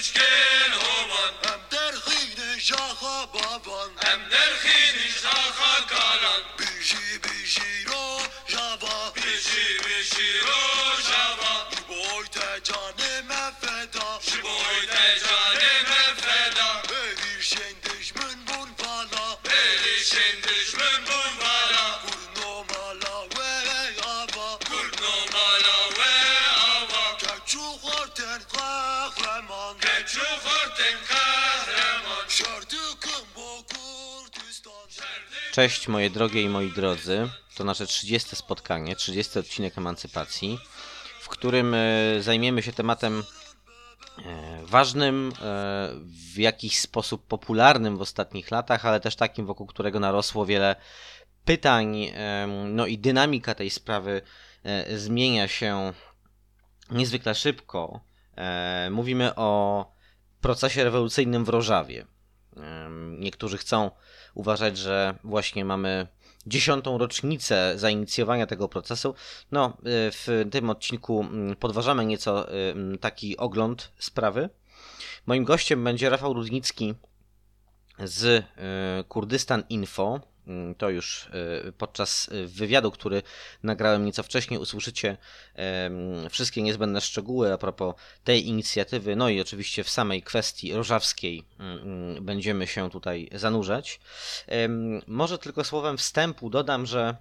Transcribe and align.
Üçgen 0.00 0.72
hoban 0.82 1.34
Em 1.52 1.60
der 1.70 1.94
khini 2.04 2.50
baban. 3.34 3.90
Em 4.12 4.20
der 4.30 4.52
khini 4.62 5.08
jaha 5.22 5.74
kalan. 5.92 6.42
Biji 6.58 7.04
biji 7.24 7.70
ro 7.88 8.04
Cześć 35.52 35.88
moje 35.88 36.10
drogie 36.10 36.42
i 36.42 36.48
moi 36.48 36.72
drodzy. 36.72 37.28
To 37.56 37.64
nasze 37.64 37.86
30 37.86 38.36
spotkanie, 38.36 38.96
30 38.96 39.38
odcinek 39.38 39.78
emancypacji, 39.78 40.58
w 41.20 41.28
którym 41.28 41.74
e, 41.74 41.78
zajmiemy 42.20 42.62
się 42.62 42.72
tematem 42.72 43.22
e, 44.18 44.60
ważnym, 44.64 45.28
e, 45.28 45.32
w 46.34 46.38
jakiś 46.38 46.80
sposób 46.80 47.26
popularnym 47.26 47.96
w 47.96 48.00
ostatnich 48.00 48.50
latach, 48.50 48.86
ale 48.86 49.00
też 49.00 49.16
takim, 49.16 49.46
wokół 49.46 49.66
którego 49.66 50.00
narosło 50.00 50.46
wiele 50.46 50.76
pytań. 51.44 52.12
No 52.68 52.86
i 52.86 52.98
dynamika 52.98 53.54
tej 53.54 53.70
sprawy 53.70 54.22
zmienia 54.96 55.48
się 55.48 55.92
niezwykle 56.90 57.34
szybko. 57.34 58.00
Mówimy 58.90 59.34
o 59.34 59.92
procesie 60.40 60.84
rewolucyjnym 60.84 61.44
w 61.44 61.48
Rożawie. 61.48 62.06
Niektórzy 63.18 63.58
chcą 63.58 63.90
uważać, 64.34 64.78
że 64.78 65.14
właśnie 65.24 65.64
mamy 65.64 66.06
dziesiątą 66.46 66.98
rocznicę 66.98 67.72
zainicjowania 67.76 68.46
tego 68.46 68.68
procesu. 68.68 69.14
No, 69.52 69.68
y, 69.68 69.72
w 70.10 70.46
tym 70.50 70.70
odcinku 70.70 71.20
mm, 71.20 71.56
podważamy 71.56 72.06
nieco 72.06 72.52
y, 72.52 72.56
mm, 72.56 72.98
taki 72.98 73.36
ogląd 73.36 73.92
sprawy. 73.98 74.50
Moim 75.26 75.44
gościem 75.44 75.84
będzie 75.84 76.10
Rafał 76.10 76.32
Rudnicki 76.34 76.94
z 77.98 78.24
y, 78.24 78.44
Kurdystan 79.08 79.62
Info. 79.68 80.20
Mm, 80.50 80.74
To 80.74 80.90
już 80.90 81.26
y, 81.68 81.72
podczas 81.72 82.28
y, 82.28 82.46
wywiadu, 82.46 82.90
który 82.90 83.22
nagrałem 83.62 84.04
nieco 84.04 84.22
wcześniej, 84.22 84.60
usłyszycie 84.60 85.16
wszystkie 86.30 86.62
niezbędne 86.62 87.00
szczegóły 87.00 87.52
a 87.52 87.58
propos 87.58 87.94
tej 88.24 88.46
inicjatywy, 88.46 89.16
no 89.16 89.28
i 89.28 89.40
oczywiście 89.40 89.84
w 89.84 89.90
samej 89.90 90.22
kwestii 90.22 90.74
rożawskiej 90.74 91.44
mm, 91.58 91.78
mm, 91.78 92.24
będziemy 92.24 92.66
się 92.66 92.90
tutaj 92.90 93.28
zanurzać. 93.34 94.00
Może 95.06 95.38
tylko 95.38 95.64
słowem 95.64 95.98
wstępu 95.98 96.50
dodam, 96.50 96.86
że 96.86 97.16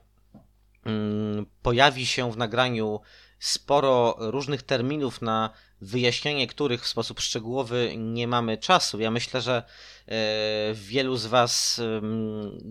pojawi 1.61 2.06
się 2.06 2.31
w 2.31 2.38
nagraniu 2.38 3.00
sporo 3.40 4.16
różnych 4.19 4.63
terminów, 4.63 5.22
na 5.22 5.50
wyjaśnienie 5.81 6.47
których 6.47 6.84
w 6.84 6.88
sposób 6.88 7.19
szczegółowy 7.19 7.94
nie 7.97 8.28
mamy 8.28 8.57
czasu. 8.57 9.00
Ja 9.00 9.12
myślę, 9.12 9.41
że 9.41 9.63
e, 10.07 10.73
wielu 10.73 11.17
z 11.17 11.25
Was 11.25 11.81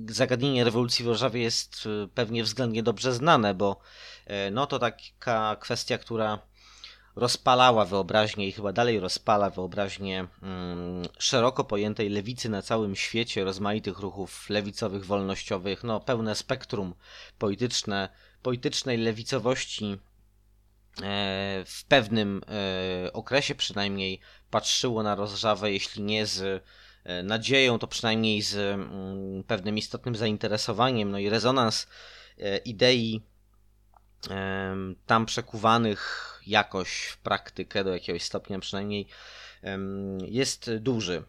zagadnienie 0.08 0.64
rewolucji 0.64 1.04
w 1.04 1.08
Warszawie 1.08 1.42
jest 1.42 1.84
e, 2.04 2.08
pewnie 2.14 2.44
względnie 2.44 2.82
dobrze 2.82 3.12
znane, 3.12 3.54
bo 3.54 3.80
e, 4.26 4.50
no 4.50 4.66
to 4.66 4.78
taka 4.78 5.56
kwestia, 5.56 5.98
która 5.98 6.38
rozpalała 7.16 7.84
wyobraźnię 7.84 8.48
i 8.48 8.52
chyba 8.52 8.72
dalej 8.72 9.00
rozpala 9.00 9.50
wyobraźnię 9.50 10.26
mm, 10.42 11.02
szeroko 11.18 11.64
pojętej 11.64 12.08
lewicy 12.08 12.48
na 12.48 12.62
całym 12.62 12.96
świecie, 12.96 13.44
rozmaitych 13.44 13.98
ruchów 13.98 14.50
lewicowych, 14.50 15.06
wolnościowych, 15.06 15.84
no 15.84 16.00
pełne 16.00 16.34
spektrum 16.34 16.94
polityczne, 17.38 18.08
politycznej 18.42 18.98
lewicowości 18.98 19.98
w 21.66 21.84
pewnym 21.88 22.42
e, 23.06 23.12
okresie 23.12 23.54
przynajmniej 23.54 24.20
patrzyło 24.50 25.02
na 25.02 25.14
Rozżawę, 25.14 25.72
jeśli 25.72 26.02
nie 26.02 26.26
z 26.26 26.64
e, 27.04 27.22
nadzieją, 27.22 27.78
to 27.78 27.86
przynajmniej 27.86 28.42
z 28.42 28.56
mm, 28.56 29.44
pewnym 29.44 29.78
istotnym 29.78 30.16
zainteresowaniem, 30.16 31.10
no 31.10 31.18
i 31.18 31.28
rezonans 31.28 31.86
e, 32.38 32.56
idei 32.58 33.22
tam 35.06 35.26
przekuwanych 35.26 36.34
jakoś 36.46 37.04
w 37.04 37.18
praktykę 37.18 37.84
do 37.84 37.92
jakiegoś 37.92 38.22
stopnia 38.22 38.58
przynajmniej 38.58 39.06
jest 40.26 40.70
duży. 40.76 41.22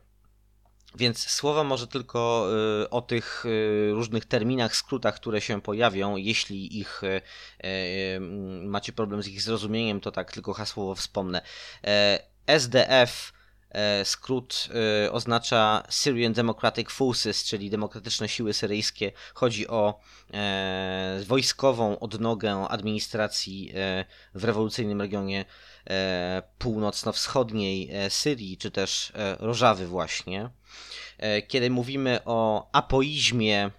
Więc 0.96 1.28
słowa 1.30 1.64
może 1.64 1.88
tylko 1.88 2.50
y, 2.84 2.90
o 2.90 3.02
tych 3.02 3.46
y, 3.46 3.92
różnych 3.94 4.26
terminach, 4.26 4.76
skrótach, 4.76 5.16
które 5.16 5.42
się 5.42 5.62
pojawią. 5.62 6.16
Jeśli 6.16 6.80
ich 6.80 7.02
y, 7.04 8.20
macie 8.62 8.94
problem 8.94 9.24
z 9.24 9.28
ich 9.28 9.42
zrozumieniem, 9.42 10.02
to 10.02 10.12
tak 10.12 10.32
tylko 10.32 10.54
hasłowo 10.54 10.96
wspomnę. 10.96 11.42
E, 11.84 12.20
SDF 12.48 13.34
e, 13.70 14.06
skrót 14.06 14.70
oznacza 15.12 15.84
Syrian 15.90 16.34
Democratic 16.34 16.90
Forces, 16.90 17.44
czyli 17.44 17.70
demokratyczne 17.70 18.30
siły 18.30 18.54
syryjskie. 18.54 19.12
Chodzi 19.34 19.68
o 19.68 20.00
e, 20.34 21.20
wojskową 21.28 22.00
odnogę 22.00 22.68
administracji 22.70 23.74
w 24.34 24.44
rewolucyjnym 24.44 25.02
regionie 25.02 25.46
północno-wschodniej 26.58 27.92
Syrii, 28.10 28.58
czy 28.58 28.72
też 28.72 29.14
Rożawy 29.40 29.88
właśnie. 29.88 30.50
E, 31.18 31.42
Kiedy 31.42 31.70
mówimy 31.70 32.20
o 32.26 32.70
apoizmie, 32.72 33.72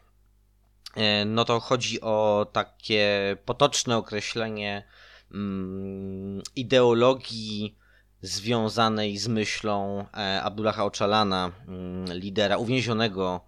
e, 0.96 1.24
no 1.24 1.44
to 1.44 1.60
chodzi 1.60 2.00
o 2.00 2.46
takie 2.52 3.36
potoczne 3.44 3.96
określenie 3.96 4.84
mm, 5.30 6.42
ideologii 6.56 7.76
związanej 8.22 9.18
z 9.18 9.28
myślą 9.28 10.06
e, 10.14 10.42
Abdullaha 10.42 10.84
Ocalana, 10.84 11.52
mm, 11.68 12.18
lidera 12.18 12.56
uwięzionego 12.56 13.40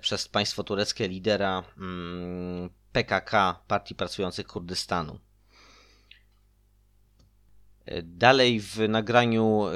przez 0.00 0.28
państwo 0.28 0.64
tureckie 0.64 1.08
lidera 1.08 1.62
mm, 1.78 2.70
PKK, 2.92 3.62
Partii 3.66 3.94
Pracujących 3.94 4.46
Kurdystanu. 4.46 5.18
Dalej 8.02 8.60
w 8.60 8.78
nagraniu, 8.88 9.66
e, 9.66 9.70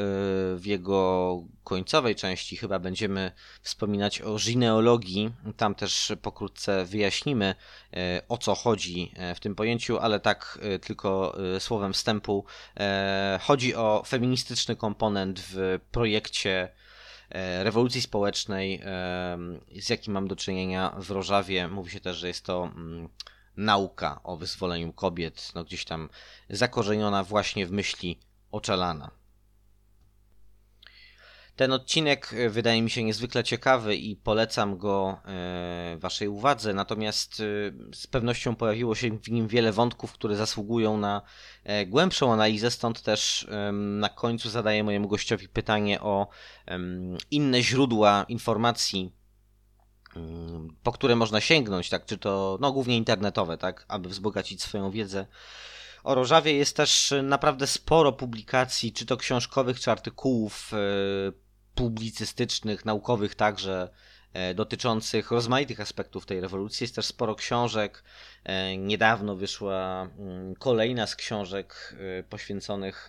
w 0.56 0.62
jego 0.64 1.44
końcowej 1.64 2.14
części 2.14 2.56
chyba 2.56 2.78
będziemy 2.78 3.32
wspominać 3.62 4.20
o 4.20 4.36
gineologii. 4.36 5.30
Tam 5.56 5.74
też 5.74 6.12
pokrótce 6.22 6.84
wyjaśnimy 6.84 7.54
e, 7.92 8.22
o 8.28 8.38
co 8.38 8.54
chodzi 8.54 9.12
e, 9.16 9.34
w 9.34 9.40
tym 9.40 9.54
pojęciu, 9.54 9.98
ale 9.98 10.20
tak 10.20 10.58
tylko 10.82 11.36
słowem 11.58 11.92
wstępu. 11.92 12.44
Chodzi 13.40 13.74
o 13.74 14.02
feministyczny 14.06 14.76
komponent 14.76 15.40
w 15.40 15.78
projekcie 15.92 16.68
rewolucji 17.62 18.02
społecznej, 18.02 18.80
z 19.80 19.90
jakim 19.90 20.14
mam 20.14 20.28
do 20.28 20.36
czynienia 20.36 20.94
w 20.98 21.10
Rożawie. 21.10 21.68
Mówi 21.68 21.90
się 21.90 22.00
też, 22.00 22.16
że 22.16 22.28
jest 22.28 22.46
to 22.46 22.70
mm, 22.76 23.08
nauka 23.56 24.20
o 24.22 24.36
wyzwoleniu 24.36 24.92
kobiet, 24.92 25.52
no 25.54 25.64
gdzieś 25.64 25.84
tam 25.84 26.08
zakorzeniona 26.50 27.24
właśnie 27.24 27.66
w 27.66 27.70
myśli 27.70 28.18
Ocalana. 28.50 29.10
Ten 31.56 31.72
odcinek 31.72 32.32
e, 32.32 32.50
wydaje 32.50 32.82
mi 32.82 32.90
się 32.90 33.04
niezwykle 33.04 33.44
ciekawy 33.44 33.96
i 33.96 34.16
polecam 34.16 34.78
go 34.78 35.20
e, 35.24 35.96
Waszej 35.98 36.28
uwadze, 36.28 36.74
natomiast 36.74 37.40
e, 37.40 37.44
z 37.94 38.06
pewnością 38.06 38.56
pojawiło 38.56 38.94
się 38.94 39.18
w 39.18 39.30
nim 39.30 39.48
wiele 39.48 39.72
wątków, 39.72 40.12
które 40.12 40.36
zasługują 40.36 40.96
na 40.96 41.22
głębszą 41.86 42.32
analizę, 42.32 42.70
stąd 42.70 43.02
też 43.02 43.46
na 43.72 44.08
końcu 44.08 44.50
zadaję 44.50 44.84
mojemu 44.84 45.08
gościowi 45.08 45.48
pytanie 45.48 46.00
o 46.00 46.28
inne 47.30 47.62
źródła 47.62 48.24
informacji, 48.28 49.12
po 50.82 50.92
które 50.92 51.16
można 51.16 51.40
sięgnąć, 51.40 51.90
tak, 51.90 52.04
czy 52.06 52.18
to 52.18 52.58
no, 52.60 52.72
głównie 52.72 52.96
internetowe, 52.96 53.58
tak, 53.58 53.84
aby 53.88 54.08
wzbogacić 54.08 54.62
swoją 54.62 54.90
wiedzę. 54.90 55.26
O 56.04 56.14
Rożawie 56.14 56.52
jest 56.52 56.76
też 56.76 57.14
naprawdę 57.22 57.66
sporo 57.66 58.12
publikacji, 58.12 58.92
czy 58.92 59.06
to 59.06 59.16
książkowych, 59.16 59.80
czy 59.80 59.90
artykułów 59.90 60.72
publicystycznych, 61.74 62.84
naukowych 62.84 63.34
także, 63.34 63.88
e, 64.32 64.54
dotyczących 64.54 65.30
rozmaitych 65.30 65.80
aspektów 65.80 66.26
tej 66.26 66.40
rewolucji. 66.40 66.84
Jest 66.84 66.94
też 66.94 67.06
sporo 67.06 67.34
książek. 67.34 68.04
E, 68.44 68.76
niedawno 68.76 69.36
wyszła 69.36 70.08
mm, 70.18 70.54
kolejna 70.54 71.06
z 71.06 71.16
książek 71.16 71.96
e, 72.18 72.22
poświęconych 72.22 73.08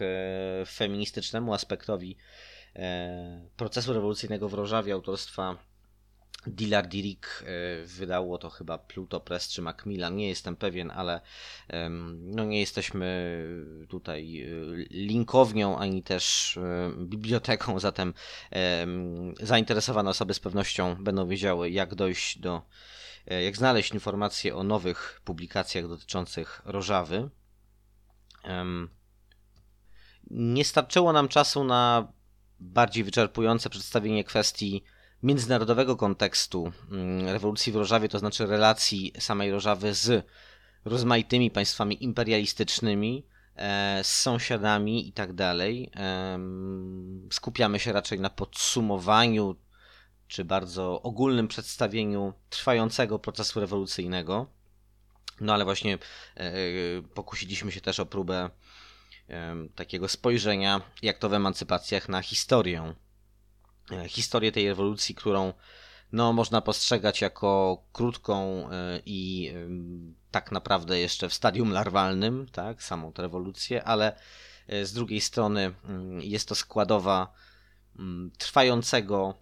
feministycznemu 0.67 1.53
aspektowi 1.53 2.17
procesu 3.57 3.93
rewolucyjnego 3.93 4.49
w 4.49 4.53
Rożawie 4.53 4.93
autorstwa 4.93 5.57
Dillard 6.47 6.87
Dirik 6.87 7.43
e, 7.45 7.85
wydało 7.85 8.37
to 8.37 8.49
chyba 8.49 8.77
Pluto 8.77 9.19
Press 9.19 9.47
czy 9.47 9.61
Macmillan, 9.61 10.15
nie 10.15 10.29
jestem 10.29 10.55
pewien, 10.55 10.91
ale 10.91 11.21
no 12.19 12.45
nie 12.45 12.59
jesteśmy 12.59 13.39
tutaj 13.89 14.41
e, 14.41 14.47
linkownią 14.89 15.77
ani 15.77 16.03
też 16.03 16.57
e, 16.57 16.91
biblioteką, 16.97 17.79
zatem 17.85 18.13
zainteresowane 19.41 20.09
osoby 20.09 20.33
z 20.33 20.39
pewnością 20.39 20.95
będą 21.03 21.27
wiedziały 21.27 21.69
jak 21.69 21.95
dojść 21.95 22.39
do, 22.39 22.61
jak 23.27 23.57
znaleźć 23.57 23.91
informacje 23.91 24.55
o 24.55 24.63
nowych 24.63 25.21
publikacjach 25.23 25.87
dotyczących 25.87 26.61
Rożawy. 26.65 27.29
Nie 30.31 30.65
starczyło 30.65 31.13
nam 31.13 31.27
czasu 31.27 31.63
na 31.63 32.07
bardziej 32.59 33.03
wyczerpujące 33.03 33.69
przedstawienie 33.69 34.23
kwestii 34.23 34.83
międzynarodowego 35.25 35.95
kontekstu 35.95 36.71
mm, 36.91 37.27
rewolucji 37.27 37.71
w 37.71 37.75
Rożawie, 37.75 38.09
to 38.09 38.19
znaczy 38.19 38.45
relacji 38.45 39.13
samej 39.19 39.51
Rożawy 39.51 39.93
z 39.93 40.25
rozmaitymi 40.85 41.51
państwami 41.51 42.03
imperialistycznymi, 42.03 43.25
e, 43.55 44.03
z 44.03 44.21
sąsiadami 44.21 45.07
i 45.07 45.13
tak 45.13 45.33
dalej. 45.33 45.91
Skupiamy 47.31 47.79
się 47.79 47.93
raczej 47.93 48.19
na 48.19 48.29
podsumowaniu 48.29 49.55
czy 50.27 50.45
bardzo 50.45 51.01
ogólnym 51.01 51.47
przedstawieniu 51.47 52.33
trwającego 52.49 53.19
procesu 53.19 53.59
rewolucyjnego. 53.59 54.47
No 55.41 55.53
ale 55.53 55.65
właśnie 55.65 55.93
e, 55.93 56.51
pokusiliśmy 57.13 57.71
się 57.71 57.81
też 57.81 57.99
o 57.99 58.05
próbę 58.05 58.49
takiego 59.75 60.07
spojrzenia, 60.07 60.81
jak 61.01 61.17
to 61.17 61.29
w 61.29 61.33
emancypacjach, 61.33 62.09
na 62.09 62.21
historię 62.21 62.95
historię 64.07 64.51
tej 64.51 64.67
rewolucji, 64.67 65.15
którą 65.15 65.53
no, 66.11 66.33
można 66.33 66.61
postrzegać 66.61 67.21
jako 67.21 67.83
krótką 67.93 68.69
e, 68.71 69.01
i 69.05 69.53
tak 70.31 70.51
naprawdę 70.51 70.99
jeszcze 70.99 71.29
w 71.29 71.33
stadium 71.33 71.71
larwalnym, 71.71 72.47
tak, 72.51 72.83
samą 72.83 73.13
tę 73.13 73.21
rewolucję, 73.21 73.83
ale 73.83 74.17
e, 74.67 74.85
z 74.85 74.93
drugiej 74.93 75.21
strony 75.21 75.73
mm, 75.83 76.21
jest 76.21 76.47
to 76.47 76.55
składowa 76.55 77.33
mm, 77.99 78.31
trwającego 78.37 79.33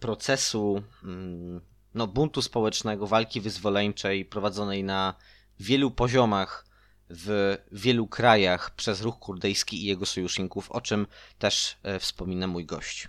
procesu 0.00 0.82
mm, 1.04 1.60
no, 1.94 2.06
buntu 2.06 2.42
społecznego, 2.42 3.06
walki 3.06 3.40
wyzwoleńczej 3.40 4.24
prowadzonej 4.24 4.84
na 4.84 5.14
wielu 5.60 5.90
poziomach 5.90 6.64
w 7.10 7.56
wielu 7.72 8.06
krajach 8.06 8.74
przez 8.74 9.00
ruch 9.02 9.18
kurdyjski 9.18 9.82
i 9.82 9.86
jego 9.86 10.06
sojuszników, 10.06 10.70
o 10.70 10.80
czym 10.80 11.06
też 11.38 11.76
wspomina 12.00 12.46
mój 12.46 12.66
gość. 12.66 13.08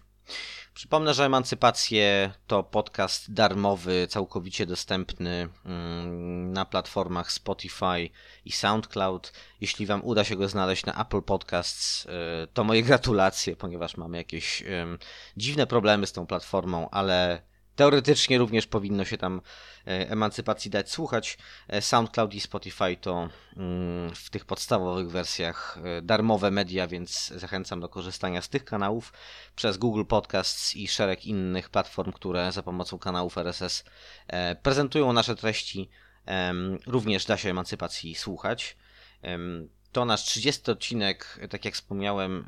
Przypomnę, 0.74 1.14
że 1.14 1.26
Emancypacje 1.26 2.32
to 2.48 2.64
podcast 2.64 3.34
darmowy, 3.34 4.08
całkowicie 4.10 4.66
dostępny 4.66 5.50
mm, 5.66 6.54
na 6.54 6.66
platformach 6.66 7.32
Spotify 7.32 8.10
i 8.46 8.52
SoundCloud. 8.52 9.34
Jeśli 9.62 9.86
Wam 9.86 10.04
uda 10.04 10.24
się 10.24 10.36
go 10.36 10.48
znaleźć 10.48 10.86
na 10.86 11.02
Apple 11.02 11.22
Podcasts, 11.22 12.06
y, 12.06 12.10
to 12.54 12.64
moje 12.64 12.84
gratulacje, 12.84 13.56
ponieważ 13.56 13.98
mamy 13.98 14.18
jakieś 14.18 14.64
dziwne 15.38 15.68
problemy 15.68 16.08
z 16.08 16.12
tą 16.12 16.28
platformą, 16.28 16.90
ale 16.90 17.49
Teoretycznie 17.80 18.38
również 18.38 18.68
powinno 18.68 19.06
się 19.06 19.18
tam 19.18 19.42
e, 19.88 20.10
emancypacji 20.10 20.72
dać 20.72 20.92
słuchać. 20.92 21.38
E, 21.68 21.82
SoundCloud 21.82 22.34
i 22.34 22.40
Spotify 22.40 22.98
to 23.02 23.30
mm, 23.58 24.16
w 24.16 24.30
tych 24.30 24.46
podstawowych 24.46 25.12
wersjach 25.12 25.78
e, 25.84 26.02
darmowe 26.02 26.52
media, 26.52 26.88
więc 26.88 27.28
zachęcam 27.28 27.80
do 27.80 27.90
korzystania 27.90 28.42
z 28.42 28.50
tych 28.50 28.66
kanałów 28.66 29.14
przez 29.56 29.78
Google 29.78 30.04
Podcasts 30.06 30.76
i 30.76 30.88
szereg 30.88 31.26
innych 31.26 31.70
platform, 31.70 32.12
które 32.12 32.52
za 32.52 32.64
pomocą 32.64 33.00
kanałów 33.00 33.38
RSS 33.38 33.84
prezentują 34.64 35.14
nasze 35.14 35.36
treści. 35.36 35.90
Również 36.88 37.26
da 37.26 37.38
się 37.38 37.50
emancypacji 37.50 38.16
słuchać. 38.16 38.78
To 39.92 40.06
nasz 40.06 40.24
30 40.24 40.72
odcinek, 40.72 41.40
tak 41.50 41.66
jak 41.66 41.74
wspomniałem, 41.74 42.46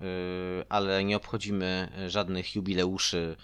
ale 0.70 1.04
nie 1.04 1.18
obchodzimy 1.18 1.92
żadnych 2.08 2.56
jubileuszy 2.56 3.38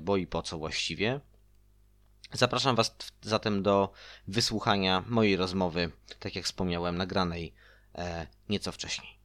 bo 0.00 0.16
i 0.16 0.26
po 0.26 0.42
co 0.42 0.58
właściwie. 0.58 1.20
Zapraszam 2.32 2.76
Was 2.76 2.96
zatem 3.22 3.62
do 3.62 3.92
wysłuchania 4.28 5.04
mojej 5.06 5.36
rozmowy, 5.36 5.90
tak 6.18 6.36
jak 6.36 6.44
wspomniałem, 6.44 6.96
nagranej 6.96 7.54
e, 7.94 8.26
nieco 8.48 8.72
wcześniej. 8.72 9.21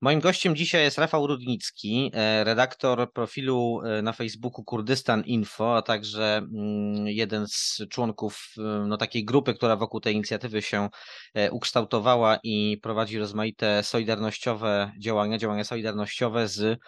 Moim 0.00 0.20
gościem 0.20 0.56
dzisiaj 0.56 0.82
jest 0.82 0.98
Rafał 0.98 1.26
Rudnicki, 1.26 2.10
e, 2.14 2.44
redaktor 2.44 3.12
profilu 3.12 3.80
e, 3.84 4.02
na 4.02 4.12
Facebooku 4.12 4.64
Kurdystan 4.64 5.22
Info, 5.24 5.76
a 5.76 5.82
także 5.82 6.36
mm, 6.36 7.06
jeden 7.06 7.46
z 7.48 7.82
członków 7.90 8.46
e, 8.58 8.62
no, 8.62 8.96
takiej 8.96 9.24
grupy, 9.24 9.54
która 9.54 9.76
wokół 9.76 10.00
tej 10.00 10.14
inicjatywy 10.14 10.62
się 10.62 10.88
ukształtowała 11.50 12.38
i 12.42 12.78
prowadzi 12.82 13.18
rozmaite 13.18 13.82
solidarnościowe 13.82 14.92
działania, 15.00 15.38
działania 15.38 15.64
solidarnościowe 15.64 16.48
z 16.48 16.80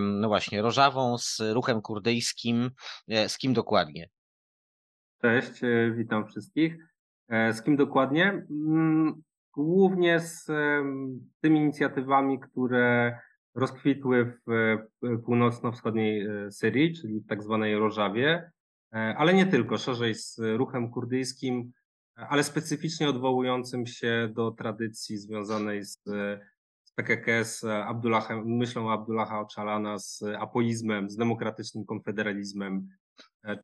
no 0.00 0.28
właśnie 0.28 0.62
Rożawą, 0.62 1.18
z 1.18 1.40
ruchem 1.40 1.82
kurdyjskim. 1.82 2.70
Z 3.08 3.38
kim 3.38 3.52
dokładnie? 3.52 4.08
Cześć, 5.22 5.52
witam 5.96 6.28
wszystkich. 6.28 6.76
Z 7.28 7.62
kim 7.62 7.76
dokładnie? 7.76 8.46
Głównie 9.64 10.20
z 10.20 10.46
tymi 11.40 11.60
inicjatywami, 11.60 12.40
które 12.40 13.18
rozkwitły 13.54 14.38
w 14.46 14.76
północno-wschodniej 15.24 16.26
e, 16.26 16.52
Syrii, 16.52 16.94
czyli 16.94 17.20
w 17.20 17.26
tak 17.26 17.42
zwanej 17.42 17.76
Rożawie, 17.76 18.50
e, 18.92 19.14
ale 19.18 19.34
nie 19.34 19.46
tylko, 19.46 19.78
szerzej 19.78 20.14
z 20.14 20.38
ruchem 20.56 20.90
kurdyjskim, 20.90 21.72
ale 22.14 22.44
specyficznie 22.44 23.08
odwołującym 23.08 23.86
się 23.86 24.28
do 24.32 24.50
tradycji 24.50 25.18
związanej 25.18 25.84
z, 25.84 26.02
z 26.84 26.92
PKK, 26.94 27.44
z 27.44 27.64
Abdullahem, 27.64 28.56
myślą 28.56 28.92
Abdullaha 28.92 29.40
Ocalana, 29.40 29.98
z 29.98 30.22
apoizmem, 30.38 31.10
z 31.10 31.16
demokratycznym 31.16 31.84
konfederalizmem, 31.84 32.88
e, 33.44 33.58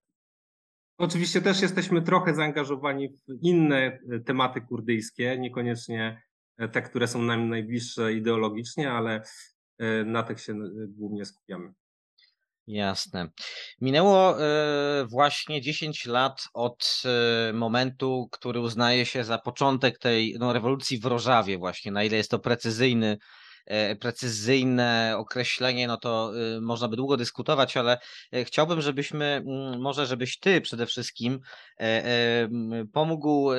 Oczywiście 0.98 1.42
też 1.42 1.62
jesteśmy 1.62 2.02
trochę 2.02 2.34
zaangażowani 2.34 3.08
w 3.08 3.42
inne 3.42 3.76
e, 3.76 4.20
tematy 4.20 4.60
kurdyjskie, 4.60 5.38
niekoniecznie 5.38 6.22
e, 6.58 6.68
te, 6.68 6.82
które 6.82 7.08
są 7.08 7.22
nam 7.22 7.48
najbliższe 7.48 8.12
ideologicznie, 8.12 8.92
ale 8.92 9.22
e, 9.78 10.04
na 10.04 10.22
tych 10.22 10.40
się 10.40 10.54
głównie 10.88 11.24
skupiamy. 11.24 11.72
Jasne. 12.66 13.28
Minęło 13.80 14.36
właśnie 15.08 15.60
10 15.60 16.06
lat 16.06 16.48
od 16.54 17.02
momentu, 17.54 18.28
który 18.32 18.60
uznaje 18.60 19.06
się 19.06 19.24
za 19.24 19.38
początek 19.38 19.98
tej 19.98 20.36
no, 20.38 20.52
rewolucji 20.52 20.98
w 20.98 21.04
Rożawie 21.04 21.58
właśnie, 21.58 21.92
na 21.92 22.04
ile 22.04 22.16
jest 22.16 22.30
to 22.30 22.38
precyzyjny 22.38 23.18
precyzyjne 24.00 25.14
określenie, 25.16 25.86
no 25.86 25.96
to 25.96 26.32
y, 26.56 26.60
można 26.60 26.88
by 26.88 26.96
długo 26.96 27.16
dyskutować, 27.16 27.76
ale 27.76 27.98
e, 28.32 28.44
chciałbym, 28.44 28.80
żebyśmy, 28.80 29.24
mm, 29.24 29.80
może 29.80 30.06
żebyś 30.06 30.38
ty 30.38 30.60
przede 30.60 30.86
wszystkim 30.86 31.40
e, 31.80 32.48
pomógł 32.92 33.50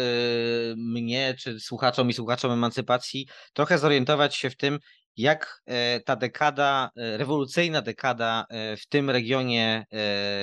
mnie, 0.77 1.35
czy 1.39 1.59
słuchaczom 1.59 2.09
i 2.09 2.13
słuchaczom 2.13 2.51
emancypacji 2.51 3.27
trochę 3.53 3.77
zorientować 3.77 4.35
się 4.35 4.49
w 4.49 4.57
tym, 4.57 4.79
jak 5.15 5.61
ta 6.05 6.15
dekada, 6.15 6.89
rewolucyjna 6.95 7.81
dekada 7.81 8.45
w 8.51 8.87
tym 8.89 9.09
regionie 9.09 9.85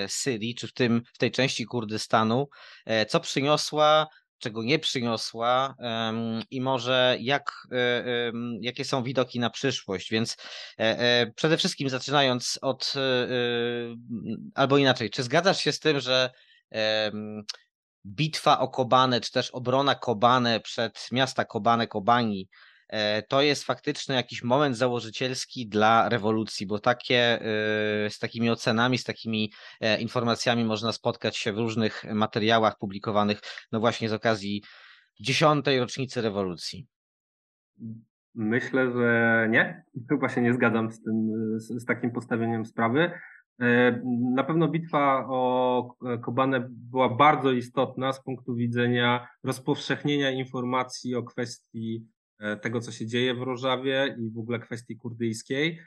Syrii, 0.09 0.55
czy 0.55 0.69
w, 0.69 0.73
tym, 0.73 1.03
w 1.15 1.19
tej 1.19 1.31
części 1.31 1.65
Kurdystanu, 1.65 2.49
co 3.09 3.21
przyniosła, 3.21 4.07
czego 4.45 4.63
nie 4.63 4.79
przyniosła 4.79 5.75
i 6.51 6.61
może 6.61 7.17
jak, 7.21 7.53
e, 7.73 8.33
jakie 8.61 8.85
są 8.85 9.03
widoki 9.03 9.41
na 9.41 9.51
przyszłość. 9.51 10.11
Więc 10.11 10.37
e, 10.79 10.99
e, 10.99 11.33
przede 11.37 11.57
wszystkim 11.57 11.89
zaczynając 11.89 12.59
od, 12.63 12.93
albo 14.55 14.79
inaczej, 14.79 15.11
czy 15.11 15.23
zgadzasz 15.23 15.61
się 15.61 15.73
z 15.73 15.81
tym, 15.81 16.01
że 16.01 16.31
bitwa 18.07 18.59
o 18.59 18.69
Kobanę, 18.69 19.21
czy 19.21 19.33
też 19.33 19.51
obrona 19.51 19.95
Kobane 19.95 20.61
przed 20.61 21.09
miasta 21.13 21.45
Kobane, 21.45 21.87
Kobani, 21.87 22.49
to 23.29 23.43
jest 23.43 23.65
faktycznie 23.65 24.15
jakiś 24.15 24.43
moment 24.43 24.77
założycielski 24.77 25.69
dla 25.69 26.09
rewolucji, 26.09 26.67
bo 26.67 26.79
takie 26.79 27.17
e, 27.17 27.41
z 28.11 28.19
takimi 28.19 28.51
ocenami, 28.51 28.99
z 28.99 29.05
takimi 29.05 29.53
e, 29.81 30.01
informacjami 30.01 30.65
można 30.65 30.93
spotkać 30.93 31.37
się 31.37 31.53
w 31.53 31.59
różnych 31.59 32.05
materiałach 32.15 32.79
publikowanych, 32.79 33.41
no 33.73 33.81
właśnie 33.81 34.09
z 34.09 34.13
okazji 34.13 34.63
dziesiątej 35.21 35.81
rocznicy 35.81 36.23
rewolucji. 36.23 36.87
Myślę, 38.35 38.93
że 38.93 39.49
nie. 39.51 39.85
Chyba 40.09 40.29
się 40.29 40.41
nie 40.41 40.55
zgadzam 40.55 40.93
z 40.93 41.03
tym, 41.03 41.31
z, 41.57 41.85
takim 41.85 42.11
postawieniem 42.11 42.65
sprawy. 42.65 43.11
E, 43.61 44.01
Na 44.35 44.45
pewno 44.45 44.69
bitwa 44.69 45.27
o 45.29 45.95
Kobanę 46.23 46.67
była 46.71 47.09
bardzo 47.09 47.53
istotna 47.53 48.13
z 48.13 48.23
punktu 48.23 48.55
widzenia 48.55 49.29
rozpowszechnienia 49.45 50.31
informacji 50.31 51.15
o 51.15 51.23
kwestii 51.23 52.07
e, 52.07 52.14
tego, 52.63 52.81
co 52.81 52.93
się 52.93 53.07
dzieje 53.07 53.35
w 53.35 53.43
Rożawie 53.43 54.17
i 54.19 54.31
w 54.31 54.39
ogóle 54.39 54.59
kwestii 54.59 54.97
kurdyjskiej. 54.97 55.81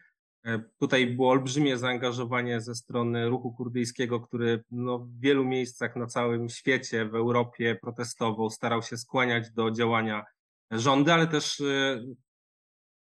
E, 0.46 0.64
Tutaj 0.80 1.08
było 1.08 1.32
olbrzymie 1.32 1.78
zaangażowanie 1.78 2.62
ze 2.62 2.76
strony 2.76 3.30
ruchu 3.30 3.54
kurdyjskiego, 3.54 4.20
który 4.20 4.64
no, 4.72 5.00
w 5.00 5.20
wielu 5.20 5.46
miejscach 5.46 5.96
na 5.96 6.08
całym 6.08 6.50
świecie, 6.50 7.06
w 7.06 7.16
Europie 7.16 7.78
protestował, 7.82 8.50
starał 8.50 8.82
się 8.82 8.98
skłaniać 8.98 9.52
do 9.52 9.72
działania 9.72 10.24
rządy, 10.72 11.14
ale 11.14 11.28
też 11.28 11.62
e, 11.62 12.04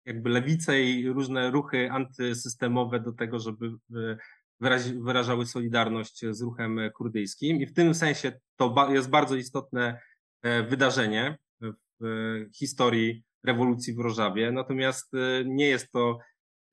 jakby 0.04 0.30
lewicę 0.30 0.82
i 0.82 1.08
różne 1.08 1.50
ruchy 1.50 1.90
antysystemowe 1.90 3.00
do 3.00 3.12
tego, 3.12 3.38
żeby 3.38 3.66
e, 3.96 4.16
wyrażały 5.00 5.46
solidarność 5.46 6.24
z 6.30 6.42
ruchem 6.42 6.80
kurdyjskim. 6.94 7.56
I 7.56 7.66
w 7.66 7.72
tym 7.72 7.94
sensie 7.94 8.32
to 8.56 8.88
jest 8.92 9.10
bardzo 9.10 9.36
istotne 9.36 10.00
e, 10.42 10.62
wydarzenie 10.62 11.38
w 11.60 12.04
e, 12.04 12.50
historii 12.54 13.24
rewolucji 13.44 13.94
w 13.94 13.98
Rożawie. 13.98 14.52
Natomiast 14.52 15.14
e, 15.14 15.44
nie 15.44 15.66
jest 15.66 15.92
to 15.92 16.18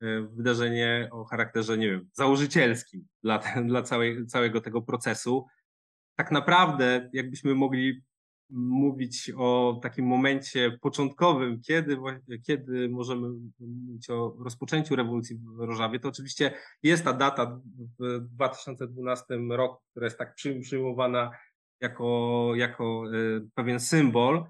e, 0.00 0.20
wydarzenie 0.20 1.08
o 1.12 1.24
charakterze, 1.24 1.78
nie 1.78 1.90
wiem, 1.90 2.08
założycielskim 2.12 3.06
dla, 3.22 3.38
dla 3.70 3.82
całej, 3.82 4.26
całego 4.26 4.60
tego 4.60 4.82
procesu. 4.82 5.46
Tak 6.16 6.30
naprawdę, 6.30 7.10
jakbyśmy 7.12 7.54
mogli 7.54 8.02
mówić 8.52 9.32
o 9.36 9.80
takim 9.82 10.06
momencie 10.06 10.78
początkowym, 10.80 11.60
kiedy, 11.60 11.98
kiedy 12.46 12.88
możemy 12.88 13.28
mówić 13.60 14.10
o 14.10 14.36
rozpoczęciu 14.38 14.96
rewolucji 14.96 15.36
w 15.36 15.60
Rożawie, 15.60 16.00
to 16.00 16.08
oczywiście 16.08 16.52
jest 16.82 17.04
ta 17.04 17.12
data 17.12 17.60
w 17.98 18.20
2012 18.20 19.24
roku, 19.50 19.82
która 19.90 20.06
jest 20.06 20.18
tak 20.18 20.34
przy- 20.34 20.60
przyjmowana 20.60 21.30
jako, 21.80 22.52
jako 22.54 23.04
e, 23.06 23.40
pewien 23.54 23.80
symbol. 23.80 24.44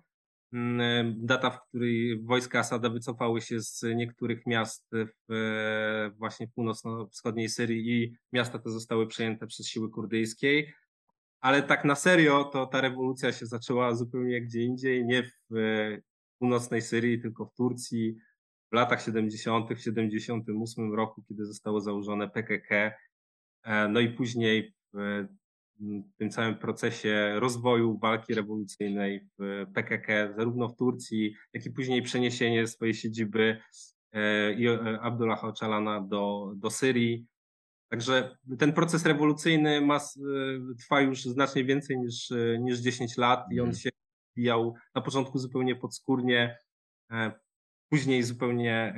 Mm, 0.52 1.14
Data, 1.26 1.50
w 1.50 1.68
której 1.68 2.22
wojska 2.22 2.58
Asada 2.58 2.90
wycofały 2.90 3.40
się 3.40 3.60
z 3.60 3.82
niektórych 3.94 4.46
miast 4.46 4.88
w 5.28 5.32
e, 5.32 6.10
właśnie 6.18 6.48
północno-wschodniej 6.48 7.48
Syrii 7.48 8.02
i 8.02 8.16
miasta 8.32 8.58
te 8.58 8.70
zostały 8.70 9.06
przejęte 9.06 9.46
przez 9.46 9.66
siły 9.66 9.90
kurdyjskie. 9.90 10.72
Ale 11.40 11.62
tak 11.62 11.84
na 11.84 11.94
serio, 11.94 12.44
to 12.44 12.66
ta 12.66 12.80
rewolucja 12.80 13.32
się 13.32 13.46
zaczęła 13.46 13.94
zupełnie 13.94 14.40
gdzie 14.40 14.62
indziej, 14.62 15.06
nie 15.06 15.22
w 15.22 15.56
e, 15.56 16.00
północnej 16.38 16.82
Syrii, 16.82 17.20
tylko 17.22 17.46
w 17.46 17.54
Turcji 17.54 18.16
w 18.72 18.74
latach 18.74 19.02
70., 19.02 19.74
w 19.74 19.80
78 19.80 20.94
roku, 20.94 21.22
kiedy 21.28 21.44
zostało 21.44 21.80
założone 21.80 22.30
PKK. 22.30 22.92
E, 23.62 23.88
No 23.88 24.00
i 24.00 24.08
później 24.08 24.74
w 24.92 25.26
tym 26.16 26.30
całym 26.30 26.54
procesie 26.54 27.32
rozwoju 27.36 27.98
walki 27.98 28.34
rewolucyjnej 28.34 29.28
w 29.38 29.66
PKK, 29.74 30.34
zarówno 30.36 30.68
w 30.68 30.76
Turcji, 30.76 31.34
jak 31.52 31.66
i 31.66 31.70
później 31.70 32.02
przeniesienie 32.02 32.66
swojej 32.66 32.94
siedziby 32.94 33.60
e, 34.12 34.52
i 34.52 34.68
e, 34.68 35.00
Abdullah 35.00 35.42
Öcalana 35.44 36.08
do, 36.08 36.52
do 36.56 36.70
Syrii. 36.70 37.26
Także 37.90 38.36
ten 38.58 38.72
proces 38.72 39.06
rewolucyjny 39.06 39.80
ma, 39.80 39.96
e, 39.96 40.00
trwa 40.78 41.00
już 41.00 41.22
znacznie 41.24 41.64
więcej 41.64 41.98
niż, 41.98 42.32
niż 42.58 42.78
10 42.78 43.16
lat 43.16 43.52
i 43.52 43.60
on 43.60 43.68
Mhm. 43.68 43.82
się 43.82 43.90
rozwijał 44.36 44.74
na 44.94 45.00
początku 45.00 45.38
zupełnie 45.38 45.76
podskórnie, 45.76 46.58
później 47.88 48.22
zupełnie, 48.22 48.94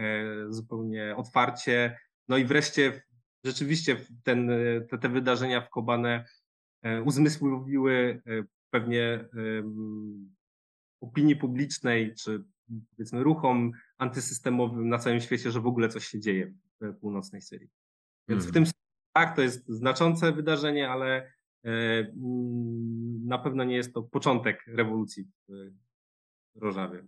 zupełnie 0.48 1.16
otwarcie. 1.16 1.98
No 2.28 2.36
i 2.36 2.44
wreszcie 2.44 3.02
rzeczywiście 3.44 3.96
ten, 4.24 4.50
te, 4.90 4.98
te 4.98 5.08
wydarzenia 5.08 5.60
w 5.60 5.70
Kobane 5.70 6.24
uzmysłowiły 7.04 8.22
e, 8.26 8.44
pewnie 8.70 9.28
opinii 11.00 11.36
publicznej, 11.36 12.14
czy 12.14 12.44
powiedzmy 12.90 13.22
ruchom 13.22 13.72
antysystemowym 13.98 14.88
na 14.88 14.98
całym 14.98 15.20
świecie, 15.20 15.50
że 15.50 15.60
w 15.60 15.66
ogóle 15.66 15.88
coś 15.88 16.06
się 16.06 16.20
dzieje 16.20 16.54
w 16.80 16.96
północnej 16.96 17.42
Syrii. 17.42 17.68
Więc 18.28 18.44
w 18.44 18.48
Mhm. 18.48 18.64
tym 18.64 18.72
tak, 19.12 19.36
to 19.36 19.42
jest 19.42 19.68
znaczące 19.68 20.32
wydarzenie, 20.32 20.90
ale 20.90 21.32
e, 21.64 21.70
na 23.24 23.38
pewno 23.38 23.64
nie 23.64 23.76
jest 23.76 23.94
to 23.94 24.02
początek 24.02 24.64
rewolucji 24.66 25.28
w 26.54 26.62
Rożawie. 26.62 27.04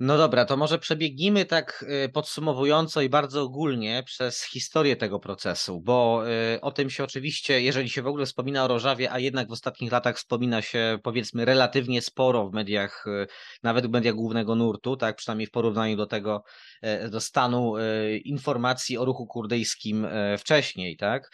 No 0.00 0.18
dobra, 0.18 0.44
to 0.44 0.56
może 0.56 0.78
przebiegnijmy 0.78 1.44
tak 1.44 1.84
y, 2.04 2.08
podsumowująco 2.08 3.00
i 3.00 3.08
bardzo 3.08 3.42
ogólnie 3.42 4.02
przez 4.06 4.44
historię 4.44 4.96
tego 4.96 5.18
procesu, 5.18 5.80
bo 5.80 6.22
y, 6.54 6.60
o 6.60 6.72
tym 6.72 6.90
się 6.90 7.04
oczywiście, 7.04 7.62
jeżeli 7.62 7.90
się 7.90 8.02
w 8.02 8.06
ogóle 8.06 8.26
wspomina 8.26 8.64
o 8.64 8.68
Rożawie, 8.68 9.12
a 9.12 9.18
jednak 9.18 9.48
w 9.48 9.52
ostatnich 9.52 9.92
latach 9.92 10.16
wspomina 10.16 10.62
się 10.62 10.98
powiedzmy 11.02 11.44
relatywnie 11.44 12.02
sporo 12.02 12.48
w 12.48 12.52
mediach, 12.52 13.06
y, 13.06 13.26
nawet 13.62 13.86
w 13.86 13.90
mediach 13.90 14.14
głównego 14.14 14.54
nurtu, 14.54 14.96
tak 14.96 15.16
przynajmniej 15.16 15.46
w 15.46 15.50
porównaniu 15.50 15.96
do 15.96 16.06
tego, 16.06 16.42
e, 16.82 17.08
do 17.08 17.20
stanu 17.20 17.76
e, 17.76 18.16
informacji 18.16 18.98
o 18.98 19.04
ruchu 19.04 19.26
kurdyjskim 19.26 20.04
e, 20.04 20.38
wcześniej, 20.38 20.96
tak? 20.96 21.30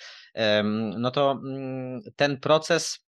No 0.97 1.11
to 1.11 1.40
mm, 1.44 2.00
ten 2.16 2.40
proces 2.40 3.04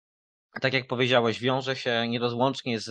tak 0.62 0.74
jak 0.74 0.88
powiedziałeś, 0.88 1.40
wiąże 1.40 1.76
się 1.76 2.08
nierozłącznie 2.08 2.80
z 2.80 2.90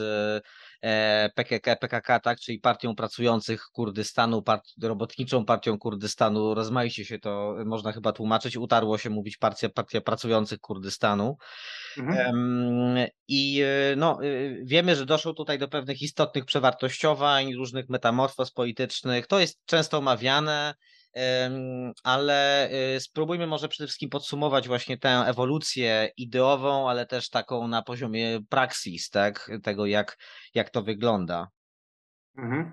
PKK, 1.34 1.76
PKK, 1.76 2.20
tak, 2.20 2.40
czyli 2.40 2.58
Partią 2.58 2.94
Pracujących 2.94 3.62
Kurdystanu, 3.72 4.42
part, 4.42 4.64
Robotniczą 4.82 5.44
Partią 5.44 5.78
Kurdystanu, 5.78 6.54
rozmaicie 6.54 7.04
się 7.04 7.18
to 7.18 7.56
można 7.66 7.92
chyba 7.92 8.12
tłumaczyć, 8.12 8.56
utarło 8.56 8.98
się 8.98 9.10
mówić 9.10 9.36
Partia, 9.36 9.68
Partia 9.68 10.00
Pracujących 10.00 10.58
Kurdystanu. 10.58 11.36
Em, 11.98 12.96
I 13.28 13.62
e, 13.62 13.96
no, 13.96 14.18
e, 14.24 14.28
wiemy, 14.64 14.96
że 14.96 15.06
doszło 15.06 15.34
tutaj 15.34 15.58
do 15.58 15.68
pewnych 15.68 16.02
istotnych 16.02 16.44
przewartościowań, 16.44 17.54
różnych 17.54 17.88
metamorfoz 17.88 18.50
politycznych. 18.50 19.26
To 19.26 19.40
jest 19.40 19.58
często 19.66 19.98
omawiane, 19.98 20.74
ale 22.04 22.70
e, 22.70 23.00
spróbujmy 23.00 23.46
może 23.46 23.68
przede 23.68 23.86
wszystkim 23.86 24.10
podsumować 24.10 24.68
właśnie 24.68 24.98
tę 24.98 25.08
ewolucję 25.08 26.10
ideową, 26.16 26.90
ale 26.90 27.06
też 27.06 27.30
taką 27.30 27.68
na 27.68 27.82
poziomie 27.82 28.40
praksis, 28.48 29.10
tak? 29.10 29.50
Tego, 29.62 29.86
jak, 29.86 30.16
jak 30.54 30.70
to 30.70 30.82
wygląda. 30.82 31.48
Mhm. 32.38 32.72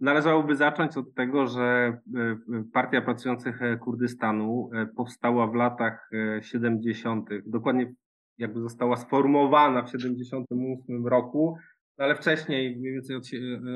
Należałoby 0.00 0.56
zacząć 0.56 0.96
od 0.96 1.14
tego, 1.14 1.46
że 1.46 1.62
e, 1.62 2.36
Partia 2.72 3.02
Pracujących 3.02 3.60
Kurdystanu 3.80 4.70
powstała 4.96 5.46
w 5.46 5.54
latach 5.54 6.10
e, 6.38 6.42
70., 6.42 7.28
dokładnie 7.46 7.92
jakby 8.38 8.60
została 8.60 8.96
sformowana 8.96 9.82
w 9.82 9.90
78 9.90 11.06
roku, 11.06 11.56
ale 11.96 12.14
wcześniej, 12.14 12.76
mniej 12.76 12.92
więcej 12.92 13.16
od 13.16 13.24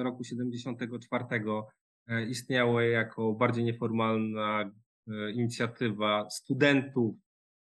roku 0.02 0.24
74, 0.24 1.24
e, 2.06 2.24
istniała 2.26 2.82
jako 2.82 3.32
bardziej 3.32 3.64
nieformalna 3.64 4.70
e, 5.08 5.30
inicjatywa 5.30 6.30
studentów, 6.30 7.14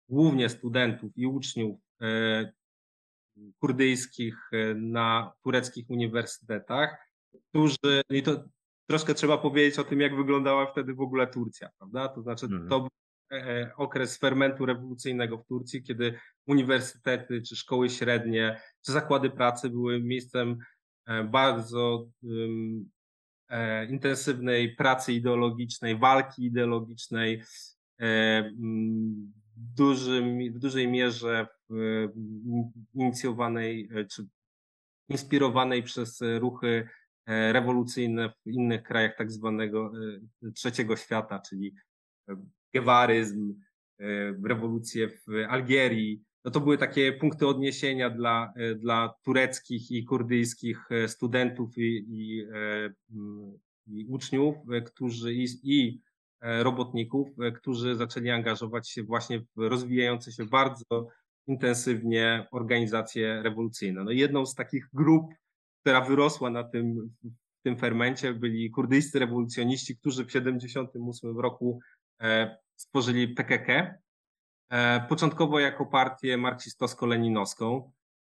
głównie 0.09 0.49
studentów 0.49 1.13
i 1.17 1.27
uczniów 1.27 1.81
e, 2.03 2.53
kurdyjskich 3.59 4.51
na 4.77 5.33
tureckich 5.43 5.91
uniwersytetach 5.91 7.09
którzy, 7.49 8.03
i 8.11 8.23
to 8.23 8.45
troszkę 8.87 9.15
trzeba 9.15 9.39
powiedzieć 9.39 9.79
o 9.79 9.85
tym, 9.85 10.01
jak 10.01 10.17
wyglądała 10.17 10.73
wtedy 10.73 10.95
w 10.95 11.01
ogóle 11.01 11.27
Turcja, 11.27 11.69
prawda? 11.79 12.09
To 12.09 12.23
znaczy, 12.23 12.47
Mhm. 12.47 12.69
to 12.69 12.81
był 12.81 12.89
okres 13.77 14.19
fermentu 14.19 14.67
rewolucyjnego 14.67 15.39
w 15.39 15.47
Turcji, 15.47 15.83
kiedy 15.83 16.19
uniwersytety, 16.47 17.43
czy 17.43 17.57
szkoły 17.57 17.91
średnie, 17.91 18.61
czy 18.87 18.93
zakłady 18.93 19.31
pracy 19.31 19.71
były 19.71 20.03
miejscem 20.03 20.59
bardzo 21.25 22.07
um, 22.23 22.91
intensywnej 23.89 24.77
pracy 24.77 25.13
ideologicznej, 25.13 25.99
walki 25.99 26.45
ideologicznej, 26.45 27.43
e, 28.01 28.51
w, 29.57 29.75
dużym, 29.77 30.53
w 30.53 30.59
dużej 30.59 30.89
mierze 30.89 31.47
mm, 31.71 32.73
inicjowanej, 32.95 33.89
e, 33.95 34.05
czy 34.05 34.27
inspirowanej 35.09 35.83
przez 35.83 36.21
ruchy 36.39 36.89
e, 37.27 37.53
rewolucyjne 37.53 38.33
w 38.47 38.51
innych 38.51 38.83
krajach 38.83 39.17
tak 39.17 39.33
zwanego 39.33 39.93
e, 40.43 40.53
trzeciego 40.53 40.97
świata, 40.97 41.39
czyli 41.49 41.75
e, 42.29 42.37
gewaryzm, 42.75 43.55
rewolucje 44.45 45.09
w 45.09 45.27
Algierii. 45.49 46.25
No 46.45 46.51
to 46.51 46.61
były 46.61 46.79
takie 46.79 47.13
punkty 47.13 47.47
odniesienia 47.47 48.11
dla, 48.11 48.53
dla 48.77 49.15
tureckich 49.25 49.91
i 49.91 50.05
kurdyjskich 50.05 50.89
studentów 51.07 51.79
i, 51.79 52.07
i, 52.09 52.47
i 53.87 54.07
uczniów, 54.09 54.57
którzy 54.87 55.35
i, 55.35 55.47
i 55.63 56.01
robotników, 56.41 57.29
którzy 57.57 57.97
zaczęli 57.97 58.31
angażować 58.31 58.91
się 58.91 59.03
właśnie 59.03 59.41
w 59.41 59.47
rozwijające 59.57 60.33
się 60.33 60.45
bardzo 60.45 61.09
intensywnie 61.49 62.47
organizacje 62.53 63.43
rewolucyjne. 63.43 64.05
No 64.05 64.11
jedną 64.11 64.47
z 64.47 64.55
takich 64.55 64.89
grup, 64.93 65.35
która 65.81 66.01
wyrosła 66.01 66.51
na 66.51 66.65
tym, 66.65 67.15
w 67.61 67.63
tym 67.63 67.77
fermencie, 67.77 68.35
byli 68.35 68.71
kurdyjscy 68.71 69.19
rewolucjoniści, 69.19 69.97
którzy 69.97 70.25
w 70.25 70.27
1978 70.27 71.39
roku 71.39 71.81
e, 72.23 72.57
stworzyli 72.77 73.29
PKK, 73.29 73.73
e, 73.73 73.99
początkowo 75.09 75.61
jako 75.61 75.87
partię 75.87 76.39
marksistowsko-leninowską. 76.39 77.91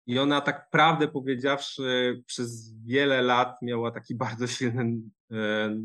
I 0.07 0.19
ona 0.19 0.41
tak 0.41 0.71
prawdę 0.71 1.09
powiedziawszy 1.09 2.23
przez 2.27 2.75
wiele 2.85 3.23
lat 3.23 3.63
miała 3.63 3.91
taki 3.91 4.15
bardzo 4.25 4.47
silny 4.47 5.01
e, 5.33 5.77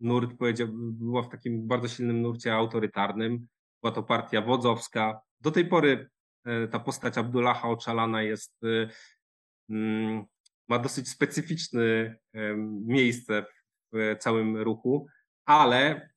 nurt, 0.00 0.30
była 0.72 1.22
w 1.22 1.28
takim 1.28 1.66
bardzo 1.66 1.88
silnym 1.88 2.22
nurcie 2.22 2.54
autorytarnym. 2.54 3.46
Była 3.82 3.92
to 3.92 4.02
partia 4.02 4.42
wodzowska. 4.42 5.20
Do 5.40 5.50
tej 5.50 5.64
pory 5.64 6.10
E, 6.44 6.68
ta 6.68 6.78
postać 6.78 7.18
Abdullaha 7.18 7.68
Ocalana 7.68 8.22
jest, 8.22 8.64
e, 8.64 8.88
mm, 9.70 10.24
ma 10.68 10.78
dosyć 10.78 11.08
specyficzne 11.08 12.16
miejsce 12.86 13.44
w 13.92 14.16
całym 14.18 14.56
ruchu, 14.56 15.06
ale 15.44 16.10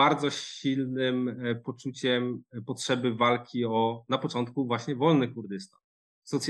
bardzo 0.00 0.30
silnym 0.30 1.28
e, 1.28 1.54
poczuciem 1.54 2.42
potrzeby 2.66 3.14
walki 3.14 3.64
o 3.64 4.04
na 4.08 4.18
początku 4.18 4.66
właśnie 4.66 4.96
wolny 4.96 5.28
Kurdystan, 5.28 5.80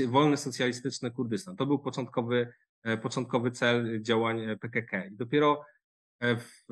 wolny 0.07 0.37
socjalistyczny 0.37 1.11
Kurdystan. 1.11 1.55
To 1.55 1.65
był 1.65 1.79
początkowy, 1.79 2.53
początkowy 3.01 3.51
cel 3.51 4.01
działań 4.01 4.41
PKK. 4.61 5.05
I 5.05 5.15
dopiero 5.15 5.65
w 6.21 6.65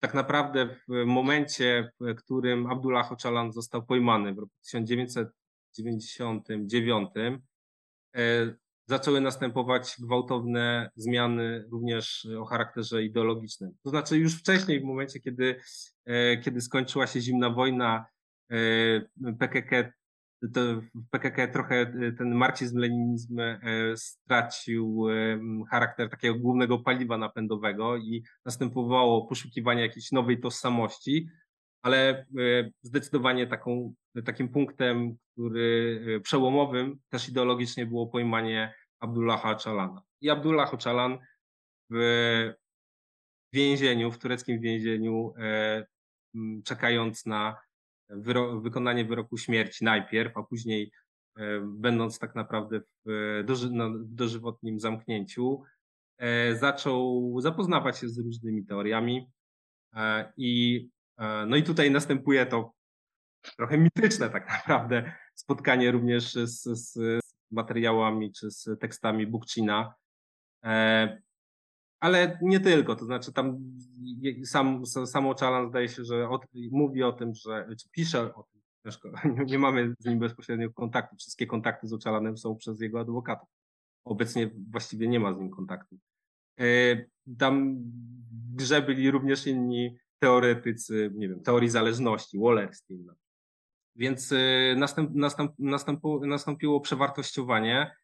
tak 0.00 0.14
naprawdę 0.14 0.76
w 0.88 1.04
momencie, 1.06 1.90
w 2.00 2.14
którym 2.14 2.66
Abdullah 2.66 3.12
Öcalan 3.12 3.52
został 3.52 3.86
pojmany 3.86 4.34
w 4.34 4.38
roku 4.38 4.52
1999, 4.62 7.08
e, 8.16 8.54
zaczęły 8.86 9.20
następować 9.20 9.96
gwałtowne 10.00 10.90
zmiany 10.96 11.64
również 11.70 12.28
o 12.40 12.44
charakterze 12.44 13.02
ideologicznym. 13.02 13.72
To 13.82 13.90
znaczy 13.90 14.18
już 14.18 14.38
wcześniej, 14.38 14.80
w 14.80 14.84
momencie, 14.84 15.20
kiedy, 15.20 15.60
e, 16.04 16.36
kiedy 16.36 16.60
skończyła 16.60 17.06
się 17.06 17.20
zimna 17.20 17.50
wojna, 17.50 18.06
e, 18.50 18.56
PKK 19.38 19.92
PKK 21.10 21.48
trochę 21.48 21.80
e, 21.80 22.12
ten 22.12 22.34
marksizm-leninizm 22.34 23.40
e, 23.40 23.58
stracił 23.96 25.06
charakter 25.70 26.10
takiego 26.10 26.38
głównego 26.38 26.78
paliwa 26.78 27.18
napędowego 27.18 27.96
i 27.96 28.22
następowało 28.44 29.26
poszukiwanie 29.26 29.82
jakiejś 29.82 30.12
nowej 30.12 30.40
tożsamości, 30.40 31.28
ale 31.86 32.26
zdecydowanie 32.82 33.46
taką, 33.46 33.94
takim 34.24 34.48
punktem, 34.48 35.16
który 35.32 36.20
przełomowym 36.22 36.98
też 37.08 37.28
ideologicznie 37.28 37.86
było 37.86 38.06
pojmanie 38.06 38.74
Abdullaha 39.00 39.50
Ocalana. 39.50 40.02
I 40.20 40.30
Abdullah 40.30 40.74
Ocalan 40.74 41.18
w 41.90 42.52
więzieniu, 43.52 44.12
w 44.12 44.18
tureckim 44.18 44.60
więzieniu, 44.60 45.34
czekając 46.64 47.26
na 47.26 47.56
wyro 48.08 48.60
wykonanie 48.60 49.04
wyroku 49.04 49.38
śmierci 49.38 49.84
najpierw, 49.84 50.36
a 50.36 50.42
później 50.42 50.92
e, 51.36 51.60
będąc 51.60 52.18
tak 52.18 52.34
naprawdę 52.34 52.80
w, 53.06 53.42
doży 53.44 53.68
w 53.68 54.14
dożywotnim 54.14 54.80
zamknięciu, 54.80 55.62
e, 56.18 56.56
zaczął 56.56 57.34
zapoznawać 57.40 57.98
się 57.98 58.08
z 58.08 58.18
różnymi 58.18 58.64
teoriami 58.64 59.30
e, 59.94 60.32
i 60.36 60.88
no 61.46 61.56
i 61.56 61.62
tutaj 61.62 61.90
następuje 61.90 62.46
to 62.46 62.72
trochę 63.56 63.78
mityczne 63.78 64.30
tak 64.30 64.48
naprawdę 64.68 65.12
spotkanie 65.34 65.90
również 65.90 66.32
z, 66.32 66.62
z 66.62 67.20
materiałami 67.50 68.32
czy 68.32 68.50
z 68.50 68.68
tekstami 68.80 69.26
Bukcina, 69.26 69.94
ale 72.00 72.38
nie 72.42 72.60
tylko, 72.60 72.96
to 72.96 73.04
znaczy 73.04 73.32
tam 73.32 73.58
sam, 74.44 74.86
sam 74.86 75.26
Oczalan 75.26 75.68
zdaje 75.68 75.88
się, 75.88 76.04
że 76.04 76.28
mówi 76.70 77.02
o 77.02 77.12
tym, 77.12 77.34
że, 77.34 77.68
czy 77.80 77.90
pisze 77.90 78.34
o 78.34 78.42
tym, 78.42 78.56
nie, 79.36 79.44
nie 79.44 79.58
mamy 79.58 79.94
z 79.98 80.04
nim 80.04 80.18
bezpośredniego 80.18 80.72
kontaktu, 80.72 81.16
wszystkie 81.16 81.46
kontakty 81.46 81.86
z 81.86 81.92
Oczalanem 81.92 82.38
są 82.38 82.56
przez 82.56 82.80
jego 82.80 83.00
adwokatów. 83.00 83.48
Obecnie 84.04 84.50
właściwie 84.70 85.08
nie 85.08 85.20
ma 85.20 85.34
z 85.34 85.38
nim 85.38 85.50
kontaktu. 85.50 85.98
E, 86.60 86.64
tam 87.38 87.76
w 88.30 88.54
grze 88.54 88.82
byli 88.82 89.10
również 89.10 89.46
inni 89.46 89.98
teoretycy, 90.18 91.10
nie 91.14 91.28
wiem, 91.28 91.42
teorii 91.42 91.70
zależności, 91.70 92.38
Wallerstein. 92.38 93.06
Więc 93.96 94.32
e, 94.32 94.36
następ, 94.76 95.10
następ, 95.58 96.00
nastąpiło 96.22 96.80
przewartościowanie 96.80 97.96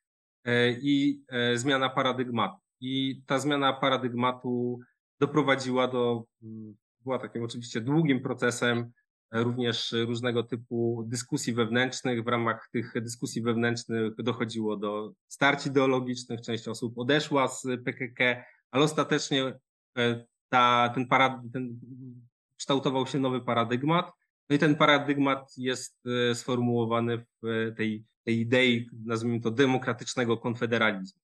e, 0.44 0.72
i 0.72 1.22
zmiana 1.54 1.88
paradygmatu. 1.88 2.56
I 2.80 3.22
ta 3.26 3.38
zmiana 3.38 3.72
paradygmatu 3.72 4.80
doprowadziła 5.20 5.88
do, 5.88 6.24
mm, 6.42 6.74
była 7.00 7.18
takim 7.18 7.42
oczywiście 7.42 7.80
długim 7.80 8.20
procesem, 8.20 8.92
e, 9.30 9.42
również 9.42 9.94
różnego 10.06 10.42
typu 10.42 11.04
dyskusji 11.06 11.52
wewnętrznych. 11.52 12.24
W 12.24 12.28
ramach 12.28 12.68
tych 12.72 12.92
dyskusji 13.02 13.42
wewnętrznych 13.42 14.14
dochodziło 14.16 14.76
do 14.76 15.12
starć 15.28 15.66
ideologicznych. 15.66 16.40
Część 16.40 16.68
osób 16.68 16.98
odeszła 16.98 17.48
z 17.48 17.66
PKK, 17.84 18.44
ale 18.70 18.84
ostatecznie 18.84 19.58
e, 19.98 20.24
ta, 20.52 20.92
ten, 20.94 21.06
parad, 21.06 21.32
ten 21.52 21.80
kształtował 22.56 23.06
się 23.06 23.18
nowy 23.18 23.40
paradygmat. 23.40 24.12
No 24.48 24.56
i 24.56 24.58
ten 24.58 24.76
paradygmat 24.76 25.52
jest 25.58 26.06
e, 26.30 26.34
sformułowany 26.34 27.24
w 27.42 27.72
tej, 27.76 28.04
tej 28.24 28.40
idei, 28.40 28.90
nazwijmy 29.04 29.40
to, 29.40 29.50
demokratycznego 29.50 30.36
konfederalizmu. 30.36 31.20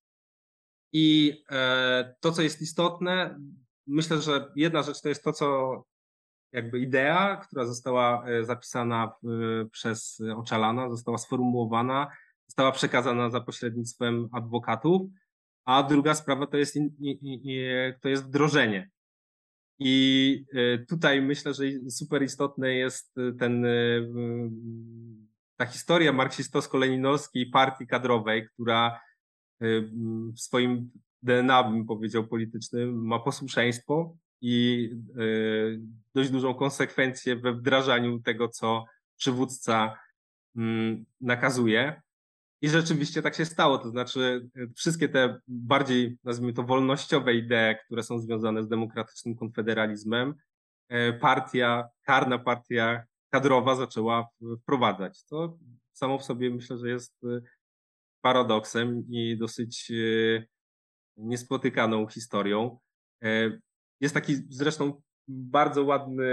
I 0.92 1.42
e, 1.50 2.14
to, 2.20 2.32
co 2.32 2.42
jest 2.42 2.62
istotne, 2.62 3.38
myślę, 3.86 4.20
że 4.20 4.52
jedna 4.56 4.82
rzecz 4.82 5.00
to 5.02 5.08
jest 5.08 5.24
to, 5.24 5.32
co 5.32 5.84
jakby 6.52 6.78
idea, 6.78 7.36
która 7.36 7.66
została 7.66 8.26
e, 8.26 8.44
zapisana 8.44 9.12
przez 9.70 10.22
Oczalana, 10.36 10.90
została 10.90 11.18
sformułowana, 11.18 12.08
została 12.46 12.72
przekazana 12.72 13.30
za 13.30 13.40
pośrednictwem 13.40 14.28
adwokatów, 14.32 15.02
a 15.64 15.82
druga 15.82 16.14
sprawa 16.14 16.46
to 16.46 16.56
jest, 16.56 16.78
to 18.00 18.08
jest 18.08 18.24
wdrożenie. 18.24 18.90
I 19.78 20.44
e, 20.54 20.78
tutaj 20.78 21.22
myślę, 21.22 21.54
że 21.54 21.64
super 21.90 22.22
istotne 22.22 22.74
jest 22.74 23.14
ten, 23.38 23.66
ta 25.56 25.66
historia 25.66 26.12
marksistowsko-leninowskiej 26.12 27.50
partii 27.52 27.86
kadrowej, 27.86 28.48
która 28.48 29.00
w 30.36 30.40
swoim 30.40 30.90
DNA, 31.22 31.64
bym 31.64 31.86
powiedział, 31.86 32.26
politycznym, 32.26 33.06
ma 33.06 33.18
posłuszeństwo 33.18 34.16
i 34.40 34.90
dość 36.14 36.30
dużą 36.30 36.54
konsekwencję 36.54 37.36
we 37.36 37.52
wdrażaniu 37.52 38.20
tego, 38.20 38.48
co 38.48 38.84
przywódca 39.16 39.98
mm, 40.56 41.04
nakazuje. 41.20 42.02
I 42.60 42.68
rzeczywiście 42.68 43.22
tak 43.22 43.34
się 43.34 43.44
stało. 43.44 43.78
To 43.78 43.90
znaczy, 43.90 44.48
y, 44.56 44.72
wszystkie 44.76 45.08
te 45.08 45.40
bardziej, 45.48 46.18
nazwijmy 46.24 46.52
to, 46.52 46.62
wolnościowe 46.62 47.34
idee, 47.34 47.76
które 47.86 48.02
są 48.02 48.18
związane 48.18 48.62
z 48.62 48.68
demokratycznym 48.68 49.36
konfederalizmem, 49.36 50.34
partia, 51.20 51.88
karna 52.02 52.38
partia 52.38 53.04
kadrowa 53.30 53.74
zaczęła 53.74 54.28
wprowadzać. 54.62 55.24
To 55.24 55.58
samo 55.92 56.18
w 56.18 56.24
sobie 56.24 56.50
myślę, 56.50 56.78
że 56.78 56.88
jest 56.88 57.14
paradoksem 58.20 59.04
i 59.08 59.36
dosyć 59.36 59.90
e, 59.90 60.44
niespotykaną 61.16 62.06
historią. 62.06 62.78
E, 63.22 63.58
jest 64.00 64.14
taki 64.14 64.34
zresztą 64.48 65.02
bardzo 65.28 65.84
ładny 65.84 66.24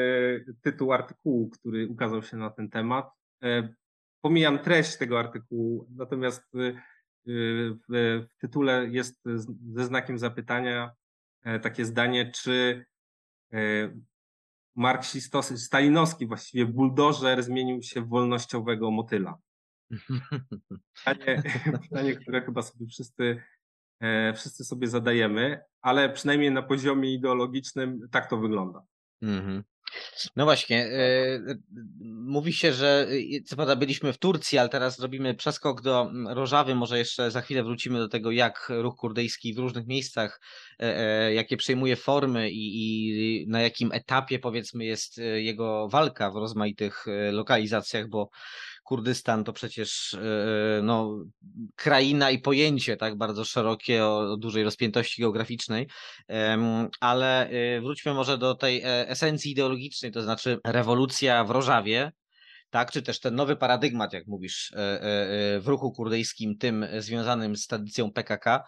tytuł 0.61 0.93
artykułu, 0.93 1.49
który 1.49 1.87
ukazał 1.87 2.23
się 2.23 2.37
na 2.37 2.49
ten 2.49 2.69
temat. 2.69 3.09
E, 4.25 4.27
pomijam 4.27 4.59
treść 4.59 4.97
tego 4.97 5.19
artykułu, 5.19 5.87
natomiast 5.95 6.43
w, 7.89 8.25
tytule 8.39 8.87
jest 8.91 9.21
ze 9.73 9.85
znakiem 9.85 10.19
zapytania 10.19 10.91
takie 11.61 11.85
zdanie, 11.85 12.31
czy 12.31 12.85
marksistowski, 14.75 15.57
stalinowski 15.57 16.27
właściwie 16.27 16.65
buldożer 16.65 17.43
zmienił 17.43 17.81
się 17.81 18.01
w 18.01 18.09
wolnościowego 18.09 18.91
motyla. 18.91 19.37
Pytanie, 21.05 21.43
pytanie, 21.89 22.15
które 22.15 22.41
chyba 22.41 22.61
sobie 22.61 22.87
wszyscy, 22.87 23.41
e, 23.99 24.33
wszyscy 24.33 24.65
sobie 24.65 24.87
zadajemy, 24.87 25.59
ale 25.81 26.09
przynajmniej 26.09 26.51
na 26.51 26.61
poziomie 26.61 27.13
ideologicznym 27.13 28.09
tak 28.11 28.29
to 28.29 28.37
wygląda. 28.37 28.85
Mhm. 29.21 29.63
No 30.35 30.45
właśnie, 30.45 30.85
e, 30.85 31.39
mówi 32.05 32.53
się, 32.53 32.73
że 32.73 33.07
co 33.45 33.55
prawda 33.55 33.75
byliśmy 33.75 34.13
w 34.13 34.17
Turcji, 34.17 34.57
ale 34.57 34.69
teraz 34.69 34.97
zrobimy 34.97 35.35
przeskok 35.35 35.81
do 35.81 36.11
Rożawy. 36.27 36.75
Może 36.75 36.97
jeszcze 36.97 37.31
za 37.31 37.41
chwilę 37.41 37.63
wrócimy 37.63 37.99
do 37.99 38.07
tego, 38.07 38.31
jak 38.31 38.71
ruch 38.81 38.95
kurdyjski 38.95 39.53
w 39.53 39.59
różnych 39.59 39.87
miejscach, 39.87 40.41
e, 40.79 41.33
jakie 41.33 41.57
przejmuje 41.57 41.95
formy 41.95 42.51
i, 42.51 42.77
i 43.43 43.47
na 43.47 43.61
jakim 43.61 43.91
etapie 43.91 44.39
powiedzmy 44.39 44.85
jest 44.85 45.17
jego 45.35 45.87
walka 45.89 46.31
w 46.31 46.35
rozmaitych 46.35 47.05
lokalizacjach, 47.31 48.09
bo 48.09 48.29
Kurdystan 48.85 49.43
to 49.43 49.53
przecież 49.53 50.13
e, 50.13 50.81
no, 50.83 51.25
kraina 51.75 52.31
i 52.31 52.39
pojęcie 52.39 52.97
tak 52.97 53.17
bardzo 53.17 53.45
szerokie 53.45 54.05
o, 54.05 54.33
o 54.33 54.37
dużej 54.37 54.63
rozpiętości 54.63 55.21
geograficznej. 55.21 55.87
Ale 56.99 57.49
e, 57.49 57.81
wróćmy 57.81 58.13
może 58.13 58.37
do 58.37 58.55
tej 58.55 58.81
e, 58.81 59.09
esencji 59.09 59.51
ideologicznej, 59.51 60.11
to 60.11 60.21
znaczy 60.21 60.59
rewolucja 60.65 61.43
w 61.43 61.49
Rożawie, 61.49 62.11
tak, 62.69 62.91
czy 62.91 63.01
też 63.01 63.19
ten 63.19 63.35
nowy 63.35 63.55
paradygmat, 63.55 64.13
jak 64.13 64.27
mówisz, 64.27 64.73
e, 64.73 64.77
e, 64.77 65.55
e, 65.55 65.59
w 65.59 65.67
ruchu 65.67 65.91
kurdyjskim, 65.91 66.57
tym 66.57 66.85
związanym 66.99 67.55
z 67.55 67.67
tradycją 67.67 68.11
PKK, 68.11 68.55
e, 68.55 68.63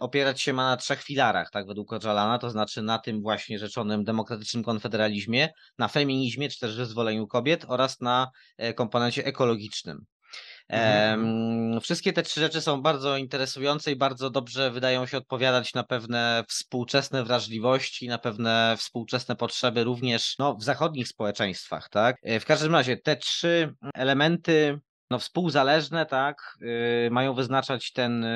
opierać 0.00 0.40
się 0.40 0.52
ma 0.52 0.70
na 0.70 0.76
trzech 0.76 1.02
filarach, 1.02 1.50
tak, 1.50 1.66
według 1.66 1.92
Öcalana, 1.92 2.38
to 2.38 2.50
znaczy 2.50 2.82
na 2.82 2.98
tym 2.98 3.22
właśnie 3.22 3.58
rzeczonym 3.58 4.04
demokratycznym 4.04 4.64
konfederalizmie, 4.64 5.48
na 5.78 5.88
feminizmie, 5.88 6.48
czy 6.48 6.58
też 6.58 6.76
wyzwoleniu 6.76 7.26
kobiet 7.26 7.64
oraz 7.68 8.00
na 8.00 8.30
e, 8.58 8.74
komponencie 8.74 9.24
ekologicznym. 9.24 10.04
Em, 10.68 11.80
wszystkie 11.80 12.12
te 12.12 12.22
trzy 12.22 12.40
rzeczy 12.40 12.60
są 12.60 12.82
bardzo 12.82 13.16
interesujące 13.16 13.92
i 13.92 13.96
bardzo 13.96 14.30
dobrze 14.30 14.70
wydają 14.70 15.06
się 15.06 15.18
odpowiadać 15.18 15.74
na 15.74 15.84
pewne 15.84 16.44
współczesne 16.48 17.24
wrażliwości, 17.24 18.08
na 18.08 18.18
pewne 18.18 18.74
współczesne 18.78 19.36
potrzeby 19.36 19.84
również 19.84 20.34
no, 20.38 20.54
w 20.54 20.64
zachodnich 20.64 21.08
społeczeństwach, 21.08 21.88
tak? 21.88 22.16
E, 22.22 22.40
W 22.40 22.44
każdym 22.44 22.72
razie 22.72 22.96
te 22.96 23.16
trzy 23.16 23.74
elementy 23.94 24.80
no, 25.10 25.18
współzależne, 25.18 26.06
tak, 26.06 26.58
y, 27.06 27.10
mają 27.10 27.34
wyznaczać 27.34 27.92
ten 27.92 28.24
y, 28.24 28.28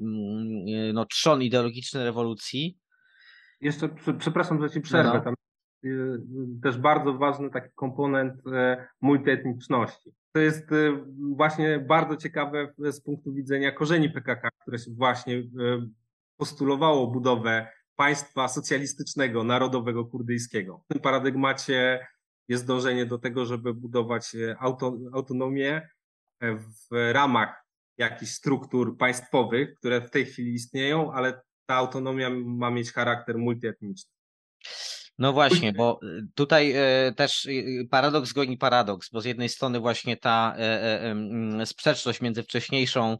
mm, 0.00 0.68
y, 0.68 0.92
no, 0.94 1.06
trzon 1.06 1.42
ideologiczny 1.42 2.04
rewolucji. 2.04 2.78
Jeszcze, 3.60 3.88
prze- 3.88 4.14
przepraszam, 4.14 4.62
że 4.62 4.70
ci 4.70 4.80
przerwę. 4.80 5.12
No. 5.14 5.20
Tam 5.20 5.34
y, 5.84 5.88
y, 5.88 6.20
też 6.62 6.78
bardzo 6.78 7.14
ważny 7.14 7.50
taki 7.50 7.68
komponent 7.74 8.34
e, 8.46 8.86
multietniczności. 9.00 10.10
To 10.32 10.40
jest 10.40 10.72
y, 10.72 10.92
właśnie 11.36 11.78
bardzo 11.78 12.16
ciekawe 12.16 12.72
z 12.78 13.00
punktu 13.00 13.32
widzenia 13.32 13.72
korzeni 13.72 14.10
PKK, 14.10 14.48
które 14.62 14.78
się 14.78 14.90
właśnie 14.90 15.34
y, 15.34 15.48
postulowało 16.36 17.06
budowę 17.06 17.68
państwa 17.96 18.48
socjalistycznego, 18.48 19.44
narodowego, 19.44 20.04
kurdyjskiego. 20.04 20.82
W 20.84 20.92
tym 20.92 21.02
paradygmacie 21.02 22.06
jest 22.48 22.66
dążenie 22.66 23.06
do 23.06 23.18
tego, 23.18 23.44
żeby 23.44 23.74
budować 23.74 24.34
e, 24.34 24.56
auto, 24.58 24.96
autonomię 25.12 25.88
w 26.42 27.12
ramach 27.12 27.64
jakichś 27.98 28.32
struktur 28.32 28.96
państwowych, 28.98 29.74
które 29.74 30.00
w 30.00 30.10
tej 30.10 30.26
chwili 30.26 30.54
istnieją, 30.54 31.12
ale 31.12 31.42
ta 31.66 31.74
autonomia 31.74 32.30
ma 32.30 32.70
mieć 32.70 32.92
charakter 32.92 33.38
multietniczny. 33.38 34.10
No 35.18 35.32
właśnie, 35.32 35.72
bo 35.72 36.00
y, 36.02 36.26
tutaj 36.34 36.74
y, 37.08 37.14
też 37.14 37.46
y, 37.46 37.88
paradoks 37.90 38.32
goni 38.32 38.58
paradoks, 38.58 39.10
bo 39.10 39.20
z 39.20 39.24
jednej 39.24 39.48
strony 39.48 39.80
właśnie 39.80 40.16
ta 40.16 40.54
e, 40.58 41.02
e, 41.60 41.66
sprzeczność 41.66 42.20
między 42.20 42.42
wcześniejszą, 42.42 43.18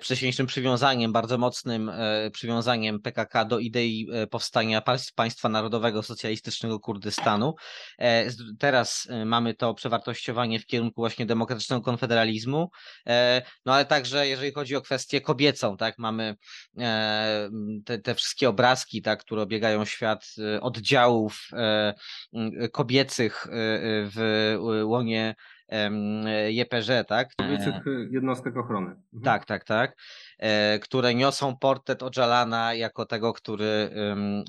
wcześniejszym 0.00 0.46
przywiązaniem, 0.46 1.12
bardzo 1.12 1.38
mocnym 1.38 1.88
e, 1.88 2.30
przywiązaniem 2.30 3.00
PKK 3.00 3.44
do 3.44 3.58
idei 3.58 4.08
e, 4.12 4.26
powstania 4.26 4.80
państw- 4.80 5.14
państwa 5.14 5.48
narodowego 5.48 6.02
socjalistycznego 6.02 6.80
Kurdystanu. 6.80 7.54
E, 7.98 8.26
Teraz 8.58 9.06
e, 9.10 9.24
mamy 9.24 9.54
to 9.54 9.74
przewartościowanie 9.74 10.60
w 10.60 10.66
kierunku 10.66 11.00
właśnie 11.00 11.26
demokratycznego 11.26 11.82
konfederalizmu, 11.82 12.70
e, 13.06 13.42
no 13.64 13.74
ale 13.74 13.84
także 13.84 14.28
jeżeli 14.28 14.52
chodzi 14.52 14.76
o 14.76 14.80
kwestię 14.80 15.20
kobiecą, 15.20 15.76
tak, 15.76 15.98
mamy 15.98 16.36
e, 16.78 17.50
te, 17.84 17.98
te 17.98 18.14
wszystkie 18.14 18.48
obrazki, 18.48 19.02
tak, 19.02 19.20
które 19.20 19.42
obiegają 19.42 19.84
świat 19.84 20.26
e, 20.38 20.60
oddziałów 20.60 21.48
e, 21.52 21.94
kobiecych 22.72 23.46
e, 23.46 23.50
e, 23.50 23.80
w 24.14 24.56
łonie 24.84 25.34
JPŻ, 26.48 27.04
tak? 27.08 27.34
Kobiecych 27.36 27.86
y, 27.86 28.08
jednostek 28.10 28.56
ochrony. 28.56 28.86
Mhm. 28.86 29.22
Tak, 29.24 29.44
tak, 29.44 29.64
tak. 29.64 29.96
E, 30.38 30.78
które 30.78 31.14
niosą 31.14 31.56
portret 31.56 32.02
Odżalana 32.02 32.74
jako 32.74 33.06
tego, 33.06 33.32
który 33.32 33.90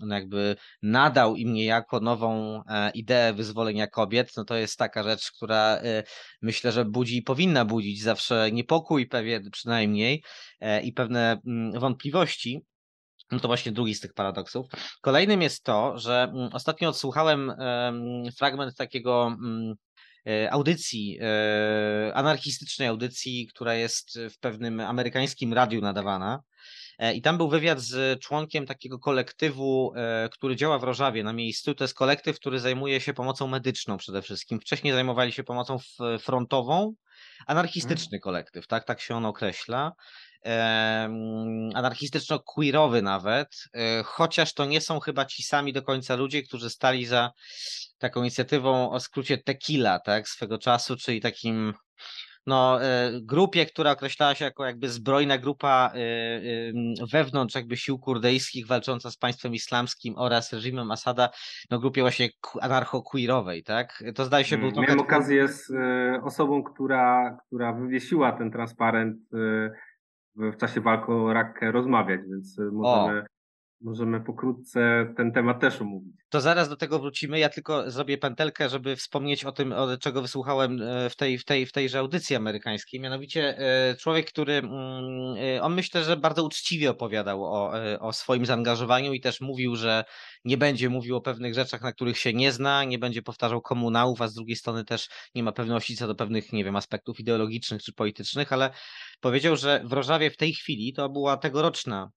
no 0.02 0.16
jakby 0.16 0.56
nadał 0.82 1.36
im 1.36 1.54
niejako 1.54 2.00
nową 2.00 2.62
e, 2.68 2.90
ideę 2.90 3.34
wyzwolenia 3.34 3.88
kobiet. 3.88 4.32
No 4.38 4.46
to 4.46 4.56
jest 4.56 4.78
taka 4.78 5.04
rzecz, 5.04 5.32
która 5.32 5.78
e, 5.78 6.04
myślę, 6.42 6.72
że 6.72 6.86
budzi 6.86 7.18
i 7.18 7.22
powinna 7.22 7.66
budzić 7.66 8.02
zawsze 8.02 8.52
niepokój 8.52 9.08
pewien 9.08 9.52
przynajmniej 9.52 10.24
e, 10.60 10.82
i 10.82 10.94
pewne 10.94 11.42
mm, 11.48 11.80
wątpliwości. 11.80 12.62
No 13.32 13.40
to 13.40 13.48
właśnie 13.48 13.72
drugi 13.72 13.96
z 13.96 14.00
tych 14.00 14.14
paradoksów. 14.14 14.66
Kolejnym 15.02 15.42
jest 15.42 15.64
to, 15.64 16.00
że 16.00 16.24
mm, 16.24 16.50
ostatnio 16.54 16.90
odsłuchałem 16.90 17.50
em, 17.50 18.24
fragment 18.38 18.76
takiego 18.76 19.28
mm, 19.28 19.72
e, 19.72 19.76
audycji, 20.52 21.18
e, 21.22 22.12
anarchistycznej 22.14 22.88
audycji, 22.88 23.48
która 23.48 23.76
jest 23.76 24.20
w 24.30 24.40
pewnym 24.40 24.80
amerykańskim 24.80 25.54
radiu 25.54 25.82
nadawana. 25.82 26.44
E, 27.00 27.14
I 27.14 27.22
tam 27.22 27.38
był 27.38 27.50
wywiad 27.50 27.80
z 27.80 28.20
członkiem 28.20 28.66
takiego 28.66 29.00
kolektywu, 29.00 29.94
e, 29.96 30.30
który 30.32 30.56
działa 30.56 30.80
w 30.80 30.84
Rożawie 30.84 31.24
na 31.24 31.34
miejscu. 31.34 31.76
To 31.76 31.84
jest 31.84 31.94
kolektyw, 31.94 32.40
który 32.40 32.60
zajmuje 32.60 33.02
się 33.02 33.14
pomocą 33.14 33.48
medyczną 33.48 33.98
przede 33.98 34.22
wszystkim. 34.22 34.60
Wcześniej 34.60 34.94
zajmowali 34.94 35.32
się 35.32 35.44
pomocą 35.44 35.78
frontową. 36.20 36.94
Anarchistyczny 37.48 38.20
kolektyw, 38.20 38.68
tak, 38.68 38.86
tak 38.86 39.02
się 39.02 39.16
on 39.16 39.26
określa. 39.26 39.92
Anarchistyczno-queerowy 41.76 43.02
nawet, 43.02 43.48
e, 43.74 44.04
chociaż 44.04 44.54
to 44.54 44.66
nie 44.66 44.82
są 44.82 45.00
chyba 45.00 45.26
ci 45.26 45.44
sami 45.44 45.74
do 45.74 45.82
końca 45.82 46.16
ludzie, 46.16 46.44
którzy 46.44 46.70
stali 46.70 47.06
za 47.06 47.32
taką 47.98 48.22
inicjatywą 48.22 48.92
o 48.92 49.00
skrócie 49.00 49.38
Tequila, 49.38 50.00
tak, 50.00 50.28
swego 50.28 50.58
czasu, 50.58 50.96
czyli 50.98 51.22
takim 51.22 51.74
no, 52.48 52.84
e, 52.84 53.12
grupie, 53.22 53.66
która 53.66 53.92
określała 53.92 54.36
się 54.36 54.46
jako 54.46 54.66
jakby 54.66 54.90
zbrojna 54.90 55.38
grupa 55.38 55.92
e, 55.96 56.00
wewnątrz 57.12 57.56
jakby 57.56 57.78
sił 57.78 58.00
kurdyjskich 58.00 58.68
walcząca 58.68 59.12
z 59.12 59.18
państwem 59.18 59.54
islamskim 59.54 60.14
oraz 60.18 60.54
reżimem 60.54 60.92
Asada, 60.92 61.30
no 61.72 61.80
grupie 61.80 62.02
właśnie 62.02 62.30
anarcho-queerowej, 62.62 63.64
tak? 63.64 64.04
To 64.16 64.26
zdaje 64.26 64.46
się 64.46 64.58
był 64.58 64.68
Mm, 64.68 64.74
trochę... 64.74 64.88
Miałem 64.88 65.06
okazję 65.06 65.48
z 65.48 65.72
osobą, 66.24 66.64
która, 66.64 67.38
która 67.48 67.74
wywiesiła 67.74 68.32
ten 68.32 68.52
transparent 68.52 69.18
w, 70.36 70.58
czasie 70.58 70.82
walki 70.82 71.12
o 71.12 71.34
rakę 71.34 71.72
rozmawiać, 71.72 72.22
więc 72.30 72.58
możemy, 72.72 73.26
możemy 73.82 74.22
pokrótce 74.22 75.14
ten 75.18 75.32
temat 75.32 75.62
też 75.62 75.82
omówić. 75.82 76.16
To 76.30 76.42
zaraz 76.42 76.70
do 76.70 76.76
tego 76.76 77.00
wrócimy. 77.00 77.40
Ja 77.40 77.50
tylko 77.50 77.92
zrobię 77.92 78.18
pętelkę, 78.18 78.70
żeby 78.70 78.96
wspomnieć 78.96 79.46
o 79.46 79.52
tym, 79.52 79.72
o 79.72 79.98
czego 79.98 80.22
wysłuchałem 80.22 80.82
e, 80.82 81.10
w 81.10 81.16
tej, 81.16 81.38
w 81.38 81.46
tej, 81.46 81.66
w 81.66 81.72
tejże 81.72 82.00
audycji 82.00 82.36
amerykańskiej. 82.36 83.00
Mianowicie 83.00 83.58
e, 83.58 83.96
człowiek, 83.96 84.30
który 84.30 84.54
mm, 84.54 84.72
e, 85.58 85.62
on 85.62 85.74
myślę, 85.74 86.04
że 86.04 86.18
bardzo 86.18 86.44
uczciwie 86.44 86.90
opowiadał 86.90 87.44
o, 87.44 87.74
o 88.00 88.14
swoim 88.14 88.46
zaangażowaniu 88.46 89.14
i 89.14 89.22
też 89.22 89.42
mówił, 89.42 89.76
że 89.76 90.04
nie 90.46 90.58
będzie 90.58 90.90
mówił 90.90 91.16
o 91.16 91.22
pewnych 91.22 91.54
rzeczach, 91.54 91.82
na 91.82 91.92
których 91.92 92.18
się 92.18 92.34
nie 92.34 92.52
zna, 92.52 92.84
nie 92.84 93.00
będzie 93.00 93.22
powtarzał 93.22 93.62
komunałów, 93.62 94.22
a 94.22 94.28
z 94.28 94.34
drugiej 94.34 94.56
strony 94.56 94.86
też 94.86 95.10
nie 95.36 95.44
ma 95.44 95.52
pewności 95.52 95.96
co 95.96 96.08
do 96.08 96.16
pewnych, 96.16 96.54
nie 96.54 96.64
wiem, 96.64 96.76
aspektów 96.76 97.20
ideologicznych 97.20 97.84
czy 97.84 97.94
politycznych, 97.94 98.54
ale 98.54 98.70
powiedział, 99.22 99.56
że 99.56 99.82
w 99.86 99.94
Rożawie 99.94 100.32
w 100.32 100.38
tej 100.38 100.54
chwili 100.54 100.94
to 100.94 101.10
była 101.10 101.38
tegoroczna 101.38 102.12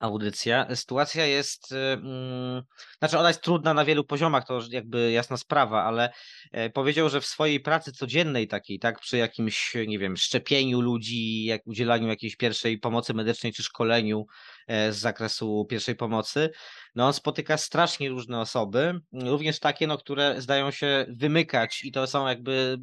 audycja. 0.00 0.66
Sytuacja 0.76 1.26
jest, 1.26 1.72
y, 1.72 1.76
mm, 1.76 2.62
znaczy 2.98 3.18
ona 3.18 3.28
jest 3.28 3.42
trudna 3.42 3.74
na 3.74 3.84
wielu 3.84 4.04
poziomach, 4.04 4.46
to 4.46 4.60
jakby 4.70 5.10
jasna 5.10 5.36
sprawa, 5.36 5.84
ale 5.84 6.12
e, 6.52 6.70
powiedział, 6.70 7.08
że 7.08 7.20
w 7.20 7.26
swojej 7.26 7.60
pracy 7.60 7.92
codziennej 7.92 8.48
takiej, 8.48 8.78
tak, 8.78 9.00
przy 9.00 9.16
jakimś, 9.16 9.74
nie 9.86 9.98
wiem, 9.98 10.16
szczepieniu 10.16 10.80
ludzi, 10.80 11.44
jak 11.44 11.66
udzielaniu 11.66 12.08
jakiejś 12.08 12.36
pierwszej 12.36 12.78
pomocy 12.78 13.14
medycznej 13.14 13.52
czy 13.52 13.62
szkoleniu 13.62 14.26
e, 14.66 14.92
z 14.92 14.98
zakresu 14.98 15.66
pierwszej 15.68 15.94
pomocy, 15.94 16.50
no 16.94 17.06
on 17.06 17.12
spotyka 17.12 17.56
strasznie 17.56 18.08
różne 18.08 18.40
osoby, 18.40 19.00
również 19.12 19.58
takie, 19.58 19.86
no, 19.86 19.98
które 19.98 20.40
zdają 20.40 20.70
się 20.70 21.06
wymykać 21.08 21.84
i 21.84 21.92
to 21.92 22.06
są 22.06 22.26
jakby, 22.26 22.78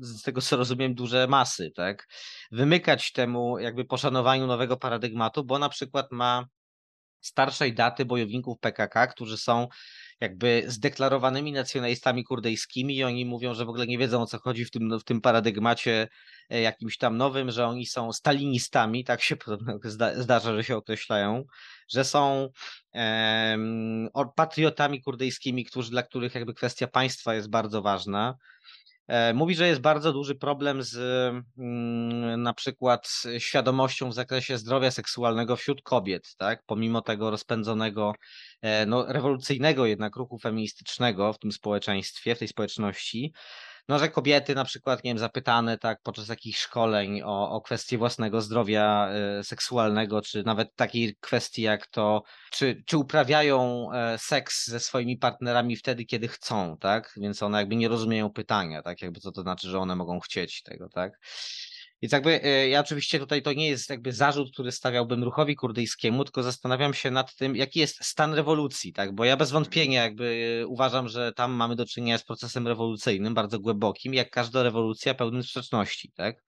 z 0.00 0.22
tego 0.22 0.40
co 0.40 0.56
rozumiem, 0.56 0.94
duże 0.94 1.26
masy, 1.26 1.70
tak, 1.74 2.06
wymykać 2.52 3.12
temu 3.12 3.58
jakby 3.58 3.84
poszanowaniu 3.84 4.46
nowego 4.46 4.76
paradygmatu, 4.76 5.44
bo 5.44 5.58
na 5.58 5.68
przykład 5.68 6.06
ma 6.12 6.46
starszej 7.22 7.74
daty 7.74 8.04
bojowników 8.04 8.58
PKK, 8.60 9.06
którzy 9.06 9.38
są 9.38 9.68
jakby 10.20 10.64
zdeklarowanymi 10.66 11.52
nacjonalistami 11.52 12.24
kurdyjskimi 12.24 12.96
i 12.96 13.04
oni 13.04 13.24
mówią, 13.24 13.54
że 13.54 13.64
w 13.64 13.68
ogóle 13.68 13.86
nie 13.86 13.98
wiedzą 13.98 14.22
o 14.22 14.26
co 14.26 14.38
chodzi 14.38 14.64
w 14.64 14.70
tym, 14.70 14.98
w 14.98 15.04
tym 15.04 15.20
paradygmacie 15.20 16.08
e, 16.50 16.60
jakimś 16.60 16.98
tam 16.98 17.16
nowym, 17.16 17.50
że 17.50 17.66
oni 17.66 17.86
są 17.86 18.12
stalinistami, 18.12 19.04
tak 19.04 19.22
się 19.22 19.36
zdarza, 20.14 20.54
że 20.54 20.64
się 20.64 20.76
określają, 20.76 21.44
że 21.88 22.04
są 22.04 22.48
patriotami 24.36 25.02
kurdyjskimi, 25.02 25.64
którzy, 25.64 25.90
dla 25.90 26.02
których 26.02 26.34
jakby 26.34 26.54
kwestia 26.54 26.86
państwa 26.86 27.34
jest 27.34 27.50
bardzo 27.50 27.82
ważna. 27.82 28.34
E, 29.12 29.34
mówi, 29.34 29.54
że 29.54 29.68
jest 29.68 29.80
bardzo 29.80 30.12
duży 30.12 30.34
problem 30.34 30.82
z 30.82 30.96
mm, 31.58 32.42
na 32.42 32.54
przykład 32.54 33.22
świadomością 33.38 34.10
w 34.10 34.14
zakresie 34.14 34.58
zdrowia 34.58 34.90
seksualnego 34.90 35.56
wśród 35.56 35.82
kobiet, 35.82 36.34
tak? 36.36 36.62
Pomimo 36.66 37.02
tego 37.02 37.30
rozpędzonego, 37.30 38.12
e, 38.62 38.86
no, 38.86 39.04
rewolucyjnego 39.08 39.86
jednak 39.86 40.16
ruchu 40.16 40.38
feministycznego 40.38 41.32
w 41.32 41.38
tym 41.38 41.52
społeczeństwie, 41.52 42.34
w 42.34 42.38
tej 42.38 42.48
społeczności, 42.48 43.32
no, 43.88 43.98
że 43.98 44.08
kobiety 44.08 44.54
na 44.54 44.64
przykład, 44.64 45.04
nie 45.04 45.10
wiem, 45.10 45.18
zapytane 45.18 45.78
tak 45.78 45.98
podczas 46.02 46.28
jakichś 46.28 46.58
szkoleń 46.58 47.22
o, 47.22 47.50
o 47.50 47.60
kwestie 47.60 47.98
własnego 47.98 48.40
zdrowia 48.40 49.08
e, 49.08 49.44
seksualnego, 49.44 50.22
czy 50.22 50.42
nawet 50.42 50.74
takiej 50.76 51.16
kwestii 51.20 51.62
jak 51.62 51.86
to, 51.86 52.22
czy, 52.50 52.82
czy 52.86 52.98
uprawiają 52.98 53.88
e, 53.92 54.18
seks 54.18 54.66
ze 54.66 54.80
swoimi 54.80 55.16
partnerami 55.16 55.76
wtedy, 55.76 56.04
kiedy 56.04 56.28
chcą, 56.28 56.76
tak? 56.80 57.12
Więc 57.16 57.42
one 57.42 57.58
jakby 57.58 57.76
nie 57.76 57.88
rozumieją 57.88 58.30
pytania, 58.30 58.82
tak? 58.82 59.02
Jakby 59.02 59.20
co 59.20 59.32
to 59.32 59.42
znaczy, 59.42 59.68
że 59.68 59.78
one 59.78 59.96
mogą 59.96 60.20
chcieć 60.20 60.62
tego, 60.62 60.88
tak? 60.88 61.12
Więc 62.02 62.12
jakby 62.12 62.42
e, 62.44 62.68
ja 62.68 62.80
oczywiście 62.80 63.18
tutaj 63.18 63.42
to 63.42 63.52
nie 63.52 63.68
jest 63.68 63.90
jakby 63.90 64.12
zarzut, 64.12 64.52
który 64.52 64.72
stawiałbym 64.72 65.24
ruchowi 65.24 65.56
kurdyjskiemu, 65.56 66.24
tylko 66.24 66.42
zastanawiam 66.42 66.94
się 66.94 67.10
nad 67.10 67.36
tym, 67.36 67.56
jaki 67.56 67.80
jest 67.80 68.04
stan 68.04 68.34
rewolucji, 68.34 68.92
tak? 68.92 69.14
Bo 69.14 69.24
ja 69.24 69.36
bez 69.36 69.50
wątpienia 69.50 70.02
jakby 70.02 70.58
e, 70.62 70.66
uważam, 70.66 71.08
że 71.08 71.32
tam 71.32 71.52
mamy 71.52 71.76
do 71.76 71.86
czynienia 71.86 72.18
z 72.18 72.24
procesem 72.24 72.68
rewolucyjnym, 72.68 73.34
bardzo 73.34 73.60
głębokim, 73.60 74.14
jak 74.14 74.30
każda 74.30 74.62
rewolucja 74.62 75.14
pełnym 75.14 75.42
sprzeczności, 75.42 76.12
tak? 76.12 76.44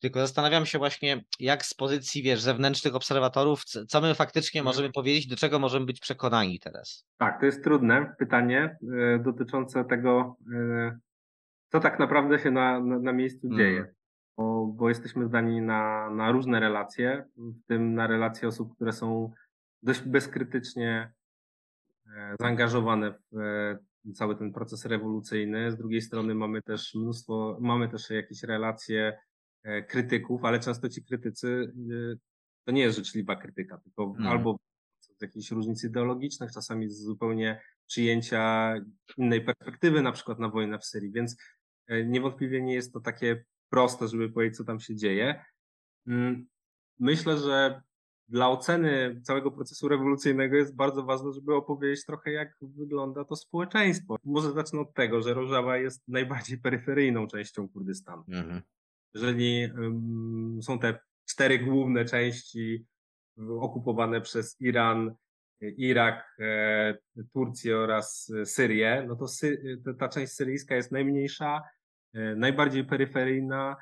Tylko 0.00 0.20
zastanawiam 0.20 0.66
się 0.66 0.78
właśnie, 0.78 1.24
jak 1.40 1.64
z 1.64 1.74
pozycji, 1.74 2.22
wiesz, 2.22 2.40
zewnętrznych 2.40 2.94
obserwatorów, 2.94 3.64
co 3.64 4.00
my 4.00 4.14
faktycznie 4.14 4.60
Mhm. 4.60 4.74
możemy 4.74 4.92
powiedzieć, 4.92 5.26
do 5.26 5.36
czego 5.36 5.58
możemy 5.58 5.86
być 5.86 6.00
przekonani 6.00 6.60
teraz. 6.60 7.06
Tak, 7.18 7.40
to 7.40 7.46
jest 7.46 7.64
trudne 7.64 8.14
pytanie 8.18 8.76
e, 9.14 9.18
dotyczące 9.18 9.84
tego, 9.84 10.36
co 11.72 11.80
tak 11.80 11.98
naprawdę 11.98 12.38
się 12.38 12.50
na, 12.50 12.80
na, 12.80 12.98
na 12.98 13.12
miejscu 13.12 13.46
Mm. 13.46 13.58
dzieje. 13.58 13.95
Bo, 14.36 14.66
bo 14.66 14.88
jesteśmy 14.88 15.26
zdani 15.26 15.60
na, 15.60 16.10
na 16.10 16.32
różne 16.32 16.60
relacje, 16.60 17.24
w 17.36 17.66
tym 17.66 17.94
na 17.94 18.06
relacje 18.06 18.48
osób, 18.48 18.74
które 18.74 18.92
są 18.92 19.32
dość 19.82 20.00
bezkrytycznie 20.00 21.12
e, 22.16 22.34
zaangażowane 22.40 23.14
w 23.32 23.38
e, 23.38 23.78
cały 24.14 24.36
ten 24.36 24.52
proces 24.52 24.84
rewolucyjny. 24.84 25.72
Z 25.72 25.76
drugiej 25.76 26.02
strony 26.02 26.34
mamy 26.34 26.62
też 26.62 26.94
mnóstwo, 26.94 27.58
mamy 27.60 27.88
też 27.88 28.10
jakieś 28.10 28.42
relacje 28.42 29.18
e, 29.62 29.82
krytyków, 29.82 30.44
ale 30.44 30.60
często 30.60 30.88
ci 30.88 31.04
krytycy 31.04 31.72
to 32.64 32.72
nie 32.72 32.82
jest 32.82 32.96
życzliwa 32.96 33.36
krytyka, 33.36 33.78
tylko 33.78 34.04
Mhm. 34.04 34.26
albo 34.26 34.58
z 35.00 35.22
jakichś 35.22 35.50
różnic 35.50 35.84
ideologicznych, 35.84 36.52
czasami 36.52 36.90
z 36.90 37.02
zupełnie 37.02 37.60
przyjęcia 37.86 38.74
innej 39.16 39.44
perspektywy, 39.44 40.02
na 40.02 40.12
przykład 40.12 40.38
na 40.38 40.48
wojnę 40.48 40.78
w 40.78 40.84
Syrii, 40.84 41.12
więc 41.12 41.36
niewątpliwie 42.06 42.62
nie 42.62 42.74
jest 42.74 42.92
to 42.92 43.00
takie 43.00 43.44
proste, 43.70 44.08
żeby 44.08 44.30
powiedzieć, 44.30 44.56
co 44.56 44.64
tam 44.64 44.80
się 44.80 44.96
dzieje. 44.96 45.44
Mm, 46.06 46.46
Myślę, 46.98 47.38
że 47.38 47.82
dla 48.28 48.48
oceny 48.50 49.20
całego 49.24 49.50
procesu 49.50 49.88
rewolucyjnego 49.88 50.56
jest 50.56 50.76
bardzo 50.76 51.02
ważne, 51.02 51.32
żeby 51.32 51.54
opowiedzieć 51.54 52.04
trochę, 52.06 52.32
jak 52.32 52.56
wygląda 52.60 53.24
to 53.24 53.36
społeczeństwo. 53.36 54.16
Może 54.24 54.52
zacznę 54.52 54.80
od 54.80 54.94
tego, 54.94 55.22
że 55.22 55.34
Rożawa 55.34 55.76
jest 55.76 56.08
najbardziej 56.08 56.58
peryferyjną 56.58 57.26
częścią 57.26 57.68
Kurdystanu 57.68 58.24
Mhm. 58.28 58.62
jeżeli 59.14 59.64
ym, 59.64 60.58
są 60.62 60.78
te 60.78 60.98
cztery 61.28 61.58
główne 61.58 62.04
części 62.04 62.86
okupowane 63.60 64.20
przez 64.20 64.56
Iran, 64.60 65.14
Irak, 65.60 66.36
e, 66.40 66.98
Turcję 67.32 67.78
oraz 67.78 68.32
Syrię, 68.44 69.04
no 69.08 69.16
to 69.16 69.28
Sy 69.28 69.80
ta 69.98 70.08
część 70.08 70.32
syryjska 70.32 70.76
jest 70.76 70.92
najmniejsza, 70.92 71.62
najbardziej 72.36 72.84
peryferyjna, 72.84 73.76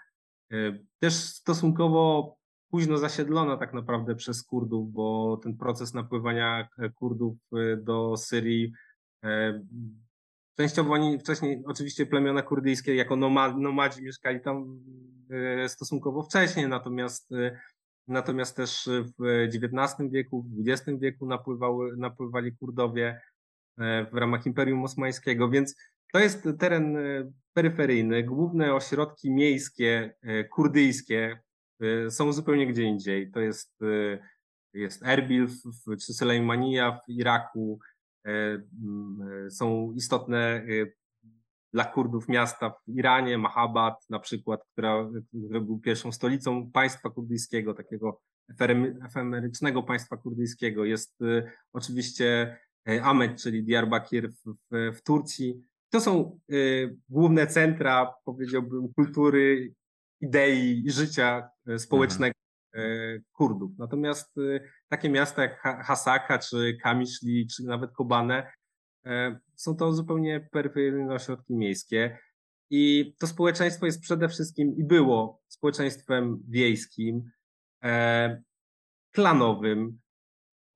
e, 0.53 0.57
też 0.99 1.15
stosunkowo 1.15 2.37
późno 2.71 2.99
zasiedlona 2.99 3.57
tak 3.57 3.75
naprawdę 3.75 4.15
przez 4.15 4.43
Kurdów, 4.43 4.93
bo 4.93 5.37
ten 5.43 5.57
proces 5.57 5.95
napływania 5.95 6.69
e, 6.79 6.91
Kurdów 6.91 7.37
e, 7.53 7.77
do 7.77 8.17
Syrii 8.17 8.73
e, 9.25 9.61
Częściowo 10.57 10.93
oni 10.93 11.19
wcześniej, 11.19 11.63
oczywiście 11.67 12.07
plemiona 12.07 12.43
kurdyjskie 12.43 12.95
jako 12.95 13.17
noma- 13.17 13.59
nomadzi 13.59 14.03
mieszkali 14.03 14.41
tam 14.41 14.81
e, 15.31 15.69
stosunkowo 15.69 16.23
wcześniej, 16.23 16.69
natomiast, 16.69 17.33
e, 17.33 17.61
natomiast 18.09 18.57
też 18.57 18.89
w 19.19 19.27
XIX 19.55 20.11
wieku, 20.11 20.43
w 20.43 20.69
XX 20.69 21.01
wieku 21.01 21.27
napływały, 21.27 21.97
napływali 21.97 22.57
Kurdowie 22.57 23.21
e, 23.79 24.07
w 24.13 24.15
ramach 24.15 24.47
Imperium 24.47 24.85
Osmańskiego, 24.85 25.49
więc 25.49 25.77
to 26.15 26.21
jest 26.21 26.49
teren 26.59 26.97
e, 26.97 27.33
peryferyjny. 27.53 28.23
Główne 28.23 28.75
ośrodki 28.75 29.31
miejskie, 29.31 30.15
e, 30.23 30.45
kurdyjskie 30.45 31.41
e, 31.81 32.11
są 32.11 32.33
zupełnie 32.33 32.67
gdzie 32.67 32.83
indziej. 32.83 33.31
To 33.31 33.41
jest, 33.41 33.81
jest 34.75 35.07
Erbil 35.07 35.49
czy 36.07 36.15
Sulejmania 36.15 37.01
w 37.07 37.11
Iraku, 37.11 37.79
są 39.51 39.93
istotne 39.97 40.67
dla 41.73 41.85
Kurdów 41.85 42.29
miasta 42.29 42.71
w 42.71 42.89
Iranie, 42.89 43.39
Mahabad 43.39 44.07
na 44.11 44.19
przykład, 44.19 44.61
która, 44.73 45.11
który 45.29 45.61
był 45.61 45.79
pierwszą 45.79 46.13
stolicą 46.13 46.71
państwa 46.71 47.11
kurdyjskiego, 47.11 47.75
takiego 47.75 48.21
efemerycznego 49.05 49.83
państwa 49.83 50.17
kurdyjskiego. 50.17 50.85
Jest 50.85 51.19
oczywiście 51.73 52.59
Ahmed, 53.03 53.43
czyli 53.43 53.65
Diyarbakir 53.65 54.33
w, 54.33 54.55
w, 54.71 54.97
w 54.97 55.03
Turcji. 55.03 55.74
To 55.95 56.01
są 56.01 56.41
e, 56.51 56.55
główne 57.09 57.47
centra, 57.47 58.15
powiedziałbym, 58.25 58.93
kultury, 58.95 59.75
idei 60.21 60.83
i 60.87 60.91
życia 60.91 61.49
e, 61.67 61.79
społecznego 61.79 62.35
e, 62.75 62.81
Kurdów. 63.33 63.71
Natomiast 63.79 64.39
e, 64.39 64.61
takie 64.89 65.09
miasta 65.09 65.43
jak 65.43 65.61
Ha- 65.61 65.83
Hasaka, 65.83 66.39
czy 66.39 66.77
Kamiszli, 66.83 67.47
czy 67.47 67.65
nawet 67.65 67.91
Kobane 67.93 68.53
są 69.55 69.77
to 69.77 69.93
zupełnie 69.93 70.49
peryferyjne 70.53 71.15
ośrodki 71.15 71.55
miejskie. 71.55 72.19
I 72.71 73.15
to 73.19 73.27
społeczeństwo 73.27 73.87
jest 73.87 74.01
przede 74.01 74.29
wszystkim 74.29 74.77
i 74.77 74.85
było 74.85 75.43
społeczeństwem 75.49 76.43
wiejskim, 76.49 77.31
e, 77.85 78.43
klanowym, 79.13 79.99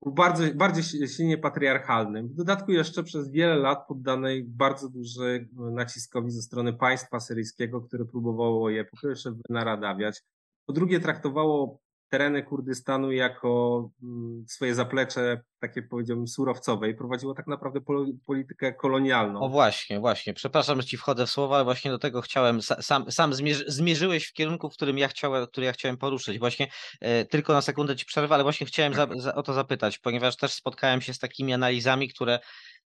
bardzo, 0.06 0.44
bardziej 0.54 0.84
si- 0.84 1.08
silnie 1.08 1.38
patriarchalnym. 1.38 2.28
W 2.28 2.34
dodatku 2.34 2.72
jeszcze 2.72 3.02
przez 3.02 3.30
wiele 3.30 3.56
lat 3.56 3.86
poddanej 3.88 4.44
bardzo 4.44 4.88
duży 4.88 5.48
naciskowi 5.52 6.30
ze 6.30 6.42
strony 6.42 6.72
państwa 6.72 7.20
syryjskiego, 7.20 7.80
które 7.80 8.04
próbowało 8.04 8.70
je 8.70 8.84
po 8.84 8.96
pierwsze 9.02 9.32
wynaradawiać, 9.48 10.22
po 10.66 10.72
drugie 10.72 11.00
traktowało 11.00 11.80
tereny 12.08 12.42
Kurdystanu 12.42 13.12
jako 13.12 13.90
mm, 14.02 14.44
swoje 14.48 14.74
zaplecze, 14.74 15.40
takie 15.60 15.82
powiedziałbym 15.82 16.28
surowcowe 16.28 16.90
i 16.90 16.94
prowadziło 16.94 17.34
tak 17.34 17.46
naprawdę 17.46 17.80
pol- 17.80 18.12
politykę 18.26 18.72
kolonialną. 18.72 19.40
O 19.40 19.48
właśnie, 19.48 20.00
właśnie. 20.00 20.34
Przepraszam, 20.34 20.80
że 20.80 20.86
ci 20.86 20.96
wchodzę 20.96 21.26
w 21.26 21.30
słowa, 21.30 21.54
ale 21.56 21.64
właśnie 21.64 21.90
do 21.90 21.98
tego 21.98 22.20
chciałem. 22.20 22.58
sa- 22.58 22.82
Sam, 22.82 23.10
sam 23.12 23.34
zmierzy, 23.34 23.64
zmierzyłeś 23.66 24.26
w 24.26 24.32
kierunku, 24.32 24.70
w 24.70 24.72
którym 24.72 24.98
ja 24.98 25.08
chciałem, 25.08 25.46
który 25.46 25.66
ja 25.66 25.72
chciałem 25.72 25.96
poruszyć. 25.96 26.38
Właśnie 26.38 26.68
e, 27.00 27.24
tylko 27.24 27.52
na 27.52 27.62
sekundę 27.62 27.96
ci 27.96 28.06
przerwę, 28.06 28.34
ale 28.34 28.42
właśnie 28.44 28.66
chciałem 28.66 28.94
za, 28.94 29.06
za, 29.16 29.34
o 29.34 29.42
to 29.42 29.52
zapytać, 29.52 29.98
ponieważ 29.98 30.36
też 30.36 30.52
spotkałem 30.52 31.00
się 31.00 31.14
z 31.14 31.18
takimi 31.18 31.52
analizami, 31.54 32.08
które 32.08 32.38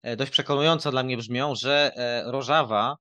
e, 0.02 0.16
dość 0.16 0.30
przekonująco 0.32 0.90
dla 0.90 1.02
mnie 1.02 1.16
brzmią, 1.16 1.54
że 1.54 1.90
e, 1.96 2.32
Rożawa, 2.32 2.96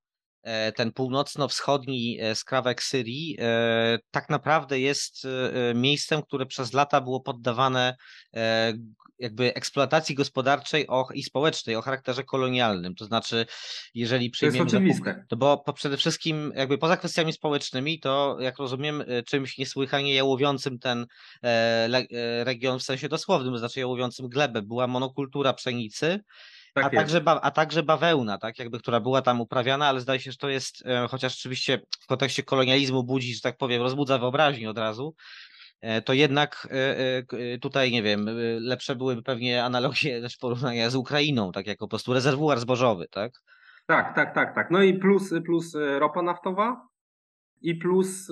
ten 0.75 0.91
północno-wschodni 0.91 2.17
e, 2.21 2.36
skrawek 2.36 2.84
Syrii, 2.84 3.38
e, 3.39 3.99
tak 4.12 4.30
naprawdę 4.30 4.80
jest 4.80 5.25
e, 5.25 5.69
e, 5.69 5.73
miejscem, 5.73 6.21
które 6.21 6.45
przez 6.45 6.73
lata 6.73 7.01
było 7.01 7.19
poddawane 7.21 7.95
e, 8.34 8.73
jakby 9.19 9.54
eksploatacji 9.54 10.15
gospodarczej 10.15 10.88
i 11.13 11.23
społecznej 11.23 11.75
o 11.75 11.82
charakterze 11.82 12.23
kolonialnym. 12.23 12.95
To 12.95 13.06
znaczy, 13.06 13.45
jeżeli 13.93 14.25
To 14.25 14.25
jest 14.25 14.34
przyjmiemy. 14.34 14.69
za 14.69 14.77
punkt- 14.77 14.91
oczywiste. 14.91 15.25
To 15.30 15.36
bo 15.38 15.58
po 15.58 15.73
przede 15.73 15.97
wszystkim, 15.97 16.54
jakby 16.56 16.77
poza 16.77 16.97
kwestiami 16.97 17.34
społecznymi, 17.34 17.99
to 17.99 18.38
jak 18.39 18.58
rozumiem, 18.58 19.04
czymś 19.27 19.58
niesłychanie 19.58 20.13
jałowiącym 20.13 20.80
ten 20.80 21.06
e, 21.43 21.47
e, 22.12 22.43
region 22.43 22.80
w 22.80 22.84
sensie 22.84 23.10
dosłownym, 23.10 23.54
to 23.54 23.60
znaczy 23.60 23.80
jałowiącym 23.80 24.30
glebę, 24.30 24.62
była 24.62 24.88
monokultura 24.88 25.54
pszenicy, 25.54 26.19
Tak 26.73 26.84
a, 26.84 26.88
jest. 26.88 26.95
także 26.95 27.21
ba, 27.21 27.39
a 27.41 27.51
także 27.51 27.84
bawełna, 27.84 28.38
tak, 28.38 28.60
jakby, 28.60 28.79
która 28.79 28.99
była 28.99 29.21
tam 29.21 29.41
uprawiana, 29.41 29.88
ale 29.88 29.99
zdaje 29.99 30.19
się, 30.19 30.31
że 30.31 30.38
to 30.38 30.49
jest, 30.49 30.86
e, 30.86 31.07
chociaż 31.07 31.38
oczywiście 31.38 31.81
w 31.99 32.07
kontekście 32.07 32.43
kolonializmu 32.43 33.03
budzi, 33.03 33.34
że 33.34 33.41
tak 33.41 33.57
powiem, 33.57 33.81
rozbudza 33.81 34.17
wyobraźnię 34.17 34.69
od 34.69 34.77
razu, 34.77 35.15
e, 35.81 36.01
to 36.01 36.13
jednak 36.13 36.67
e, 36.71 36.99
e, 36.99 37.23
e, 37.53 37.57
tutaj, 37.57 37.91
nie 37.91 38.03
wiem, 38.03 38.27
e, 38.27 38.34
lepsze 38.60 38.95
byłyby 38.95 39.23
pewnie 39.23 39.63
analogie, 39.63 40.19
też 40.21 40.38
porównania 40.38 40.89
z 40.89 40.95
Ukrainą, 40.95 41.51
tak 41.51 41.67
jako 41.67 41.86
po 41.86 41.89
prostu 41.89 42.13
rezerwuar 42.13 42.60
zbożowy, 42.60 43.07
tak? 43.12 43.31
Tak, 43.88 44.15
tak, 44.15 44.36
tak, 44.36 44.55
tak. 44.55 44.71
No 44.71 44.84
i 44.84 44.93
plus, 44.93 45.34
plus 45.45 45.73
ropa 45.99 46.21
naftowa 46.21 46.88
i 47.62 47.75
plus 47.75 48.27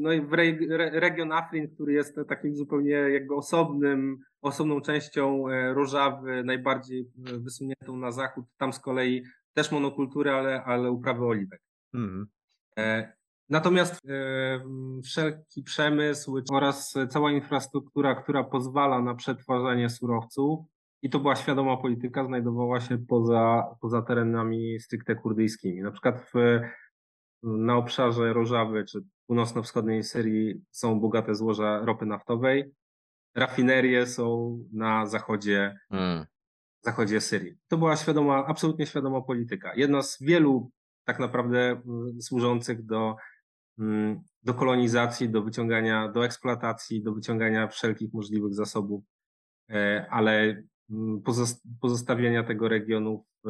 no 0.00 0.12
i 0.12 0.26
region 0.92 1.32
Afrin, 1.32 1.74
który 1.74 1.92
jest 1.92 2.16
takim 2.28 2.56
zupełnie 2.56 2.90
jakby 2.90 3.34
osobnym, 3.34 4.18
osobną 4.42 4.80
częścią 4.80 5.48
e, 5.48 5.74
Rożawy, 5.74 6.44
najbardziej 6.44 7.00
e, 7.00 7.38
wysuniętą 7.38 7.96
na 7.96 8.10
zachód. 8.10 8.44
Tam 8.56 8.72
z 8.72 8.80
kolei 8.80 9.24
też 9.54 9.72
monokultury, 9.72 10.30
ale, 10.30 10.64
ale 10.64 10.90
uprawy 10.90 11.24
oliwek. 11.24 11.62
E, 12.78 13.18
Natomiast 13.50 14.00
wszelki 15.04 15.62
przemysł 15.62 16.42
oraz 16.52 16.94
cała 17.08 17.32
infrastruktura, 17.32 18.14
która 18.14 18.44
pozwala 18.44 19.02
na 19.02 19.14
przetwarzanie 19.14 19.90
surowców, 19.90 20.60
i 21.02 21.10
to 21.10 21.18
była 21.18 21.36
świadoma 21.36 21.76
polityka, 21.76 22.24
znajdowała 22.24 22.80
się 22.80 22.98
poza, 22.98 23.64
poza 23.80 24.02
terenami 24.02 24.80
stricte 24.80 25.14
kurdyjskimi. 25.14 25.82
Na 25.82 25.90
przykład 25.90 26.30
w, 26.34 26.60
na 27.42 27.76
obszarze 27.76 28.32
Rożawy 28.32 28.84
czy 28.84 28.98
północno-wschodniej 29.26 30.02
Syrii 30.02 30.64
są 30.70 31.00
bogate 31.00 31.34
złoża 31.34 31.84
ropy 31.84 32.06
naftowej, 32.06 32.74
rafinerie 33.34 34.06
są 34.06 34.58
na 34.72 35.06
zachodzie 35.06 35.78
Mm. 35.90 36.26
zachodzie 36.84 37.20
Syrii. 37.20 37.54
To 37.68 37.78
była 37.78 37.96
świadoma, 37.96 38.46
absolutnie 38.46 38.86
świadoma 38.86 39.20
polityka. 39.22 39.74
Jedna 39.74 40.02
z 40.02 40.22
wielu 40.22 40.70
tak 41.04 41.18
naprawdę 41.18 41.70
mm, 41.70 42.22
służących 42.22 42.84
do, 42.84 43.16
mm, 43.78 44.20
do 44.42 44.54
kolonizacji, 44.54 45.28
do 45.28 45.42
wyciągania, 45.42 46.08
do 46.08 46.24
eksploatacji, 46.24 47.02
do 47.02 47.12
wyciągania 47.12 47.68
wszelkich 47.68 48.12
możliwych 48.12 48.54
zasobów, 48.54 49.04
e, 49.70 50.06
ale 50.10 50.62
mm, 50.90 51.20
pozos- 51.22 51.60
pozostawienia 51.80 52.44
tego 52.44 52.68
regionu 52.68 53.24
w 53.44 53.48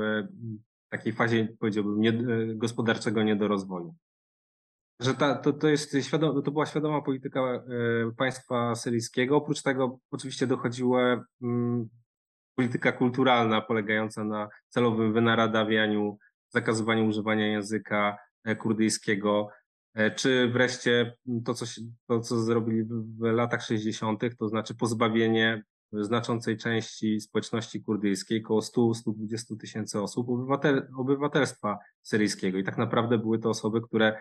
takiej 0.89 1.13
fazie, 1.13 1.49
powiedziałbym, 1.61 2.01
nie, 2.01 2.11
e, 2.11 2.55
gospodarczego 2.55 3.23
niedorozwoju. 3.23 3.95
Że 5.01 5.15
ta, 5.15 5.35
to, 5.35 5.53
to, 5.53 5.69
jest 5.69 5.97
to 6.45 6.51
była 6.51 6.67
świadoma 6.67 7.03
polityka 7.03 7.41
e, 7.41 7.63
państwa 8.17 8.75
syryjskiego. 8.75 9.37
Oprócz 9.37 9.63
tego 9.63 9.99
oczywiście 10.11 10.47
dochodziło 10.47 11.01
mm, 11.43 11.89
polityka 12.55 12.93
kulturalna 12.93 13.61
polegająca 13.61 14.25
na 14.25 14.49
celowym 14.69 15.13
wynaradawianiu, 15.13 16.19
zakazywaniu 16.49 17.07
używania 17.07 17.47
języka 17.47 18.19
e, 18.45 18.57
kurdyjskiego, 18.57 19.49
e, 19.95 20.11
czy 20.11 20.49
wreszcie 20.53 21.17
to, 21.45 21.55
co, 21.55 21.67
się, 21.67 21.83
to, 22.07 22.21
co 22.21 22.41
zrobili 22.41 22.85
w, 22.85 23.19
w 23.19 23.23
latach 23.23 23.63
60., 23.63 24.23
to 24.39 24.49
znaczy 24.49 24.75
pozbawienie 24.75 25.63
znaczącej 25.93 26.57
części 26.57 27.21
społeczności 27.21 27.83
kurdyjskiej, 27.83 28.45
około 28.45 28.61
100-120 28.61 29.57
tysięcy 29.61 30.01
osób, 30.01 30.29
obywatel, 30.29 30.89
obywatelstwa 30.97 31.79
syryjskiego. 32.03 32.59
I 32.59 32.65
tak 32.65 32.79
naprawdę 32.79 33.19
były 33.19 33.39
to 33.39 33.51
osoby, 33.51 33.81
które 33.81 34.21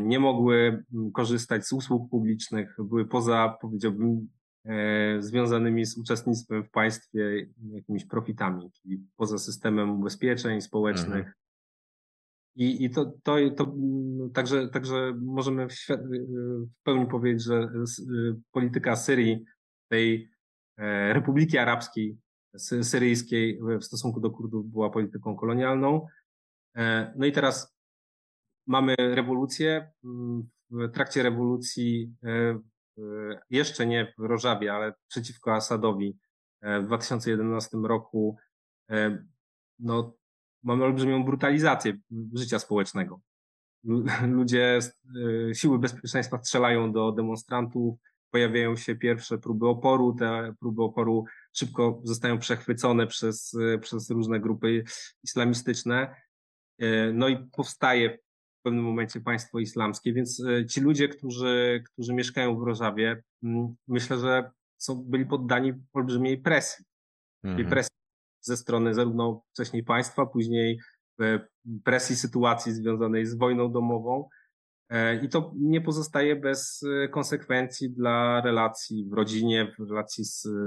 nie 0.00 0.18
mogły 0.18 0.84
mm, 0.94 1.12
korzystać 1.12 1.66
z 1.66 1.72
usług 1.72 2.10
publicznych, 2.10 2.76
były 2.78 3.06
poza, 3.06 3.56
powiedziałbym, 3.60 4.28
e, 4.64 5.22
związanymi 5.22 5.86
z 5.86 5.98
uczestnictwem 5.98 6.64
w 6.64 6.70
państwie 6.70 7.46
jakimiś 7.72 8.04
profitami, 8.06 8.70
czyli 8.72 9.06
poza 9.16 9.38
systemem 9.38 9.90
ubezpieczeń 9.90 10.60
społecznych. 10.60 11.26
Mhm. 11.26 11.32
I, 12.56 12.84
i 12.84 12.90
to, 12.90 13.04
to, 13.22 13.36
to 13.56 13.64
mm, 13.64 14.30
także, 14.30 14.68
także 14.68 15.14
możemy 15.20 15.68
w, 15.68 15.72
świat, 15.72 16.00
w 16.06 16.82
pełni 16.82 17.06
powiedzieć, 17.06 17.42
że 17.42 17.70
polityka 18.52 18.96
Syrii, 18.96 19.44
tej 19.88 20.30
e, 20.78 21.12
Republiki 21.12 21.58
Arabskiej 21.58 22.18
sy- 22.56 22.84
Syryjskiej 22.84 23.60
w 23.80 23.84
stosunku 23.84 24.20
do 24.20 24.30
Kurdów 24.30 24.70
była 24.70 24.90
polityką 24.90 25.36
kolonialną. 25.36 26.06
E, 26.76 27.14
No 27.16 27.26
i 27.26 27.32
teraz 27.32 27.77
mamy 28.68 28.94
rewolucję. 28.98 29.90
Mm, 30.04 30.48
W 30.70 30.90
trakcie 30.92 31.22
rewolucji, 31.22 32.14
e, 32.24 32.58
jeszcze 33.50 33.86
nie 33.86 34.12
w 34.18 34.24
Rożawie, 34.24 34.72
ale 34.74 34.94
przeciwko 35.08 35.54
Asadowi 35.54 36.18
e, 36.60 36.80
w 36.80 36.86
2011 36.86 37.78
roku, 37.84 38.36
e, 38.90 39.24
no, 39.78 40.14
mamy 40.62 40.84
olbrzymią 40.84 41.24
brutalizację 41.24 41.98
życia 42.34 42.58
społecznego. 42.58 43.20
Lu- 43.84 44.04
Ludzie, 44.38 44.78
siły 45.52 45.78
bezpieczeństwa 45.78 46.38
strzelają 46.38 46.92
do 46.92 47.12
demonstrantów, 47.12 47.98
pojawiają 48.30 48.76
się 48.76 48.96
pierwsze 48.96 49.38
próby 49.38 49.68
oporu, 49.68 50.14
te 50.18 50.54
próby 50.60 50.82
oporu 50.82 51.24
szybko 51.52 52.00
zostają 52.04 52.38
przechwycone 52.38 53.06
przez, 53.06 53.56
przez 53.80 54.10
różne 54.10 54.40
grupy 54.40 54.84
islamistyczne. 55.24 56.14
No 57.12 57.28
i 57.28 57.36
powstaje 57.52 58.18
w 58.58 58.62
pewnym 58.62 58.84
momencie 58.84 59.20
państwo 59.20 59.58
islamskie, 59.58 60.12
więc 60.12 60.44
e, 60.44 60.66
ci 60.66 60.80
ludzie, 60.80 61.08
którzy, 61.08 61.82
którzy 61.92 62.14
mieszkają 62.14 62.58
w 62.58 62.62
Rożawie, 62.62 63.22
mm, 63.42 63.74
myślę, 63.88 64.18
że 64.18 64.50
są, 64.78 65.04
byli 65.06 65.26
poddani 65.26 65.72
olbrzymiej 65.92 66.38
presji. 66.38 66.84
Mhm. 67.44 67.68
presji 67.68 67.96
ze 68.40 68.56
strony 68.56 68.94
zarówno 68.94 69.42
wcześniej 69.52 69.82
państwa, 69.82 70.26
później 70.26 70.78
e, 71.20 71.40
presji 71.84 72.16
sytuacji 72.16 72.72
związanej 72.72 73.26
z 73.26 73.34
wojną 73.34 73.72
domową. 73.72 74.28
E, 74.88 75.24
I 75.24 75.28
to 75.28 75.52
nie 75.56 75.80
pozostaje 75.80 76.36
bez 76.36 76.84
konsekwencji 77.10 77.90
dla 77.90 78.40
relacji 78.40 79.08
w 79.10 79.12
rodzinie, 79.12 79.74
w 79.78 79.90
relacji 79.90 80.24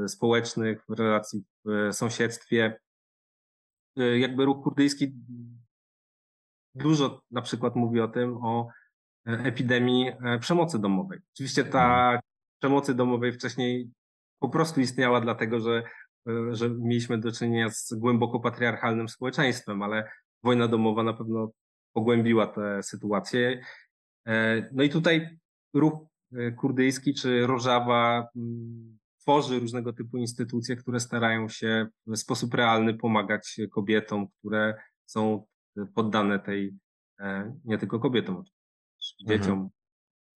społecznych, 0.08 0.86
w 0.90 1.00
relacji 1.00 1.44
w 1.66 1.94
sąsiedztwie. 1.94 2.80
Jakby 3.96 4.46
ruch 4.46 4.64
kurdyjski 4.64 5.14
dużo 6.76 7.22
na 7.32 7.42
przykład 7.42 7.76
mówi 7.76 8.02
o 8.02 8.08
tym, 8.08 8.38
o 8.38 8.68
e, 9.28 9.32
epidemii 9.32 10.08
e, 10.08 10.40
przemocy 10.40 10.80
domowej. 10.80 11.20
Oczywiście 11.34 11.64
ta 11.64 12.20
przemocy 12.60 12.96
domowej 12.96 13.34
wcześniej 13.34 13.90
po 14.40 14.50
prostu 14.50 14.82
istniała 14.82 15.22
dlatego, 15.22 15.60
że, 15.60 15.84
e, 16.28 16.56
że 16.56 16.70
mieliśmy 16.70 17.18
do 17.18 17.32
czynienia 17.32 17.70
z 17.70 17.94
głęboko 17.94 18.40
patriarchalnym 18.40 19.10
społeczeństwem, 19.10 19.82
ale 19.82 20.12
wojna 20.44 20.68
domowa 20.68 21.04
na 21.04 21.14
pewno 21.14 21.52
pogłębiła 21.94 22.48
tę 22.48 22.84
sytuację. 22.84 23.62
No 24.72 24.84
i 24.84 24.90
tutaj 24.90 25.38
ruch 25.74 25.94
kurdyjski 26.58 27.14
czy 27.14 27.48
Rożawa 27.48 28.28
mm, 28.36 28.98
tworzy 29.22 29.60
różnego 29.60 29.94
typu 29.94 30.18
instytucje, 30.18 30.76
które 30.76 31.00
starają 31.00 31.50
się 31.50 31.88
w 32.08 32.18
sposób 32.18 32.54
realny 32.54 32.94
pomagać 32.94 33.58
kobietom, 33.72 34.28
które 34.40 34.74
są 35.06 35.46
poddane 35.96 36.40
tej, 36.40 36.78
e, 37.20 37.56
nie 37.66 37.78
tylko 37.78 38.00
kobietom, 38.00 38.36
Mhm. 38.36 39.40
dzieciom, 39.40 39.70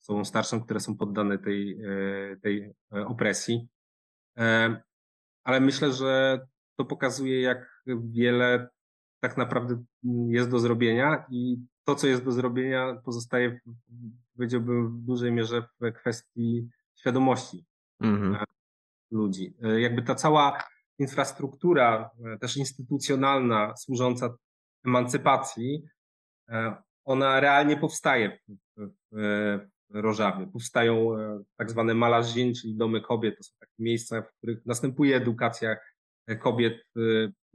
osobom 0.03 0.25
starszym, 0.25 0.61
które 0.61 0.79
są 0.79 0.97
poddane 0.97 1.37
tej, 1.37 1.81
e, 1.81 2.37
tej 2.41 2.73
e, 2.93 3.05
opresji. 3.07 3.67
Ale 5.43 5.59
myślę, 5.59 5.93
że 5.93 6.39
to 6.77 6.85
pokazuje, 6.85 7.41
jak 7.41 7.83
wiele 7.87 8.69
tak 9.19 9.37
naprawdę 9.37 9.83
jest 10.29 10.49
do 10.49 10.59
zrobienia 10.59 11.25
i 11.29 11.57
to, 11.83 11.95
co 11.95 12.07
jest 12.07 12.23
do 12.23 12.31
zrobienia, 12.31 13.01
pozostaje, 13.05 13.59
powiedziałbym, 14.35 14.97
w 14.97 15.05
dużej 15.05 15.31
mierze 15.31 15.67
w 15.81 15.91
kwestii 15.93 16.69
świadomości 16.95 17.65
Mhm. 17.99 18.45
ludzi. 19.11 19.53
Jakby 19.77 20.01
ta 20.01 20.15
cała 20.15 20.63
infrastruktura, 20.99 22.09
też 22.41 22.57
instytucjonalna, 22.57 23.75
służąca 23.77 24.35
emancypacji, 24.85 25.83
e, 26.49 26.75
ona 27.05 27.39
realnie 27.39 27.77
powstaje 27.77 28.39
w, 28.47 28.55
w, 28.77 29.59
w 29.89 29.95
Rożawie. 29.95 30.47
Powstają 30.47 31.19
e, 31.19 31.43
tak 31.57 31.71
zwane 31.71 31.93
malażin, 31.93 32.53
czyli 32.53 32.75
domy 32.75 33.01
kobiet. 33.01 33.37
To 33.37 33.43
są 33.43 33.53
takie 33.59 33.73
miejsca, 33.79 34.21
w 34.21 34.37
których 34.37 34.65
następuje 34.65 35.15
edukacja 35.15 35.77
e, 36.27 36.35
kobiet, 36.35 36.73
e, 36.97 37.01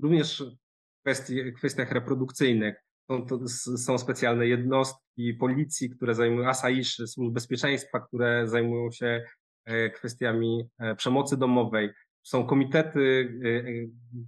również 0.03 0.43
w 0.43 1.03
kwestii, 1.03 1.53
kwestiach 1.53 1.93
reprodukcyjnych. 1.93 2.75
Są, 3.11 3.27
to, 3.27 3.49
są 3.79 3.99
specjalne 3.99 4.47
jednostki 4.47 5.35
policji, 5.35 5.91
które 5.91 6.15
zajmują, 6.15 6.49
asaiszy, 6.49 7.07
służb 7.07 7.35
bezpieczeństwa, 7.35 8.01
które 8.01 8.49
zajmują 8.49 8.91
się 8.91 9.25
e, 9.65 9.91
kwestiami 9.91 10.69
e, 10.79 10.95
przemocy 10.95 11.37
domowej. 11.37 11.91
Są 12.23 12.47
komitety, 12.47 13.33
e, 13.45 13.49
e, 13.49 13.63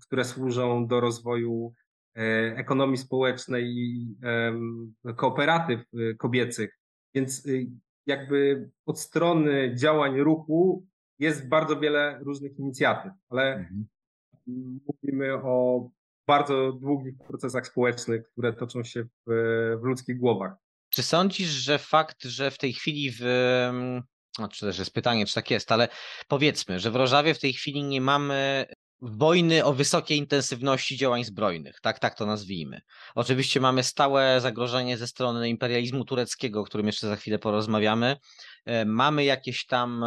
które 0.06 0.24
służą 0.24 0.86
do 0.86 1.00
rozwoju 1.00 1.74
e, 1.76 1.81
ekonomii 2.56 2.96
społecznej 2.96 3.64
i 3.66 4.16
kooperatyw 5.16 5.80
e, 5.80 6.14
kobiecych. 6.14 6.78
Więc 7.14 7.46
y, 7.46 7.66
jakby 8.06 8.70
od 8.86 9.00
strony 9.00 9.74
działań 9.76 10.20
ruchu 10.20 10.86
jest 11.18 11.48
bardzo 11.48 11.80
wiele 11.80 12.18
różnych 12.22 12.58
inicjatyw, 12.58 13.12
ale 13.28 13.54
Mhm. 13.54 13.86
mówimy 14.86 15.34
o 15.34 15.88
bardzo 16.26 16.72
długich 16.72 17.14
procesach 17.28 17.66
społecznych, 17.66 18.28
które 18.32 18.52
toczą 18.52 18.84
się 18.84 19.04
w, 19.04 19.30
w 19.80 19.84
ludzkich 19.84 20.18
głowach. 20.18 20.52
Czy 20.90 21.02
sądzisz, 21.02 21.48
że 21.48 21.78
fakt, 21.78 22.24
że 22.24 22.50
w 22.50 22.58
tej 22.58 22.72
chwili 22.72 23.10
w, 23.10 23.22
em, 23.22 24.02
No, 24.38 24.48
czy 24.48 24.66
też 24.66 24.78
jest 24.78 24.94
pytanie, 24.94 25.26
czy 25.26 25.34
tak 25.34 25.50
jest, 25.50 25.72
ale 25.72 25.88
powiedzmy, 26.28 26.80
że 26.80 26.90
w 26.90 26.96
Rożawie 26.96 27.34
w 27.34 27.40
tej 27.40 27.52
chwili 27.52 27.84
nie 27.84 28.00
mamy 28.00 28.66
wojny 29.02 29.64
o 29.64 29.72
wysokiej 29.72 30.18
intensywności 30.18 30.96
działań 30.96 31.24
zbrojnych, 31.24 31.80
tak, 31.80 31.98
tak 31.98 32.14
to 32.14 32.26
nazwijmy. 32.26 32.80
Oczywiście 33.14 33.60
mamy 33.60 33.82
stałe 33.82 34.40
zagrożenie 34.40 34.96
ze 34.96 35.06
strony 35.06 35.48
imperializmu 35.48 36.04
tureckiego, 36.04 36.60
o 36.60 36.64
którym 36.64 36.86
jeszcze 36.86 37.08
za 37.08 37.16
chwilę 37.16 37.38
porozmawiamy. 37.38 38.16
E, 38.64 38.84
Mamy 38.84 39.24
jakieś 39.24 39.66
tam, 39.66 40.04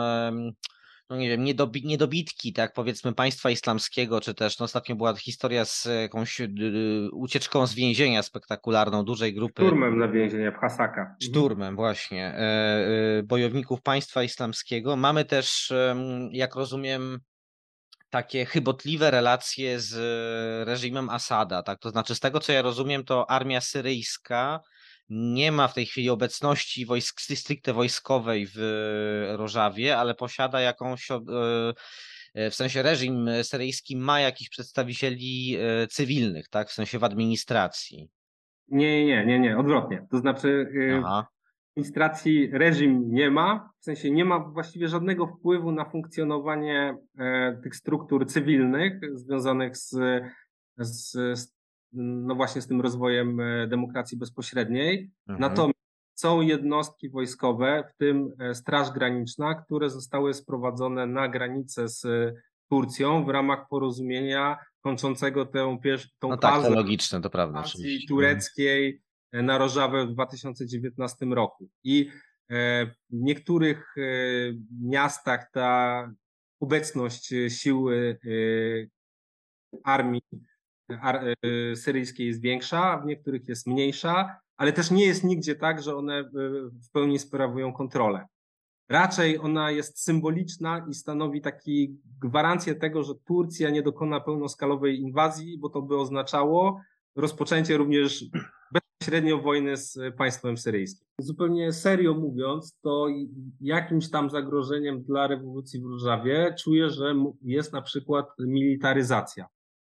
no 1.10 1.18
nie 1.18 1.30
wiem, 1.30 1.43
niedobi 1.43 1.86
niedobitki, 1.86 2.54
tak, 2.54 2.74
powiedzmy 2.74 3.14
państwa 3.14 3.50
islamskiego, 3.50 4.22
czy 4.22 4.34
też 4.34 4.60
no 4.60 4.64
ostatnio 4.64 4.96
była 4.96 5.16
historia 5.16 5.66
z 5.66 5.88
jakąś 6.02 6.39
y, 6.39 6.43
y, 6.43 7.10
ucieczką 7.12 7.68
z 7.68 7.74
więzienia 7.76 8.24
spektakularną 8.24 9.04
dużej 9.04 9.34
grupy 9.34 9.62
Szturmem 9.62 10.00
na 10.00 10.08
więzienie 10.08 10.52
w 10.52 10.56
Hasaka. 10.56 11.02
Mhm. 11.02 11.16
szturmem 11.22 11.76
właśnie 11.76 12.26
e, 12.26 12.38
e, 12.38 13.24
bojowników 13.24 13.82
państwa 13.82 14.24
islamskiego. 14.24 14.96
Mamy 14.96 15.26
też, 15.26 15.74
jak 16.32 16.56
rozumiem, 16.56 17.20
takie 18.16 18.45
chybotliwe 18.45 19.11
relacje 19.11 19.80
z 19.80 19.93
reżimem 20.68 21.09
Asada, 21.09 21.63
tak? 21.63 21.80
To 21.80 21.89
znaczy, 21.89 22.16
z 22.16 22.20
tego 22.20 22.39
co 22.39 22.53
ja 22.53 22.61
rozumiem, 22.61 23.03
to 23.03 23.30
armia 23.30 23.61
syryjska 23.61 24.59
nie 25.09 25.51
ma 25.51 25.68
w 25.68 25.74
tej 25.74 25.86
chwili 25.86 26.09
obecności 26.09 26.86
wojsk, 26.86 27.22
stricte 27.22 27.74
wojskowej 27.74 28.47
w 28.55 28.57
Rożawie, 29.38 29.97
ale 29.97 30.16
posiada 30.16 30.61
jakąś, 30.61 31.11
e, 31.11 31.18
w 32.51 32.55
sensie 32.55 32.82
reżim 32.82 33.30
syryjski 33.43 33.97
ma 33.97 34.20
jakichś 34.20 34.49
przedstawicieli 34.49 35.57
e, 35.59 35.88
cywilnych, 35.88 36.49
tak? 36.49 36.70
W 36.70 36.74
sensie 36.74 36.99
w 36.99 37.03
administracji. 37.03 38.09
Nie, 38.68 39.05
nie, 39.05 39.05
nie, 39.05 39.26
nie, 39.26 39.39
nie, 39.39 39.57
odwrotnie. 39.57 40.07
To 40.11 40.18
znaczy 40.18 40.47
y, 40.47 41.01
Aha. 41.05 41.28
Administracji 41.78 42.50
reżim 42.52 43.12
nie 43.12 43.32
ma, 43.32 43.70
w 43.80 43.84
sensie 43.84 44.12
nie 44.12 44.26
ma 44.26 44.40
właściwie 44.40 44.88
żadnego 44.88 45.28
wpływu 45.28 45.72
na 45.72 45.86
funkcjonowanie 45.86 46.98
e, 47.18 47.60
tych 47.64 47.76
struktur 47.76 48.28
cywilnych 48.28 49.02
związanych 49.14 49.78
z, 49.78 49.90
z, 50.78 51.12
z 51.40 51.56
no 51.94 52.36
właśnie 52.36 52.62
z 52.62 52.68
tym 52.68 52.82
rozwojem 52.82 53.40
e, 53.40 53.68
demokracji 53.68 54.18
bezpośredniej. 54.18 55.12
Mhm. 55.28 55.40
Natomiast 55.50 55.80
są 56.16 56.42
jednostki 56.42 57.10
wojskowe, 57.10 57.84
w 57.94 57.98
tym 57.98 58.34
e, 58.40 58.56
Straż 58.56 58.92
Graniczna, 58.92 59.56
które 59.56 59.90
zostały 59.90 60.34
sprowadzone 60.34 61.08
na 61.08 61.28
granicę 61.28 61.88
z 61.88 62.06
Turcją 62.70 63.26
w 63.26 63.30
ramach 63.30 63.68
porozumienia 63.70 64.58
kończącego 64.82 65.46
tę, 65.46 65.78
pier- 65.84 66.08
tą 66.20 66.30
No 66.30 66.38
tak, 66.38 66.64
to 66.64 66.70
logiczne, 66.70 67.22
to 67.22 67.30
prawda. 67.30 67.60
oczywiście. 67.60 68.08
tureckiej 68.08 69.02
na 69.34 69.58
Rożawę 69.58 70.06
w 70.06 70.14
2019 70.14 71.26
roku. 71.26 71.70
I 71.84 72.10
e, 72.50 72.86
w 72.86 72.94
niektórych 73.12 73.96
e, 73.98 74.02
miastach 74.82 75.52
ta 75.52 76.12
obecność 76.60 77.34
e, 77.34 77.50
sił 77.50 77.90
e, 77.90 77.96
armii 79.84 80.22
ar, 80.90 81.16
e, 81.16 81.76
syryjskiej 81.76 82.28
jest 82.28 82.42
większa, 82.42 82.98
w 82.98 83.06
niektórych 83.06 83.48
jest 83.48 83.68
mniejsza, 83.68 84.40
ale 84.58 84.74
też 84.74 84.92
nie 84.92 85.06
jest 85.06 85.24
nigdzie 85.24 85.56
tak, 85.56 85.84
że 85.84 85.96
one 85.96 86.20
e, 86.20 86.24
w 86.84 86.92
pełni 86.92 87.20
sprawują 87.20 87.74
kontrolę. 87.74 88.28
Raczej 88.90 89.40
ona 89.40 89.72
jest 89.72 90.04
symboliczna 90.04 90.86
i 90.90 90.94
stanowi 90.94 91.42
taki 91.42 91.98
gwarancję 92.22 92.76
tego, 92.76 93.04
że 93.04 93.14
Turcja 93.16 93.70
nie 93.70 93.82
dokona 93.82 94.20
pełnoskalowej 94.20 95.00
inwazji, 95.00 95.58
bo 95.58 95.70
to 95.70 95.82
by 95.82 95.98
oznaczało 95.98 96.82
rozpoczęcie 97.16 97.78
również 97.78 98.26
bezpośrednio 99.00 99.38
wojny 99.38 99.78
z 99.78 99.98
państwem 100.18 100.58
syryjskim. 100.58 101.08
Zupełnie 101.20 101.74
serio 101.74 102.14
mówiąc, 102.14 102.78
to 102.82 103.08
jakimś 103.62 104.10
tam 104.10 104.30
zagrożeniem 104.30 105.04
dla 105.04 105.28
rewolucji 105.28 105.82
w 105.82 105.86
Różawie 105.86 106.56
czuję, 106.60 106.89
że 106.89 107.16
jest 107.41 107.74
na 107.74 107.82
przykład 107.82 108.26
militaryzacja. 108.39 109.46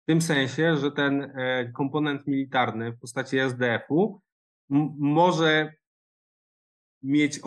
W 0.03 0.05
tym 0.05 0.21
sensie, 0.21 0.77
że 0.77 0.91
ten 0.91 1.21
e, 1.21 1.71
komponent 1.71 2.27
militarny 2.27 2.91
w 2.91 2.99
postaci 2.99 3.37
SDF-u 3.37 4.21
może 4.99 5.73
mieć 7.03 7.39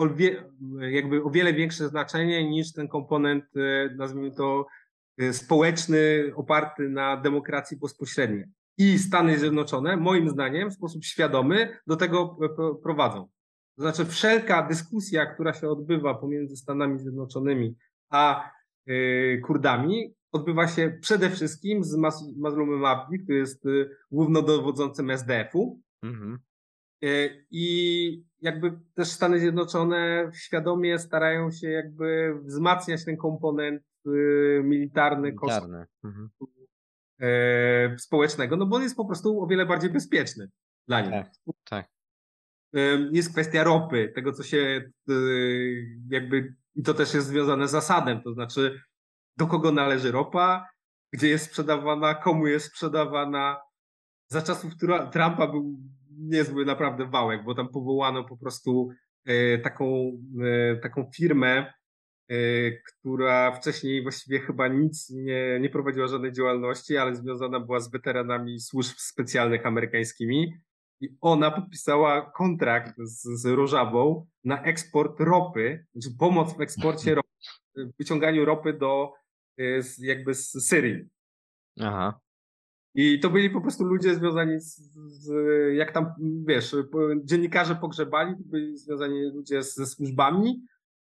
jakby 0.79 1.23
o 1.23 1.29
wiele 1.29 1.53
większe 1.53 1.89
znaczenie 1.89 2.49
niż 2.49 2.73
ten 2.73 2.87
komponent, 2.87 3.45
e, 3.55 3.95
nazwijmy 3.95 4.31
to, 4.31 4.67
e, 5.17 5.33
społeczny, 5.33 6.31
oparty 6.35 6.89
na 6.89 7.17
demokracji 7.17 7.77
bezpośredniej. 7.77 8.45
I 8.77 8.99
Stany 8.99 9.39
Zjednoczone, 9.39 9.97
moim 9.97 10.29
zdaniem, 10.29 10.69
w 10.69 10.73
sposób 10.73 11.03
świadomy 11.03 11.77
do 11.87 11.95
tego 11.95 12.27
p- 12.27 12.75
prowadzą. 12.83 13.27
To 13.77 13.81
znaczy, 13.81 14.05
wszelka 14.05 14.67
dyskusja, 14.67 15.25
która 15.25 15.53
się 15.53 15.69
odbywa 15.69 16.13
pomiędzy 16.13 16.55
Stanami 16.55 16.99
Zjednoczonymi 16.99 17.75
a 18.09 18.51
e, 18.87 19.37
Kurdami, 19.37 20.13
odbywa 20.31 20.67
się 20.67 20.97
przede 21.01 21.29
wszystkim 21.29 21.83
z 21.83 21.95
Mazlumem 22.37 22.85
Abdi, 22.85 23.19
który 23.19 23.37
jest 23.37 23.65
e, 23.65 23.69
głównodowodzącym 24.11 25.09
SDF-u, 25.09 25.81
Mhm. 26.03 26.39
E, 27.03 27.07
I 27.51 28.23
jakby 28.41 28.79
też 28.93 29.07
Stany 29.07 29.39
Zjednoczone 29.39 30.31
świadomie 30.33 30.99
starają 30.99 31.51
się 31.51 31.69
jakby 31.69 32.33
wzmacniać 32.43 33.05
ten 33.05 33.17
komponent 33.17 33.83
militarny 34.63 35.27
Militarny. 35.31 35.85
Mhm. 36.03 36.29
E, 37.23 37.99
społecznego, 37.99 38.55
no 38.55 38.65
bo 38.65 38.75
on 38.75 38.83
jest 38.83 38.95
po 38.95 39.05
prostu 39.05 39.43
o 39.43 39.47
wiele 39.47 39.65
bardziej 39.65 39.89
bezpieczny 39.89 40.49
dla 40.87 41.01
nich. 41.01 41.11
Tak, 41.11 41.31
tak. 41.69 41.89
E, 42.75 42.79
Jest 43.11 43.31
kwestia 43.31 43.63
ropy, 43.63 44.11
tego 44.15 44.31
co 44.31 44.43
się 44.43 44.91
y, 45.09 45.99
jakby, 46.09 46.55
i 46.75 46.83
to 46.83 46.93
też 46.93 47.13
jest 47.13 47.27
związane 47.27 47.67
z 47.67 47.71
zasadem, 47.71 48.21
to 48.21 48.33
znaczy 48.33 48.81
do 49.37 49.47
kogo 49.47 49.71
należy 49.71 50.11
ropa, 50.11 50.69
gdzie 51.13 51.27
jest 51.27 51.45
sprzedawana, 51.45 52.15
komu 52.15 52.47
jest 52.47 52.65
sprzedawana. 52.65 53.61
Za 54.27 54.41
czasów 54.41 54.71
Trumpa 55.11 55.47
był 55.47 55.79
niezły 56.17 56.65
naprawdę 56.65 57.05
wałek, 57.05 57.43
bo 57.43 57.55
tam 57.55 57.69
powołano 57.69 58.23
po 58.23 58.37
prostu 58.37 58.89
e, 59.25 59.57
taką, 59.57 60.11
e, 60.43 60.75
taką 60.75 61.11
firmę, 61.15 61.47
e, 61.57 61.73
która 62.85 63.51
wcześniej 63.51 64.03
właściwie 64.03 64.39
chyba 64.39 64.67
nic 64.67 65.09
nie, 65.09 65.59
nie 65.59 65.69
prowadziła 65.69 66.07
żadnej 66.07 66.31
działalności, 66.31 66.97
ale 66.97 67.15
związana 67.15 67.59
była 67.59 67.79
z 67.79 67.91
weteranami 67.91 68.59
służb 68.59 68.95
specjalnych 68.97 69.65
amerykańskimi. 69.65 70.53
I 71.01 71.17
ona 71.21 71.51
podpisała 71.51 72.31
kontrakt 72.31 72.95
z, 72.97 73.41
z 73.41 73.45
Rożawą 73.45 74.27
na 74.43 74.63
eksport 74.63 75.19
ropy, 75.19 75.85
znaczy 75.93 76.17
pomoc 76.19 76.57
w 76.57 76.61
eksporcie 76.61 77.15
ropy, 77.15 77.29
w 77.75 77.97
wyciąganiu 77.97 78.45
ropy 78.45 78.73
do 78.73 79.13
e, 79.59 79.63
jakby 79.99 80.33
z 80.33 80.67
Syrii. 80.67 81.09
Aha. 81.79 82.19
I 82.95 83.19
to 83.19 83.29
byli 83.29 83.49
po 83.49 83.61
prostu 83.61 83.83
ludzie 83.83 84.15
związani 84.15 84.59
z, 84.59 84.75
z 84.95 85.31
jak 85.75 85.91
tam, 85.91 86.05
wiesz, 86.47 86.75
dziennikarze 87.23 87.75
pogrzebali, 87.75 88.35
to 88.37 88.43
byli 88.45 88.77
związani 88.77 89.21
ludzie 89.21 89.63
z, 89.63 89.75
ze 89.75 89.85
służbami. 89.85 90.65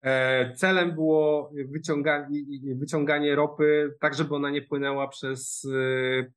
E, 0.05 0.53
celem 0.55 0.91
było 0.91 1.51
wyciąganie, 1.71 2.41
wyciąganie 2.75 3.35
ropy 3.35 3.95
tak, 3.99 4.13
żeby 4.13 4.35
ona 4.35 4.49
nie 4.49 4.61
płynęła 4.61 5.07
przez 5.07 5.67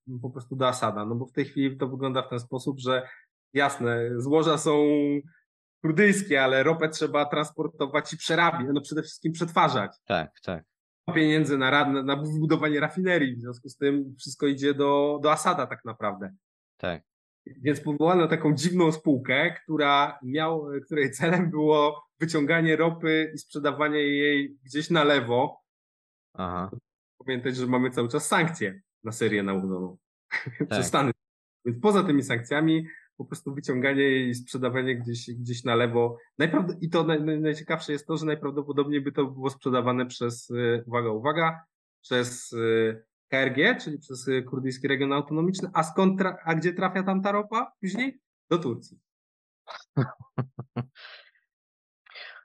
e, 0.08 0.18
po 0.22 0.30
prostu 0.30 0.56
do 0.56 0.68
Asada. 0.68 1.04
No 1.04 1.14
bo 1.14 1.26
w 1.26 1.32
tej 1.32 1.44
chwili 1.44 1.76
to 1.76 1.88
wygląda 1.88 2.22
w 2.22 2.28
ten 2.28 2.40
sposób, 2.40 2.80
że 2.80 3.08
jasne, 3.52 4.10
złoża 4.16 4.58
są 4.58 4.86
kurdyjskie, 5.82 6.42
ale 6.42 6.62
ropę 6.62 6.88
trzeba 6.88 7.24
transportować 7.24 8.12
i 8.12 8.16
przerabiać, 8.16 8.66
no 8.72 8.80
przede 8.80 9.02
wszystkim 9.02 9.32
przetwarzać 9.32 9.96
Tak, 10.06 10.30
tak. 10.42 10.64
pieniędzy 11.14 11.58
na, 11.58 11.70
ra- 11.70 12.02
na 12.02 12.16
budowanie 12.16 12.80
rafinerii, 12.80 13.36
w 13.36 13.40
związku 13.40 13.68
z 13.68 13.76
tym 13.76 14.14
wszystko 14.18 14.46
idzie 14.46 14.74
do, 14.74 15.18
do 15.22 15.32
Asada 15.32 15.66
tak 15.66 15.84
naprawdę. 15.84 16.30
Tak. 16.76 17.02
Więc 17.62 17.80
powołano 17.80 18.28
taką 18.28 18.54
dziwną 18.54 18.92
spółkę, 18.92 19.54
która 19.62 20.18
miał, 20.22 20.66
której 20.84 21.10
celem 21.10 21.50
było 21.50 22.04
wyciąganie 22.20 22.76
ropy 22.76 23.32
i 23.34 23.38
sprzedawanie 23.38 23.98
jej 23.98 24.58
gdzieś 24.64 24.90
na 24.90 25.04
lewo. 25.04 25.60
Aha. 26.34 26.70
Pamiętać, 27.18 27.56
że 27.56 27.66
mamy 27.66 27.90
cały 27.90 28.08
czas 28.08 28.26
sankcje 28.28 28.80
na 29.04 29.12
Syrię 29.12 29.42
nałożoną 29.42 29.96
Tak. 30.58 30.68
przez 30.68 30.86
Stany. 30.86 31.12
Więc 31.64 31.78
poza 31.82 32.02
tymi 32.04 32.22
sankcjami 32.22 32.86
po 33.16 33.24
prostu 33.24 33.54
wyciąganie 33.54 34.02
jej 34.02 34.28
i 34.28 34.34
sprzedawanie 34.34 34.96
gdzieś, 34.96 35.30
gdzieś 35.30 35.64
na 35.64 35.74
lewo. 35.74 36.18
Najprawd- 36.38 36.76
I 36.80 36.90
to 36.90 37.04
naj, 37.04 37.22
naj, 37.22 37.40
najciekawsze 37.40 37.92
jest 37.92 38.06
to, 38.06 38.16
że 38.16 38.26
najprawdopodobniej 38.26 39.00
by 39.00 39.12
to 39.12 39.24
było 39.24 39.50
sprzedawane 39.50 40.06
przez, 40.06 40.50
y, 40.50 40.84
uwaga, 40.86 41.10
uwaga, 41.10 41.60
przez 42.02 42.52
y, 42.52 43.04
KRG, 43.28 43.80
czyli 43.80 43.98
przez 43.98 44.28
y, 44.28 44.42
Kurdyjski 44.42 44.88
Region 44.88 45.12
Autonomiczny. 45.12 45.70
A 45.74 45.82
skąd, 45.82 46.22
a 46.44 46.54
gdzie 46.54 46.72
trafia 46.72 47.02
tam 47.02 47.22
ta 47.22 47.32
ropa 47.32 47.72
później? 47.80 48.20
Do 48.50 48.58
Turcji. 48.58 48.98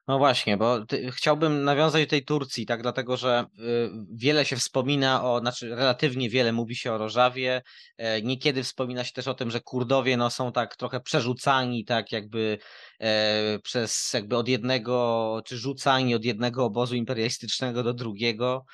No 0.08 0.18
właśnie, 0.18 0.58
bo 0.58 0.86
ty, 0.86 1.12
chciałbym 1.12 1.64
nawiązać 1.64 2.04
do 2.04 2.10
tej 2.10 2.26
Turcji, 2.26 2.66
tak, 2.66 2.82
dlatego 2.82 3.18
że 3.18 3.46
y, 3.60 3.90
wiele 4.14 4.46
się 4.46 4.56
wspomina 4.56 5.24
o, 5.24 5.40
znaczy 5.40 5.70
relatywnie 5.70 6.30
wiele 6.30 6.52
mówi 6.52 6.76
się 6.76 6.94
o 6.94 6.98
Rożawie, 6.98 7.62
e, 7.98 8.22
niekiedy 8.22 8.64
wspomina 8.64 9.04
się 9.04 9.12
też 9.12 9.28
o 9.28 9.34
tym, 9.34 9.52
że 9.52 9.62
Kurdowie 9.62 10.18
no, 10.18 10.30
są 10.30 10.52
tak 10.52 10.76
trochę 10.76 11.00
przerzucani, 11.00 11.86
tak 11.86 12.12
jakby 12.12 12.58
e, 13.00 13.60
przez 13.60 14.14
jakby 14.14 14.38
od 14.38 14.48
jednego, 14.48 15.42
czy 15.46 15.58
rzucani 15.58 16.16
od 16.16 16.26
jednego 16.26 16.66
obozu 16.66 16.96
imperialistycznego 16.96 17.84
do 17.84 17.94
drugiego, 17.94 18.66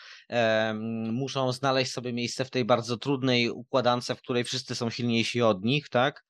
muszą 1.11 1.51
znaleźć 1.51 1.91
sobie 1.91 2.13
miejsce 2.13 2.45
w 2.45 2.49
tej 2.49 2.65
bardzo 2.65 2.97
trudnej 2.97 3.49
układance, 3.49 4.07
w 4.07 4.21
której 4.21 4.43
wszyscy 4.43 4.75
są 4.75 4.89
silniejsi 4.89 5.41
od 5.41 5.63
nich, 5.63 5.89
tak, 5.89 6.23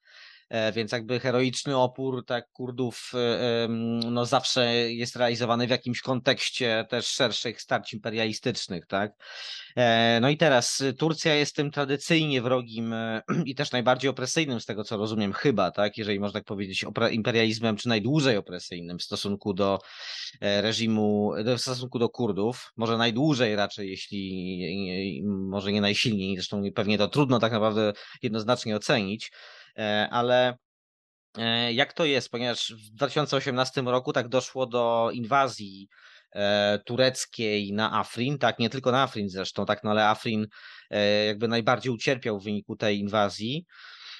więc 0.73 0.91
jakby 0.91 1.19
heroiczny 1.19 1.77
opór 1.77 2.25
tak 2.25 2.51
Kurdów 2.51 3.11
e, 3.13 3.67
no 4.11 4.25
zawsze 4.25 4.91
jest 4.91 5.15
realizowany 5.15 5.67
w 5.67 5.69
jakimś 5.69 6.01
kontekście 6.01 6.85
też 6.89 7.07
szerszych 7.07 7.61
starć 7.61 7.93
imperialistycznych, 7.93 8.85
tak? 8.85 9.11
E, 9.75 10.19
no 10.21 10.29
i 10.29 10.37
teraz 10.37 10.83
Turcja 10.97 11.35
jest 11.35 11.55
tym 11.55 11.71
tradycyjnie 11.71 12.41
wrogim 12.41 12.93
i 13.45 13.55
też 13.55 13.71
najbardziej 13.71 14.09
opresyjnym 14.09 14.61
z 14.61 14.65
tego 14.65 14.83
co 14.83 14.97
rozumiem 14.97 15.33
chyba, 15.33 15.71
tak? 15.71 15.97
Jeżeli 15.97 16.19
można 16.19 16.39
tak 16.39 16.47
powiedzieć 16.47 16.85
imperializmem 17.11 17.75
czy 17.77 17.87
najdłużej 17.87 18.37
opresyjnym 18.37 18.99
w 18.99 19.03
stosunku 19.03 19.53
do 19.53 19.79
reżimu, 20.41 21.31
w 21.57 21.61
stosunku 21.61 21.99
do 21.99 22.09
Kurdów, 22.09 22.71
może 22.77 22.97
najdłużej 22.97 23.55
raczej, 23.55 23.89
jeśli 23.89 25.23
może 25.25 25.71
nie 25.71 25.81
najsilniej, 25.81 26.35
zresztą 26.35 26.63
pewnie 26.75 26.97
to 26.97 27.07
trudno 27.07 27.39
tak 27.39 27.51
naprawdę 27.51 27.93
jednoznacznie 28.21 28.75
ocenić, 28.75 29.31
E, 29.31 29.31
ale 30.11 30.57
e, 31.37 31.73
jak 31.73 31.93
to 31.93 32.05
jest, 32.05 32.29
ponieważ 32.29 32.73
w 32.73 32.89
2018 32.89 33.81
roku 33.81 34.13
tak 34.13 34.27
doszło 34.27 34.65
do 34.65 35.09
inwazji 35.13 35.87
e, 36.31 36.79
tureckiej 36.85 37.73
na 37.73 37.99
Afrin, 37.99 38.37
tak, 38.37 38.59
nie 38.59 38.69
tylko 38.69 38.91
na 38.91 39.03
Afrin 39.03 39.29
zresztą, 39.29 39.65
tak, 39.65 39.83
no 39.83 39.91
ale 39.91 40.07
Afrin 40.07 40.47
jakby 41.27 41.47
najbardziej 41.47 41.93
ucierpiał 41.93 42.39
w 42.39 42.43
wyniku 42.43 42.75
tej 42.75 42.99
inwazji. 42.99 43.65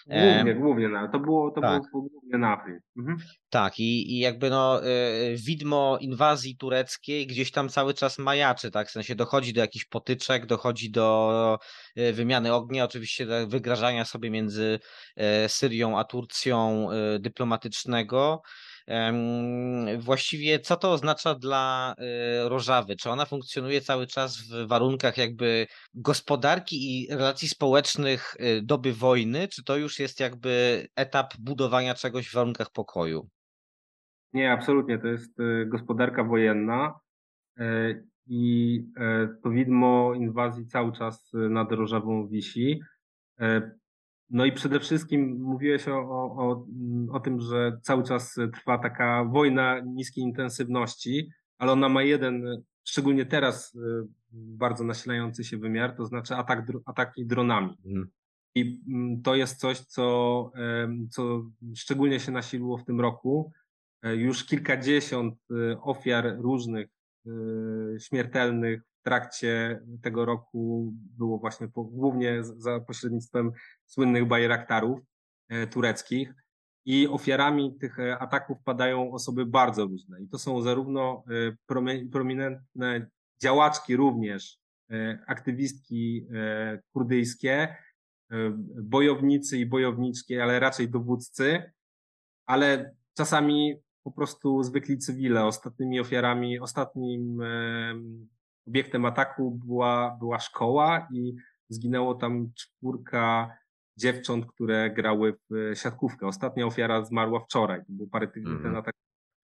Głównie, 0.07 0.55
głównie 0.55 0.89
na, 0.89 1.07
to 1.07 1.19
było, 1.19 1.51
to 1.51 1.61
tak. 1.61 1.81
było 1.91 2.09
głównie 2.09 2.37
na 2.37 2.53
Afrin. 2.53 2.79
Mhm. 2.97 3.17
Tak, 3.49 3.79
i, 3.79 4.15
i 4.15 4.19
jakby 4.19 4.49
no 4.49 4.85
y, 4.85 5.35
widmo 5.45 5.97
inwazji 6.01 6.57
tureckiej 6.57 7.27
gdzieś 7.27 7.51
tam 7.51 7.69
cały 7.69 7.93
czas 7.93 8.19
majaczy, 8.19 8.71
tak, 8.71 8.87
w 8.87 8.91
sensie 8.91 9.15
dochodzi 9.15 9.53
do 9.53 9.61
jakichś 9.61 9.85
potyczek, 9.85 10.45
dochodzi 10.45 10.91
do 10.91 11.59
y, 11.97 12.13
wymiany 12.13 12.53
ognia, 12.53 12.83
oczywiście 12.83 13.25
do 13.25 13.47
wygrażania 13.47 14.05
sobie 14.05 14.29
między 14.29 14.79
y, 15.17 15.49
Syrią 15.49 15.97
a 15.99 16.03
Turcją 16.03 16.87
dyplomatycznego, 17.19 18.41
Właściwie 19.99 20.59
co 20.59 20.75
to 20.75 20.91
oznacza 20.91 21.35
dla 21.35 21.95
y, 22.45 22.49
Rożawy? 22.49 22.95
Czy 22.95 23.09
ona 23.09 23.25
funkcjonuje 23.25 23.81
cały 23.81 24.07
czas 24.07 24.37
w 24.37 24.67
warunkach 24.67 25.17
jakby 25.17 25.67
gospodarki 25.93 26.75
i 26.75 27.07
relacji 27.11 27.47
społecznych 27.47 28.35
y, 28.39 28.61
doby 28.63 28.93
wojny, 28.93 29.47
czy 29.47 29.63
to 29.63 29.77
już 29.77 29.99
jest 29.99 30.19
jakby 30.19 30.85
etap 30.95 31.33
budowania 31.39 31.93
czegoś 31.93 32.29
w 32.29 32.33
warunkach 32.33 32.71
pokoju? 32.71 33.29
Nie, 34.33 34.51
absolutnie. 34.51 34.99
To 34.99 35.07
jest 35.07 35.39
y, 35.39 35.65
gospodarka 35.65 36.23
wojenna 36.23 36.93
i 38.27 38.79
to 39.43 39.49
widmo 39.49 40.13
inwazji 40.13 40.65
cały 40.65 40.91
czas 40.91 41.31
nad 41.33 41.71
Rożawą 41.71 42.27
wisi. 42.27 42.79
No 44.29 44.45
i 44.45 44.51
przede 44.51 44.79
wszystkim 44.79 45.41
mówiłeś 45.41 45.87
o, 45.87 45.99
o, 45.99 46.65
o, 47.11 47.19
tym, 47.19 47.39
że 47.39 47.77
cały 47.81 48.03
czas 48.03 48.35
trwa 48.53 48.77
taka 48.77 49.23
wojna 49.23 49.79
niskiej 49.79 50.23
intensywności, 50.23 51.29
ale 51.57 51.71
ona 51.71 51.89
ma 51.89 52.03
jeden, 52.03 52.63
szczególnie 52.83 53.25
teraz, 53.25 53.75
y, 53.75 53.79
bardzo 54.31 54.83
nasilający 54.83 55.43
się 55.43 55.57
wymiar, 55.57 55.95
to 55.95 56.05
znaczy 56.05 56.35
atak, 56.35 56.65
ataki 56.85 57.25
dronami. 57.25 57.77
Mhm. 57.85 58.09
I 58.55 58.81
mm, 58.87 59.21
to 59.21 59.35
jest 59.35 59.59
coś, 59.59 59.79
co, 59.79 60.51
co 61.09 61.43
szczególnie 61.75 62.19
się 62.19 62.31
nasiliło 62.31 62.77
w 62.77 62.85
tym 62.85 63.01
roku. 63.01 63.51
E, 64.03 64.15
już 64.15 64.45
kilkadziesiąt 64.45 65.35
y, 65.51 65.81
ofiar 65.81 66.37
różnych 66.37 66.87
y, 67.27 67.99
śmiertelnych 67.99 68.81
trakcie 69.03 69.81
tego 70.01 70.25
roku 70.25 70.93
było 70.93 71.37
właśnie 71.37 71.67
po, 71.67 71.83
głównie 71.83 72.43
za 72.43 72.79
pośrednictwem 72.79 73.51
słynnych 73.85 74.27
bajraktarów 74.27 74.99
e, 75.49 75.67
tureckich. 75.67 76.33
I 76.85 77.07
ofiarami 77.07 77.77
tych 77.79 77.99
e, 77.99 78.17
ataków 78.19 78.57
padają 78.63 79.11
osoby 79.11 79.45
bardzo 79.45 79.85
różne. 79.85 80.21
I 80.21 80.27
to 80.27 80.39
są 80.39 80.61
zarówno 80.61 81.23
e, 81.67 82.07
prominentne 82.11 83.07
działaczki 83.41 83.95
również, 83.95 84.59
aktywistki 85.27 86.27
kurdyjskie, 86.93 87.75
bojownicy 88.83 89.57
i 89.57 89.65
bojowniczki, 89.65 90.39
ale 90.39 90.59
raczej 90.59 90.89
dowódcy, 90.89 91.71
ale 92.45 92.95
czasami 93.17 93.75
po 94.03 94.11
prostu 94.11 94.63
zwykli 94.63 94.97
cywile. 94.97 95.45
Ostatnimi 95.45 95.99
ofiarami, 95.99 96.59
ostatnim 96.59 97.41
obiektem 98.69 99.05
ataku 99.05 99.51
była, 99.51 100.17
była 100.19 100.39
szkoła 100.39 101.07
i 101.11 101.35
zginęło 101.69 102.15
tam 102.15 102.51
czwórka 102.55 103.57
dziewcząt, 103.97 104.45
które 104.45 104.89
grały 104.89 105.37
w 105.49 105.71
siatkówkę. 105.73 106.27
Ostatnia 106.27 106.65
ofiara 106.65 107.05
zmarła 107.05 107.39
wczoraj, 107.39 107.85
to 107.85 107.93
było 107.93 108.09
parę 108.09 108.27
tygodni, 108.27 108.59
mm. 108.59 108.63
ten 108.63 108.75
atak 108.75 108.95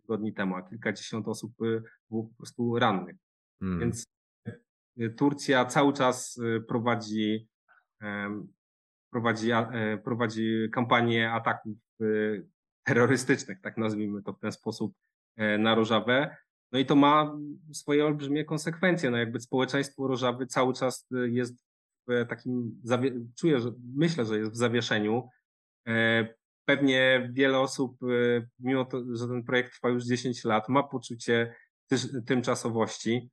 tygodni 0.01 0.33
temu, 0.33 0.55
a 0.55 0.61
kilkadziesiąt 0.61 1.27
osób 1.27 1.61
y, 1.61 1.83
było 2.09 2.23
po 2.23 2.35
prostu 2.37 2.79
rannych. 2.79 3.15
Mm. 3.61 3.79
Więc 3.79 4.05
y, 4.99 5.09
Turcja 5.09 5.65
cały 5.65 5.93
czas 5.93 6.39
prowadzi, 6.67 7.47
prowadzi, 9.11 9.51
e, 9.51 9.97
prowadzi 9.97 10.69
kampanię 10.71 11.31
ataków 11.31 11.77
terrorystycznych, 12.83 13.61
tak 13.61 13.77
nazwijmy 13.77 14.23
to 14.23 14.33
w 14.33 14.39
ten 14.39 14.51
sposób, 14.51 14.93
e, 15.35 15.57
na 15.57 15.75
Rożawę. 15.75 16.37
No 16.75 16.79
i 16.79 16.85
to 16.85 16.95
ma 16.95 17.37
swoje 17.73 18.05
olbrzymie 18.05 18.45
konsekwencje. 18.45 19.11
No 19.11 19.17
jakby 19.17 19.39
społeczeństwo 19.39 20.07
Rożawy 20.07 20.47
cały 20.47 20.73
czas 20.73 21.07
y, 21.11 21.29
jest 21.29 21.55
w 22.07 22.25
takim, 22.29 22.81
czuję, 23.35 23.59
że 23.59 23.71
myślę, 23.95 24.25
że 24.25 24.37
jest 24.37 24.51
w 24.51 24.57
zawieszeniu. 24.57 25.29
E, 25.87 26.27
pewnie 26.65 27.29
wiele 27.33 27.59
osób, 27.59 28.03
y, 28.03 28.49
mimo 28.59 28.85
to, 28.85 29.03
że 29.15 29.27
ten 29.27 29.43
projekt 29.43 29.73
trwa 29.73 29.89
już 29.89 30.05
10 30.05 30.43
lat, 30.43 30.69
ma 30.69 30.83
poczucie 30.83 31.55
tymczasowości, 32.25 33.29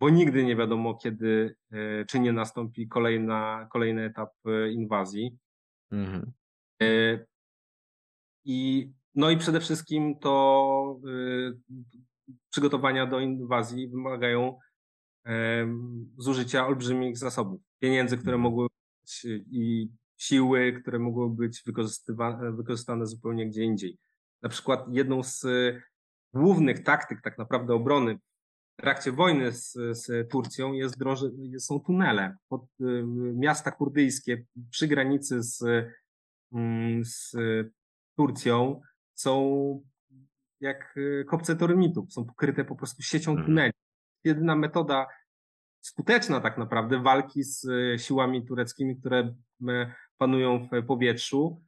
bo 0.00 0.10
nigdy 0.10 0.44
nie 0.44 0.56
wiadomo, 0.56 0.94
kiedy 0.94 1.56
e, 1.70 2.04
czy 2.04 2.20
nie 2.20 2.32
nastąpi 2.32 2.88
kolejna, 2.88 3.68
kolejny 3.70 4.04
etap 4.04 4.32
inwazji. 4.70 5.38
Mhm. 5.90 6.32
I 8.44 8.90
no 9.14 9.30
i 9.30 9.36
przede 9.36 9.60
wszystkim 9.60 10.18
to 10.18 11.00
y, 11.08 11.58
przygotowania 12.50 13.06
do 13.06 13.20
inwazji 13.20 13.88
wymagają 13.88 14.58
zużycia 16.18 16.66
olbrzymich 16.66 17.18
zasobów. 17.18 17.60
Pieniędzy, 17.78 18.16
które 18.16 18.34
mhm. 18.34 18.42
mogły 18.42 18.66
być 19.00 19.26
i 19.50 19.88
siły, 20.16 20.72
które 20.72 20.98
mogły 20.98 21.30
być 21.30 21.62
wykorzystane 22.56 23.06
zupełnie 23.06 23.48
gdzie 23.48 23.64
indziej. 23.64 23.98
Na 24.42 24.48
przykład 24.48 24.84
jedną 24.90 25.22
z 25.22 25.46
głównych 26.34 26.82
taktyk 26.82 27.20
tak 27.22 27.38
naprawdę 27.38 27.74
obrony 27.74 28.18
w 28.78 28.82
trakcie 28.82 29.12
wojny 29.12 29.52
z, 29.52 29.72
z 29.72 30.30
Turcją 30.30 30.72
jest 30.72 30.98
drąży, 30.98 31.32
są 31.58 31.80
tunele 31.80 32.36
pod 32.48 32.62
y, 32.80 33.04
miasta 33.34 33.70
kurdyjskie 33.70 34.44
przy 34.70 34.88
granicy 34.88 35.42
z, 35.42 35.62
mm, 36.52 37.04
z 37.04 37.36
Turcją 38.16 38.80
są 39.14 39.82
jak 40.62 40.94
y, 40.96 41.24
kopce 41.28 41.56
torymitów, 41.56 42.12
są 42.12 42.24
pokryte 42.24 42.64
po 42.64 42.76
prostu 42.76 43.02
siecią 43.02 43.30
mhm. 43.30 43.46
tuneli. 43.46 43.72
Jedyna 44.24 44.56
metoda 44.56 45.06
skuteczna 45.80 46.40
tak 46.40 46.58
naprawdę 46.58 47.02
walki 47.02 47.44
z 47.44 47.64
y, 47.64 47.98
siłami 47.98 48.46
tureckimi, 48.46 48.96
które 48.96 49.34
panują 50.18 50.68
w 50.72 50.86
powietrzu. 50.86 51.62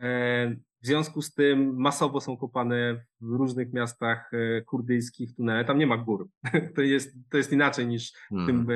E, 0.00 0.50
w 0.82 0.86
związku 0.86 1.22
z 1.22 1.34
tym 1.34 1.76
masowo 1.76 2.20
są 2.20 2.36
kopane 2.36 3.04
w 3.20 3.32
różnych 3.32 3.72
miastach 3.72 4.30
e, 4.32 4.62
kurdyjskich 4.62 5.34
tunele. 5.34 5.64
Tam 5.64 5.78
nie 5.78 5.86
ma 5.86 5.96
gór. 5.96 6.28
To 6.74 6.82
jest, 6.82 7.16
to 7.30 7.36
jest 7.36 7.52
inaczej 7.52 7.86
niż 7.86 8.12
w 8.30 8.46
tym 8.46 8.66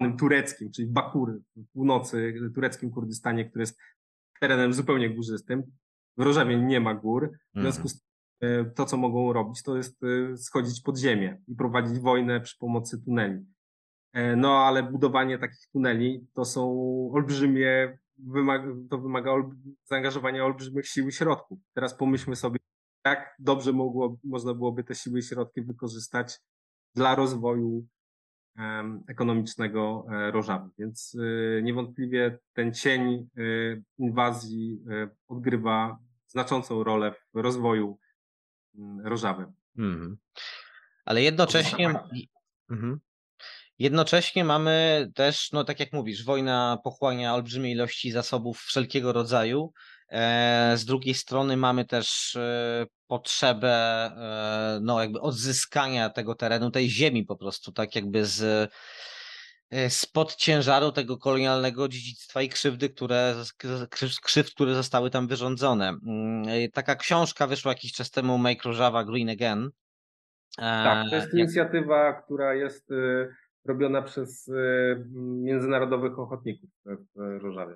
hmm. 0.00 0.16
tureckim, 0.18 0.70
czyli 0.70 0.88
w 0.88 0.90
Bakur, 0.90 1.40
w 1.56 1.72
północy 1.72 2.34
tureckim 2.54 2.90
Kurdystanie, 2.90 3.44
który 3.44 3.62
jest 3.62 3.78
terenem 4.40 4.72
zupełnie 4.72 5.10
górzystym. 5.10 5.62
W 6.16 6.22
Rożawie 6.22 6.58
nie 6.58 6.80
ma 6.80 6.94
gór, 6.94 7.32
w 7.54 7.60
związku 7.60 7.82
mhm. 7.82 7.88
z 7.88 8.00
tym 8.00 8.00
e, 8.00 8.13
to, 8.74 8.84
co 8.84 8.96
mogą 8.96 9.32
robić, 9.32 9.62
to 9.62 9.76
jest 9.76 10.02
e, 10.04 10.36
schodzić 10.36 10.82
pod 10.82 10.98
ziemię 10.98 11.40
i 11.48 11.54
prowadzić 11.54 11.98
wojnę 11.98 12.40
przy 12.40 12.58
pomocy 12.58 13.04
tuneli. 13.04 13.44
E, 14.12 14.36
no, 14.36 14.58
ale 14.58 14.82
budowanie 14.82 15.38
takich 15.38 15.68
tuneli 15.72 16.26
to 16.32 16.44
są 16.44 16.70
olbrzymie, 17.12 17.98
to 18.90 18.98
wymaga 18.98 19.32
zaangażowania 19.84 20.44
olbrzymich 20.44 20.86
sił 20.86 21.08
i 21.08 21.12
środków. 21.12 21.58
Teraz 21.74 21.94
pomyślmy 21.94 22.36
sobie, 22.36 22.58
jak 23.04 23.34
dobrze 23.38 23.72
mogło, 23.72 24.16
można 24.24 24.54
byłoby 24.54 24.84
te 24.84 24.94
siły 24.94 25.18
i 25.18 25.22
środki 25.22 25.62
wykorzystać 25.62 26.40
dla 26.94 27.14
rozwoju 27.14 27.86
ekonomicznego 29.08 30.06
e, 30.08 30.30
Rożawy. 30.30 30.70
Więc 30.78 31.16
e, 31.58 31.62
niewątpliwie 31.62 32.38
ten 32.52 32.74
cień 32.74 33.28
e, 33.36 33.42
inwazji 33.98 34.82
e, 34.90 35.10
odgrywa 35.28 35.98
znaczącą 36.26 36.84
rolę 36.84 37.14
w 37.34 37.38
rozwoju 37.38 37.98
mm, 38.78 39.06
Rożawy. 39.06 39.46
Mhm. 39.78 40.16
Ale 41.04 41.22
jednocześnie. 41.22 41.94
Mhm. 42.70 43.00
Jednocześnie 43.78 44.44
mamy 44.44 45.08
też, 45.14 45.52
no 45.52 45.64
tak 45.64 45.80
jak 45.80 45.92
mówisz, 45.92 46.24
wojna 46.24 46.78
pochłania 46.84 47.34
olbrzymiej 47.34 47.72
ilości 47.72 48.10
zasobów 48.10 48.58
wszelkiego 48.58 49.12
rodzaju. 49.12 49.72
E, 50.08 50.72
Z 50.76 50.84
drugiej 50.84 51.14
strony 51.14 51.56
mamy 51.56 51.84
też 51.84 52.36
e, 52.36 52.86
potrzebę 53.06 53.74
e, 53.76 54.80
no 54.82 55.00
jakby 55.00 55.20
odzyskania 55.20 56.10
tego 56.10 56.34
terenu, 56.34 56.70
tej 56.70 56.90
ziemi 56.90 57.24
po 57.24 57.36
prostu, 57.36 57.72
tak 57.72 57.94
jakby 57.94 58.26
z 58.26 58.70
spod 59.88 60.36
ciężaru 60.36 60.92
tego 60.92 61.18
kolonialnego 61.18 61.88
dziedzictwa 61.88 62.42
i 62.42 62.48
krzywdy, 62.48 62.90
które, 62.90 63.34
krzyw- 63.90 64.20
krzywd, 64.20 64.54
które 64.54 64.74
zostały 64.74 65.10
tam 65.10 65.26
wyrządzone. 65.26 65.88
Mm, 65.88 66.48
e, 66.48 66.68
Taka 66.68 66.96
książka 66.96 67.46
wyszła 67.46 67.72
jakiś 67.72 67.92
czas 67.92 68.10
temu, 68.10 68.38
Make 68.38 68.64
Rojava 68.64 69.04
Green 69.04 69.30
Again. 69.30 69.70
Tak, 70.56 71.10
to 71.10 71.16
E, 71.16 71.20
jest 71.20 71.34
inicjatywa, 71.34 72.12
która 72.12 72.54
jest 72.54 72.90
y, 72.90 73.28
robiona 73.64 74.02
przez 74.02 74.48
y, 74.48 75.04
międzynarodowych 75.14 76.18
ochotników 76.18 76.70
w 76.84 77.42
Rożawie. 77.42 77.74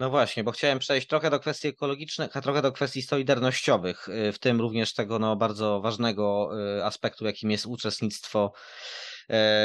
No 0.00 0.10
właśnie, 0.10 0.44
bo 0.44 0.50
chciałem 0.50 0.78
przejść 0.78 1.06
trochę 1.06 1.30
do 1.30 1.40
kwestii 1.40 1.68
ekologicznych, 1.68 2.36
a 2.36 2.40
trochę 2.40 2.62
do 2.62 2.72
kwestii 2.72 3.02
solidarnościowych, 3.02 4.08
y, 4.08 4.32
w 4.32 4.38
tym 4.38 4.60
również 4.60 4.94
tego 4.94 5.18
no, 5.18 5.36
bardzo 5.36 5.80
ważnego 5.80 6.50
y, 6.78 6.84
aspektu, 6.84 7.24
jakim 7.24 7.50
jest 7.50 7.66
uczestnictwo 7.66 8.52
e, 8.54 8.58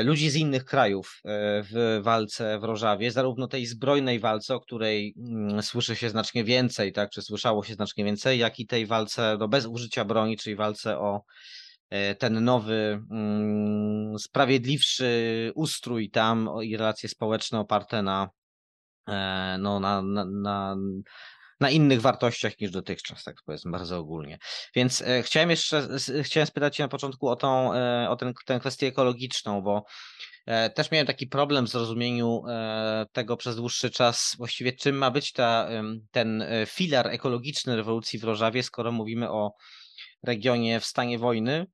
ludzi 0.04 0.30
z 0.30 0.36
innych 0.36 0.66
krajów 0.66 1.22
e, 1.26 1.64
w 1.64 2.00
walce 2.04 2.60
w 2.60 2.64
Rożawie, 2.64 3.12
zarówno 3.12 3.48
tej 3.48 3.66
zbrojnej 3.66 4.20
walce, 4.20 4.56
o 4.56 4.60
której 4.60 5.16
mm, 5.18 5.64
słyszy 5.64 5.96
się 5.96 6.10
znacznie 6.10 6.44
więcej, 6.44 6.94
tak, 6.94 7.10
czy 7.10 7.22
słyszało 7.22 7.64
się 7.64 7.74
znacznie 7.74 8.06
więcej, 8.06 8.40
jak 8.40 8.60
i 8.60 8.68
tej 8.68 8.86
walce 8.86 9.38
no, 9.40 9.48
bez 9.48 9.66
użycia 9.66 10.06
broni, 10.06 10.38
czyli 10.38 10.56
walce 10.56 11.00
o 11.00 11.24
e, 11.90 12.16
ten 12.16 12.44
nowy, 12.44 13.02
mm, 13.12 14.20
sprawiedliwszy 14.20 15.52
ustrój 15.56 16.10
tam 16.10 16.50
i 16.64 16.78
relacje 16.78 17.10
społeczne 17.10 17.60
oparte 17.60 18.02
na 18.02 18.30
e, 19.08 19.58
no, 19.60 19.80
na, 19.80 20.02
na, 20.02 20.26
na, 20.26 20.76
na 21.64 21.70
innych 21.70 22.02
wartościach 22.02 22.60
niż 22.60 22.72
dotychczas, 22.72 23.24
tak 23.24 23.36
powiedzmy 23.46 23.72
bardzo 23.72 23.98
ogólnie. 23.98 24.38
Więc 24.76 25.02
e, 25.02 25.24
chciałem 25.24 25.50
jeszcze 25.50 25.88
chciałem 26.24 26.48
spytać 26.48 26.76
Cię 26.76 26.84
na 26.84 26.90
początku 26.90 27.30
o 27.30 27.36
tą, 27.36 27.74
e, 27.74 28.10
o 28.10 28.16
ten, 28.16 28.34
tę 28.46 28.60
kwestię 28.60 28.88
ekologiczną, 28.88 29.62
bo 29.62 29.84
e, 30.46 30.70
też 30.70 30.92
miałem 30.92 31.08
taki 31.08 31.28
problem 31.28 31.66
w 31.66 31.70
zrozumieniu 31.70 32.42
tego 33.12 33.38
przez 33.38 33.56
dłuższy 33.56 33.92
czas, 33.92 34.36
właściwie 34.38 34.74
czym 34.74 34.96
ma 34.96 35.12
być 35.12 35.32
ta, 35.32 35.70
ten 36.12 36.44
filar 36.68 37.08
ekologiczny 37.08 37.76
rewolucji 37.76 38.20
w 38.20 38.24
Rożawie, 38.24 38.64
skoro 38.64 38.92
mówimy 38.92 39.32
o 39.32 39.52
regionie 40.24 40.80
w 40.80 40.86
stanie 40.86 41.20
wojny, 41.20 41.66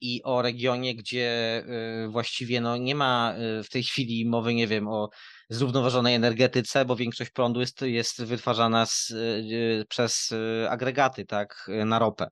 i 0.00 0.22
o 0.24 0.42
regionie, 0.42 0.94
gdzie 0.94 1.56
e, 1.66 2.08
właściwie 2.08 2.60
no, 2.60 2.76
nie 2.76 2.94
ma 2.94 3.34
e, 3.34 3.62
w 3.62 3.68
tej 3.68 3.82
chwili 3.82 4.26
mowy, 4.26 4.54
nie 4.54 4.66
wiem, 4.66 4.88
o 4.88 5.08
zrównoważonej 5.50 6.14
energetyce, 6.14 6.84
bo 6.84 6.96
większość 6.96 7.30
prądu 7.30 7.60
jest, 7.60 7.82
jest 7.82 8.24
wytwarzana 8.24 8.86
z, 8.86 9.10
e, 9.10 9.84
przez 9.84 10.32
e, 10.32 10.70
agregaty, 10.70 11.24
tak, 11.24 11.68
e, 11.68 11.84
na 11.84 11.98
ropę 11.98 12.28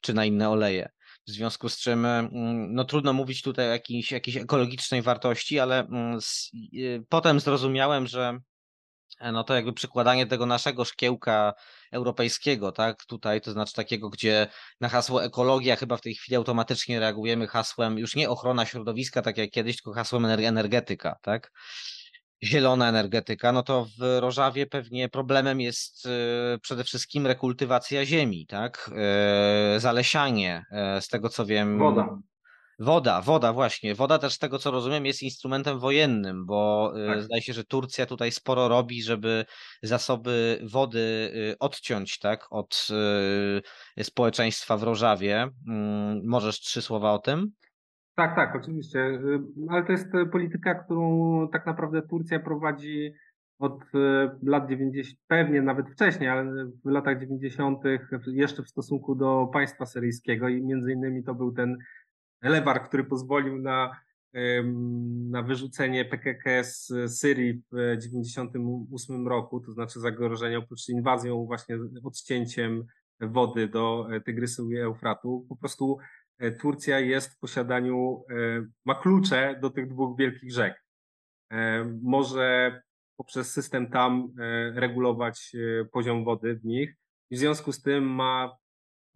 czy 0.00 0.14
na 0.14 0.24
inne 0.24 0.50
oleje. 0.50 0.88
W 1.28 1.30
związku 1.30 1.68
z 1.68 1.78
czym 1.78 2.06
mm, 2.06 2.74
no, 2.74 2.84
trudno 2.84 3.12
mówić 3.12 3.42
tutaj 3.42 3.68
o 3.68 3.72
jakiejś, 3.72 4.12
jakiejś 4.12 4.36
ekologicznej 4.36 5.02
wartości, 5.02 5.58
ale 5.58 5.80
mm, 5.80 6.20
z, 6.20 6.50
e, 6.54 7.02
potem 7.08 7.40
zrozumiałem, 7.40 8.06
że 8.06 8.28
e, 8.28 8.40
no 9.32 9.44
to 9.44 9.54
jakby 9.54 9.72
przykładanie 9.72 10.26
tego 10.26 10.46
naszego 10.46 10.84
szkiełka 10.84 11.54
europejskiego, 11.92 12.72
tak, 12.72 13.04
tutaj, 13.04 13.40
to 13.40 13.52
znaczy 13.52 13.74
takiego, 13.74 14.10
gdzie 14.10 14.46
na 14.80 14.88
hasło 14.88 15.24
ekologia 15.24 15.76
chyba 15.76 15.96
w 15.96 16.00
tej 16.00 16.14
chwili 16.14 16.36
automatycznie 16.36 17.00
reagujemy 17.00 17.46
hasłem 17.46 17.98
już 17.98 18.16
nie 18.16 18.30
ochrona 18.30 18.66
środowiska, 18.66 19.22
tak 19.22 19.38
jak 19.38 19.50
kiedyś, 19.50 19.76
tylko 19.76 19.92
hasłem 19.92 20.22
ener- 20.22 20.44
energetyka, 20.46 21.18
tak? 21.22 21.52
Zielona 22.44 22.88
energetyka, 22.88 23.52
no 23.52 23.62
to 23.62 23.86
w 23.98 24.18
Rożawie 24.20 24.66
pewnie 24.66 25.08
problemem 25.08 25.60
jest 25.60 26.06
e, 26.06 26.58
przede 26.58 26.84
wszystkim 26.84 27.26
rekultywacja 27.26 28.04
ziemi, 28.06 28.46
tak? 28.46 28.90
E, 28.96 29.80
Zalesianie, 29.80 30.64
e, 30.70 31.00
z 31.00 31.08
tego 31.08 31.28
co 31.28 31.46
wiem. 31.46 31.78
Woda. 31.78 32.18
Woda, 32.78 33.20
woda 33.22 33.52
właśnie. 33.52 33.94
Woda 33.94 34.18
też 34.18 34.32
z 34.32 34.38
tego 34.38 34.58
co 34.58 34.70
rozumiem 34.70 35.06
jest 35.06 35.22
instrumentem 35.22 35.78
wojennym, 35.78 36.46
bo 36.46 36.92
y, 36.96 37.06
Tak. 37.06 37.22
zdaje 37.22 37.42
się, 37.42 37.52
że 37.52 37.64
Turcja 37.64 38.06
tutaj 38.06 38.32
sporo 38.32 38.68
robi, 38.68 39.02
żeby 39.02 39.44
zasoby 39.82 40.60
wody 40.72 40.98
y, 41.52 41.58
odciąć, 41.58 42.18
tak, 42.18 42.46
od 42.50 42.88
y, 43.98 44.04
społeczeństwa 44.04 44.76
w 44.76 44.82
Rożawie. 44.82 45.48
Mm, 45.68 46.20
Możesz 46.26 46.60
trzy 46.60 46.82
słowa 46.82 47.12
o 47.12 47.18
tym? 47.18 47.50
Tak, 48.14 48.36
tak, 48.36 48.56
oczywiście. 48.62 49.20
Ale 49.70 49.84
to 49.84 49.92
jest 49.92 50.08
polityka, 50.32 50.74
którą 50.74 51.48
tak 51.52 51.66
naprawdę 51.66 52.02
Turcja 52.02 52.40
prowadzi 52.40 53.12
od 53.58 53.80
lat 54.42 54.68
90, 54.68 55.18
pewnie 55.26 55.62
nawet 55.62 55.90
wcześniej, 55.90 56.28
ale 56.28 56.44
w 56.84 56.90
latach 56.90 57.20
90. 57.20 57.78
jeszcze 58.26 58.62
w 58.62 58.68
stosunku 58.68 59.14
do 59.14 59.48
państwa 59.52 59.86
syryjskiego 59.86 60.48
i 60.48 60.62
między 60.62 60.92
innymi 60.92 61.24
to 61.24 61.34
był 61.34 61.52
ten 61.52 61.76
lewar, 62.42 62.84
który 62.88 63.04
pozwolił 63.04 63.58
na, 63.58 64.00
na 65.30 65.42
wyrzucenie 65.42 66.04
PKK 66.04 66.64
z 66.64 66.92
Syrii 67.18 67.62
w 67.72 67.96
98 68.02 69.28
roku, 69.28 69.60
to 69.60 69.72
znaczy 69.72 70.00
zagrożenie 70.00 70.58
oprócz 70.58 70.88
inwazją 70.88 71.44
właśnie 71.44 71.76
odcięciem 72.04 72.86
wody 73.20 73.68
do 73.68 74.08
e, 74.12 74.20
Tygrysu 74.20 74.70
i 74.70 74.76
Eufratu. 74.76 75.46
Po 75.48 75.56
prostu 75.56 75.98
e, 76.38 76.50
Turcja 76.50 77.00
jest 77.00 77.34
w 77.34 77.38
posiadaniu, 77.38 78.24
e, 78.30 78.34
ma 78.84 78.94
klucze 78.94 79.58
do 79.62 79.70
tych 79.70 79.88
dwóch 79.88 80.18
wielkich 80.18 80.52
rzek. 80.52 80.84
Może 82.02 82.80
poprzez 83.16 83.52
system 83.52 83.90
tam 83.90 84.32
regulować 84.74 85.52
poziom 85.92 86.24
wody 86.24 86.54
w 86.54 86.64
nich. 86.64 86.94
W 87.30 87.36
związku 87.36 87.72
z 87.72 87.82
tym 87.82 88.04
ma, 88.04 88.56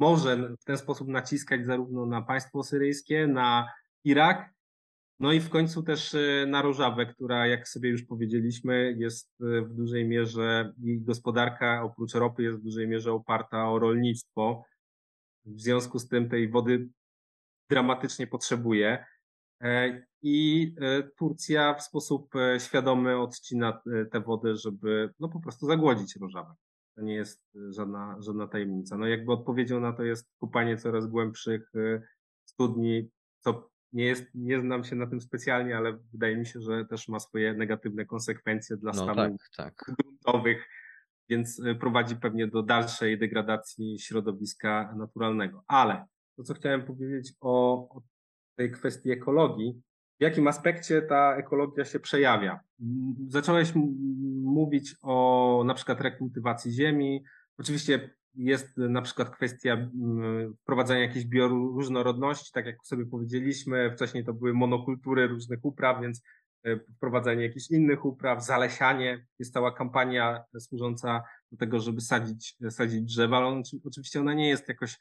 może 0.03 0.57
w 0.61 0.64
ten 0.64 0.78
sposób 0.78 1.09
naciskać 1.09 1.66
zarówno 1.66 2.07
na 2.07 2.22
państwo 2.22 2.62
syryjskie, 2.62 3.26
na 3.26 3.68
Irak, 4.05 4.50
no 5.20 5.32
i 5.32 5.40
w 5.40 5.50
końcu 5.50 5.82
też 5.82 6.14
e, 6.14 6.46
na 6.46 6.62
Rożawę, 6.62 7.07
która, 7.07 7.46
jak 7.46 7.68
sobie 7.68 7.90
już 7.90 8.03
powiedzieliśmy, 8.03 8.94
jest 8.98 9.30
e, 9.40 9.62
w 9.62 9.74
dużej 9.74 10.09
mierze, 10.09 10.72
jej 10.78 11.00
gospodarka 11.00 11.82
oprócz 11.82 12.14
ropy 12.14 12.42
jest 12.42 12.59
w 12.59 12.62
dużej 12.62 12.88
mierze 12.88 13.12
oparta 13.12 13.70
o 13.70 13.78
rolnictwo. 13.78 14.64
W 15.44 15.61
związku 15.61 15.98
z 15.98 16.09
tym 16.09 16.28
tej 16.28 16.50
wody 16.50 16.88
dramatycznie 17.70 18.26
potrzebuje. 18.26 19.07
E, 19.61 20.03
I 20.22 20.74
e, 20.80 21.03
Turcja 21.03 21.74
w 21.74 21.82
sposób 21.82 22.32
świadomy 22.59 23.18
odcina 23.18 23.82
tę 24.12 24.20
wodę, 24.20 24.57
żeby 24.57 25.11
no 25.20 25.28
po 25.28 25.40
prostu 25.40 25.66
zagłodzić 25.66 26.16
Rożawę. 26.16 26.55
To 26.95 27.03
nie 27.03 27.14
jest 27.14 27.43
e, 27.57 27.72
żadna, 27.72 28.16
żadna 28.20 28.47
tajemnica. 28.47 28.99
No 28.99 29.07
jakby 29.07 29.32
odpowiedzią 29.32 29.80
na 29.80 29.93
to 29.93 30.03
jest 30.03 30.30
kupanie 30.38 30.76
coraz 30.76 31.07
głębszych 31.07 31.72
e, 31.74 32.03
studni, 32.45 33.11
co 33.38 33.70
nie 33.93 34.05
jest, 34.05 34.24
nie 34.34 34.61
znam 34.61 34.84
się 34.84 34.97
na 34.97 35.07
tym 35.07 35.20
specjalnie, 35.20 35.76
ale 35.76 35.99
wydaje 36.12 36.36
mi 36.36 36.47
się, 36.47 36.61
że 36.61 36.84
też 36.84 37.09
ma 37.09 37.20
swoje 37.20 37.55
negatywne 37.55 38.05
konsekwencje 38.05 38.76
dla 38.76 38.93
No 38.95 39.07
tak, 39.07 39.14
stanów 39.14 39.40
tak. 39.57 39.84
gruntowych, 39.99 40.68
więc 41.28 41.59
y, 41.59 41.74
prowadzi 41.74 42.16
pewnie 42.16 42.47
do 42.47 42.62
dalszej 42.62 43.18
degradacji 43.18 43.99
środowiska 43.99 44.95
naturalnego. 44.97 45.64
Ale 45.66 46.05
to, 46.36 46.43
co 46.43 46.55
chciałem 46.55 46.86
powiedzieć 46.86 47.34
o, 47.40 47.72
o 47.97 48.03
tej 48.57 48.70
kwestii 48.70 49.11
ekologii, 49.11 49.82
w 50.23 50.25
jakim 50.25 50.49
aspekcie 50.49 51.03
ta 51.03 51.37
ekologia 51.37 51.85
się 51.85 52.01
przejawia? 52.01 52.61
Zacząłeś 53.29 53.73
mówić 54.43 54.95
o 55.03 55.62
na 55.66 55.75
przykład 55.75 56.01
rekultywacji 56.01 56.73
ziemi. 56.73 57.25
Oczywiście 57.59 58.11
jest 58.35 58.77
na 58.77 59.03
przykład 59.03 59.31
kwestia 59.31 59.91
wprowadzania 60.62 61.01
jakiejś 61.01 61.25
bioróżnorodności, 61.25 62.53
tak 62.53 62.66
jak 62.66 62.77
sobie 62.87 63.07
powiedzieliśmy, 63.07 63.93
wcześniej 63.97 64.25
to 64.25 64.35
były 64.35 64.55
monokultury 64.55 65.27
różnych 65.27 65.64
upraw, 65.64 66.03
więc 66.03 66.23
e, 66.64 66.81
wprowadzanie 66.97 67.43
jakichś 67.43 67.70
innych 67.70 68.05
upraw, 68.05 68.45
zalesianie. 68.45 69.27
Jest 69.39 69.53
cała 69.53 69.73
kampania 69.73 70.45
służąca 70.59 71.23
do 71.53 71.59
tego, 71.59 71.81
żeby 71.81 72.01
sadzić, 72.01 72.57
sadzić 72.70 73.03
drzewa, 73.03 73.37
ale 73.37 73.47
on, 73.47 73.62
oczywiście 73.85 74.20
ona 74.20 74.35
nie 74.35 74.49
jest 74.49 74.68
jakoś 74.68 74.99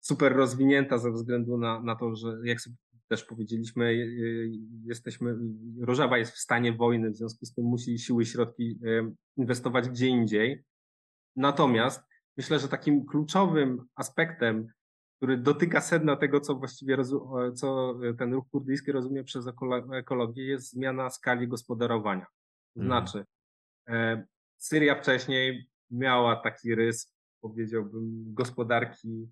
super 0.00 0.36
rozwinięta 0.36 0.98
ze 0.98 1.12
względu 1.12 1.58
na, 1.58 1.80
na 1.80 1.96
to, 1.96 2.14
że 2.14 2.36
jak 2.44 2.60
sobie 2.60 2.76
też 3.12 3.24
powiedzieliśmy, 3.24 3.84
y, 3.84 3.88
y, 3.88 4.50
jesteśmy, 4.84 5.36
Rożawa 5.80 6.18
jest 6.18 6.32
w 6.32 6.38
stanie 6.38 6.72
wojny, 6.72 7.10
w 7.10 7.16
związku 7.16 7.46
z 7.46 7.54
tym 7.54 7.64
musi 7.64 7.98
siły 7.98 8.22
i 8.22 8.26
środki 8.26 8.78
y, 8.84 9.14
inwestować 9.36 9.88
gdzie 9.88 10.06
indziej. 10.06 10.64
Natomiast 11.36 12.02
myślę, 12.36 12.58
że 12.58 12.68
takim 12.68 13.06
kluczowym 13.06 13.84
aspektem, 13.94 14.66
który 15.16 15.36
dotyka 15.36 15.80
sedna 15.80 16.16
tego, 16.16 16.40
co 16.40 16.54
właściwie 16.54 16.98
co 17.54 17.98
ten 18.18 18.32
ruch 18.32 18.48
kurdyjski 18.50 18.92
rozumie 18.92 19.24
przez 19.24 19.46
ekolo- 19.46 19.94
ekologię, 19.94 20.44
jest 20.44 20.70
zmiana 20.70 21.10
skali 21.10 21.48
gospodarowania. 21.48 22.26
Mhm. 22.76 22.86
Znaczy, 22.86 23.24
e, 23.88 24.26
Syria 24.58 24.94
wcześniej 24.94 25.68
miała 25.90 26.36
taki 26.36 26.74
rys, 26.74 27.14
powiedziałbym, 27.40 28.34
gospodarki 28.34 29.28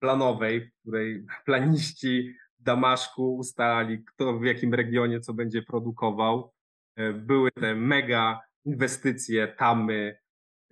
planowej, 0.00 0.60
w 0.60 0.80
której 0.80 1.26
planiści 1.46 2.36
Damaszku 2.66 3.36
ustalali, 3.36 4.04
kto 4.04 4.38
w 4.38 4.44
jakim 4.44 4.74
regionie 4.74 5.20
co 5.20 5.34
będzie 5.34 5.62
produkował. 5.62 6.52
E, 6.96 7.12
Były 7.12 7.50
te 7.52 7.74
mega 7.74 8.40
inwestycje, 8.64 9.48
tamy, 9.48 10.18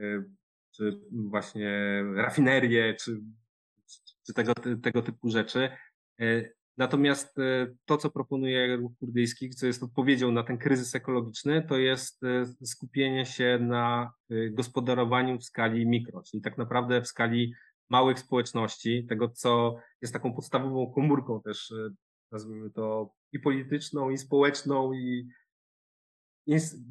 e, 0.01 0.05
czy 0.71 1.01
właśnie 1.13 2.03
rafinerie, 2.15 2.95
czy, 2.95 3.21
czy 4.27 4.35
tego, 4.35 4.55
tego 4.83 5.03
typu 5.03 5.29
rzeczy. 5.29 5.69
E, 6.21 6.25
Natomiast 6.77 7.37
to, 7.85 7.97
co 7.97 8.11
proponuje 8.11 8.77
ruch 8.77 8.93
kurdyjski, 8.99 9.51
co 9.51 9.67
jest 9.67 9.83
odpowiedzią 9.83 10.33
na 10.33 10.43
ten 10.43 10.59
kryzys 10.59 10.95
ekologiczny, 10.95 11.63
to 11.69 11.79
jest 11.79 12.21
skupienie 12.65 13.27
się 13.27 13.59
na 13.61 14.13
gospodarowaniu 14.51 15.39
w 15.39 15.45
skali 15.45 15.87
mikro, 15.87 16.23
czyli 16.23 16.43
tak 16.43 16.59
naprawdę 16.59 17.03
w 17.03 17.07
skali 17.07 17.55
małych 17.91 18.19
społeczności, 18.19 19.07
tego, 19.09 19.29
co 19.29 19.77
jest 20.03 20.13
taką 20.13 20.35
podstawową 20.35 20.93
komórką 20.93 21.41
też, 21.43 21.73
e, 21.73 21.91
nazwijmy 22.33 22.71
to, 22.71 23.15
i 23.33 23.39
polityczną, 23.39 24.11
i 24.11 24.19
społeczną, 24.19 24.93
i, 24.93 25.29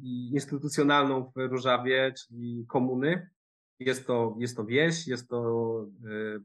i 0.02 0.30
instytucjonalną 0.32 1.24
w 1.24 1.32
Różawie, 1.36 2.14
czyli 2.18 2.64
komuny. 2.68 3.30
Jest 3.78 4.06
to, 4.06 4.36
jest 4.38 4.56
to 4.56 4.64
wieś, 4.64 5.08
jest 5.08 5.28
to 5.28 5.80
e, 6.04 6.40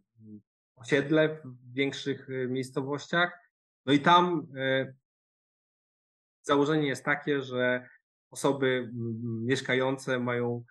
osiedle 0.76 1.42
w 1.46 1.74
większych 1.74 2.30
e, 2.30 2.48
miejscowościach. 2.48 3.32
No 3.86 3.94
i 3.94 4.00
tam 4.00 4.48
e, 4.58 4.94
założenie 6.42 6.88
jest 6.88 7.06
takie, 7.06 7.42
że 7.42 7.90
osoby 8.32 8.92
mieszkające 9.24 10.20
mają 10.20 10.64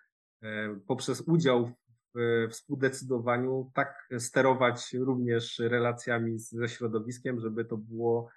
poprzez 0.87 1.21
udział 1.21 1.71
w 2.15 2.47
współdecydowaniu 2.51 3.71
tak 3.73 4.09
sterować 4.17 4.93
również 4.93 5.59
relacjami 5.59 6.39
ze 6.39 6.69
środowiskiem, 6.69 7.39
żeby 7.39 7.65
to 7.65 7.77
było 7.77 8.29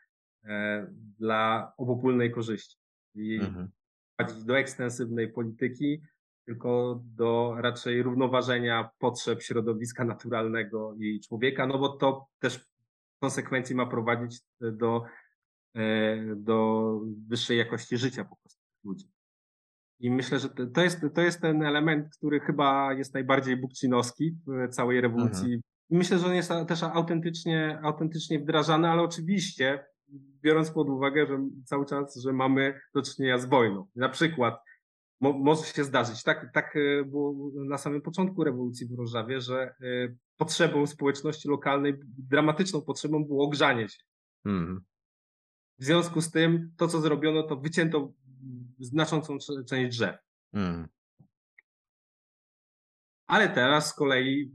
e, 0.45 0.87
dla 1.19 1.73
obopólnej 1.77 2.33
korzyści. 2.33 2.77
Czyli 3.13 3.41
Mhm. 3.41 3.69
prowadzić 4.17 4.45
do 4.45 4.59
ekstensywnej 4.59 5.33
polityki, 5.33 6.03
tylko 6.47 7.01
do 7.05 7.55
raczej 7.59 8.03
równoważenia 8.03 8.91
potrzeb 8.99 9.43
środowiska 9.43 10.05
naturalnego 10.05 10.95
i 10.99 11.21
człowieka, 11.21 11.67
no 11.67 11.79
bo 11.79 11.89
to 11.89 12.27
też 12.39 12.59
w 12.59 13.19
konsekwencji 13.21 13.75
ma 13.77 13.87
prowadzić 13.87 14.41
do, 14.61 15.05
e, 15.75 16.17
do 16.37 17.01
wyższej 17.29 17.59
jakości 17.59 17.99
życia 17.99 18.25
po 18.25 18.37
prostu 18.37 18.61
ludzi. 18.85 19.12
I 20.03 20.11
myślę, 20.11 20.39
że 20.39 20.49
to- 20.49 20.83
jest, 20.83 21.01
to 21.15 21.21
jest 21.21 21.41
ten 21.41 21.63
element, 21.63 22.17
który 22.17 22.41
chyba 22.41 22.93
jest 22.93 23.15
najbardziej 23.15 23.57
bukcinowski 23.57 24.37
w 24.47 24.69
całej 24.69 25.01
rewolucji. 25.01 25.61
I 25.91 25.97
Myślę, 25.97 26.19
że 26.19 26.27
on 26.27 26.35
jest 26.35 26.53
też 26.69 26.83
autentycznie, 26.83 27.81
autentycznie 27.83 28.39
wdrażany, 28.39 28.89
ale 28.89 29.03
oczywiście 29.03 29.85
biorąc 30.43 30.71
pod 30.71 30.89
uwagę, 30.89 31.27
że 31.27 31.39
cały 31.65 31.87
czas, 31.87 32.17
że 32.17 32.33
mamy 32.33 32.81
do 32.95 33.03
czynienia 33.03 33.39
z 33.39 33.47
wojną. 33.47 33.87
Na 33.97 34.09
przykład 34.09 34.61
mo, 35.21 35.33
może 35.33 35.65
się 35.65 35.85
zdarzyć, 35.85 36.23
tak, 36.23 36.51
tak 36.53 36.77
e, 36.77 37.05
było 37.05 37.51
na 37.55 37.79
samym 37.79 38.03
początku 38.03 38.45
rewolucji 38.45 38.87
w 38.87 38.99
Rożawie, 38.99 39.41
że 39.41 39.63
e, 39.63 39.75
potrzebą 40.37 40.87
społeczności 40.87 41.49
lokalnej, 41.49 41.95
dramatyczną 42.19 42.83
potrzebą 42.83 43.25
było 43.25 43.45
ogrzanie 43.45 43.89
się. 43.89 44.03
Mhm. 44.45 44.81
W 45.79 45.85
związku 45.85 46.21
z 46.21 46.31
tym 46.31 46.73
to, 46.77 46.89
co 46.89 47.01
zrobiono, 47.01 47.43
to 47.43 47.57
wycięto 47.57 48.13
znaczącą 48.81 49.39
część 49.69 49.97
drzew. 49.97 50.17
Mhm. 50.53 50.89
Ale 53.27 53.49
teraz 53.49 53.89
z 53.89 53.95
kolei, 53.95 54.53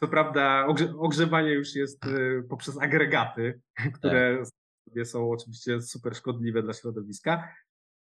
co 0.00 0.08
prawda, 0.08 0.66
ogrze- 0.68 0.94
ogrzewanie 0.98 1.50
już 1.52 1.74
jest 1.74 2.04
e, 2.06 2.42
poprzez 2.42 2.78
agregaty, 2.78 3.60
które 3.98 4.44
sobie 4.88 5.04
są 5.04 5.30
oczywiście 5.30 5.82
super 5.82 6.16
szkodliwe 6.16 6.62
dla 6.62 6.72
środowiska, 6.72 7.54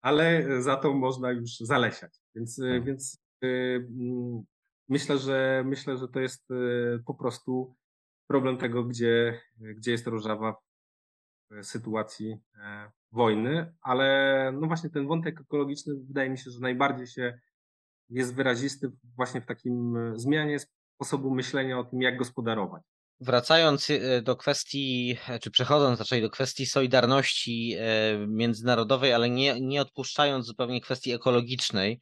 ale 0.03 0.47
za 0.63 0.77
to 0.77 0.95
można 0.95 1.31
już 1.31 1.57
zalesiać. 1.59 2.19
Więc, 2.35 2.59
Mhm. 2.59 2.85
więc 2.85 3.19
e, 3.43 3.47
mm, 3.77 4.43
myślę, 4.89 5.19
że 5.19 5.63
myślę, 5.67 5.97
że 5.97 6.09
to 6.09 6.21
jest 6.21 6.49
po 7.07 7.15
prostu 7.15 7.77
problem 8.27 8.59
tego, 8.59 8.85
gdzie, 8.85 9.41
gdzie 9.57 9.91
jest 9.93 10.07
Rożawa 10.07 10.57
w 11.51 11.65
sytuacji 11.65 12.37
e, 12.55 12.91
wojny, 13.13 13.75
ale 13.83 14.53
no 14.61 14.67
właśnie 14.67 14.91
ten 14.91 15.07
wątek 15.07 15.41
ekologiczny 15.41 15.95
wydaje 16.09 16.31
mi 16.31 16.39
się, 16.39 16.51
że 16.51 16.61
najbardziej 16.61 17.07
się 17.07 17.39
jest 18.11 18.35
wyrazisty 18.35 18.91
właśnie 19.17 19.41
w 19.41 19.47
takim 19.47 19.97
e, 19.97 20.19
zmianie 20.19 20.59
sposobu 20.97 21.35
myślenia 21.35 21.79
o 21.79 21.85
tym, 21.85 22.03
jak 22.03 22.19
gospodarować. 22.19 22.83
Wracając 23.21 23.91
e, 23.91 24.23
do 24.23 24.37
kwestii, 24.37 25.17
e, 25.29 25.39
czy 25.39 25.51
przechodząc 25.51 25.99
raczej 25.99 26.23
do 26.23 26.31
kwestii 26.31 26.67
solidarności 26.67 27.77
międzynarodowej, 28.29 29.13
ale 29.13 29.31
nie, 29.31 29.61
nie 29.61 29.83
odpuszczając 29.83 30.47
zupełnie 30.47 30.81
kwestii 30.81 31.13
ekologicznej, 31.13 32.01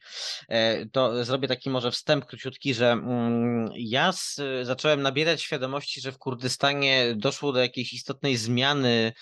to 0.91 1.25
zrobię 1.25 1.47
taki 1.47 1.69
może 1.69 1.91
wstęp 1.91 2.25
króciutki, 2.25 2.73
że 2.73 2.91
mm, 2.91 3.69
ja 3.75 4.11
z, 4.11 4.41
zacząłem 4.63 5.01
nabierać 5.01 5.41
świadomości, 5.41 6.01
że 6.01 6.11
w 6.11 6.17
Kurdystanie 6.17 7.15
doszło 7.15 7.51
do 7.51 7.59
jakiejś 7.59 7.93
istotnej 7.93 8.37
zmiany 8.37 9.13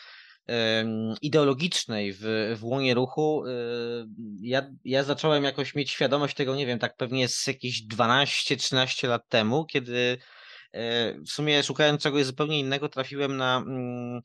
ideologicznej 1.21 2.13
w, 2.13 2.55
w 2.59 2.63
łonie 2.63 2.93
ruchu. 2.93 3.45
y, 3.45 3.51
Ja, 4.41 4.69
ja 4.85 5.03
zacząłem 5.03 5.43
jakoś 5.43 5.75
mieć 5.75 5.91
świadomość 5.91 6.35
tego, 6.35 6.55
nie 6.55 6.65
wiem, 6.65 6.79
tak 6.79 6.95
pewnie 6.97 7.27
z 7.27 7.47
jakieś 7.47 7.87
12-13 7.87 9.07
lat 9.07 9.27
temu, 9.29 9.65
kiedy 9.65 10.17
e, 10.71 11.13
w 11.19 11.29
sumie 11.29 11.63
szukając 11.63 12.01
czegoś 12.01 12.25
zupełnie 12.25 12.59
innego, 12.59 12.89
trafiłem 12.89 13.37
na 13.37 13.57
mm, 13.57 14.21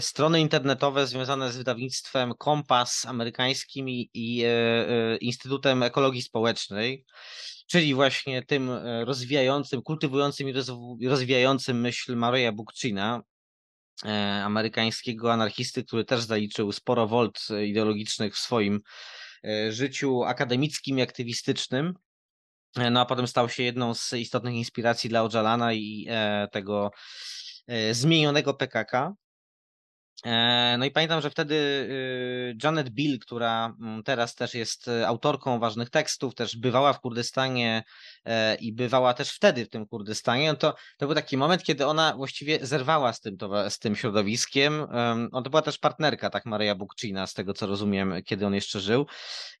strony 0.00 0.40
internetowe 0.40 1.06
związane 1.06 1.52
z 1.52 1.56
wydawnictwem 1.56 2.34
Kompas 2.38 3.06
amerykańskim 3.06 3.88
i, 3.88 4.10
i 4.14 4.42
e, 4.44 4.48
e, 4.48 5.16
Instytutem 5.16 5.82
Ekologii 5.82 6.22
Społecznej, 6.22 7.04
czyli 7.66 7.94
właśnie 7.94 8.42
tym 8.42 8.70
rozwijającym, 9.04 9.82
kultywującym 9.82 10.48
i 10.48 10.54
rozw- 10.54 11.08
rozwijającym 11.08 11.80
myśl 11.80 12.16
Mareya 12.16 12.52
Bookchina, 12.52 13.20
e, 13.20 13.31
amerykańskiego 14.44 15.32
anarchisty, 15.32 15.84
który 15.84 16.04
też 16.04 16.22
zaliczył 16.22 16.72
sporo 16.72 17.06
wolt 17.06 17.46
e, 17.50 17.66
ideologicznych 17.66 18.34
w 18.34 18.38
swoim 18.38 18.80
e, 19.44 19.72
życiu 19.72 20.22
akademickim 20.22 20.98
i 20.98 21.02
aktywistycznym. 21.02 21.94
E, 22.76 22.90
No 22.90 23.00
a 23.00 23.04
potem 23.04 23.26
stał 23.26 23.48
się 23.48 23.62
jedną 23.62 23.94
z 23.94 24.12
istotnych 24.12 24.54
inspiracji 24.54 25.10
dla 25.10 25.22
Ojalana 25.22 25.72
i 25.72 26.06
e, 26.08 26.48
tego 26.52 26.90
e, 27.66 27.94
zmienionego 27.94 28.54
PKK. 28.54 29.14
E, 30.26 30.76
No 30.78 30.84
i 30.84 30.90
pamiętam, 30.90 31.20
że 31.20 31.30
wtedy 31.30 31.54
y, 31.54 32.56
Janet 32.64 32.90
Bill, 32.90 33.18
która 33.18 33.74
mm, 33.80 34.02
teraz 34.02 34.34
też 34.34 34.54
jest 34.54 34.88
e, 34.88 35.08
autorką 35.08 35.58
ważnych 35.58 35.90
tekstów, 35.90 36.34
też 36.34 36.56
bywała 36.56 36.92
w 36.92 37.00
Kurdystanie 37.00 37.82
e, 38.24 38.54
i 38.54 38.72
bywała 38.72 39.14
też 39.14 39.30
wtedy 39.30 39.64
w 39.64 39.68
tym 39.68 39.86
Kurdystanie, 39.86 40.48
no 40.48 40.56
to, 40.58 40.74
to 40.98 41.06
był 41.06 41.14
taki 41.14 41.36
moment, 41.36 41.62
kiedy 41.62 41.86
ona 41.86 42.16
właściwie 42.16 42.66
zerwała 42.66 43.12
z 43.12 43.20
tym, 43.20 43.36
towa- 43.36 43.70
z 43.70 43.78
tym 43.78 43.96
środowiskiem. 43.96 44.80
Em, 44.82 45.28
Ona 45.32 45.42
to 45.42 45.50
była 45.50 45.62
też 45.62 45.78
partnerka, 45.78 46.30
tak, 46.30 46.46
Mareja 46.46 46.74
Bukcina, 46.74 47.26
z 47.26 47.34
tego 47.34 47.54
co 47.54 47.66
rozumiem, 47.66 48.14
kiedy 48.24 48.46
on 48.46 48.54
jeszcze 48.54 48.80
żył. 48.80 49.06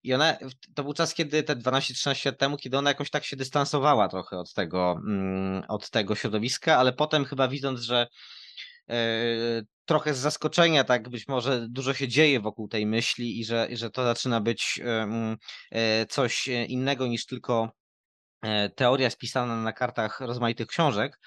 I 0.02 0.14
ona, 0.14 0.36
to 0.74 0.82
był 0.82 0.92
czas, 0.94 1.14
kiedy 1.14 1.42
te 1.42 1.56
12-13 1.56 2.26
lat 2.26 2.38
temu, 2.38 2.56
kiedy 2.56 2.78
ona 2.78 2.90
jakoś 2.90 3.10
tak 3.10 3.24
się 3.24 3.36
dystansowała 3.36 4.08
trochę 4.08 4.38
od 4.38 4.52
tego, 4.54 4.96
mm, 5.06 5.62
od 5.68 5.90
tego 5.90 6.14
środowiska, 6.14 6.76
ale 6.78 6.92
potem 6.92 7.24
chyba 7.24 7.48
widząc, 7.48 7.80
że 7.80 8.06
e, 8.90 8.96
trochę 9.84 10.14
z 10.14 10.18
zaskoczenia, 10.18 10.84
tak 10.84 11.08
być 11.08 11.28
może 11.28 11.66
dużo 11.68 11.94
się 11.94 12.08
dzieje 12.08 12.40
wokół 12.40 12.68
tej 12.68 12.86
myśli 12.86 13.40
i 13.40 13.44
że, 13.44 13.68
i 13.70 13.76
że 13.76 13.90
to 13.90 14.04
zaczyna 14.04 14.40
być 14.40 14.80
e, 15.72 16.06
coś 16.06 16.48
innego 16.48 17.06
niż 17.06 17.26
tylko 17.26 17.72
e, 18.42 18.70
teoria 18.70 19.10
spisana 19.10 19.56
na 19.56 19.72
kartach 19.72 20.20
rozmaitych 20.20 20.66
książek, 20.66 21.20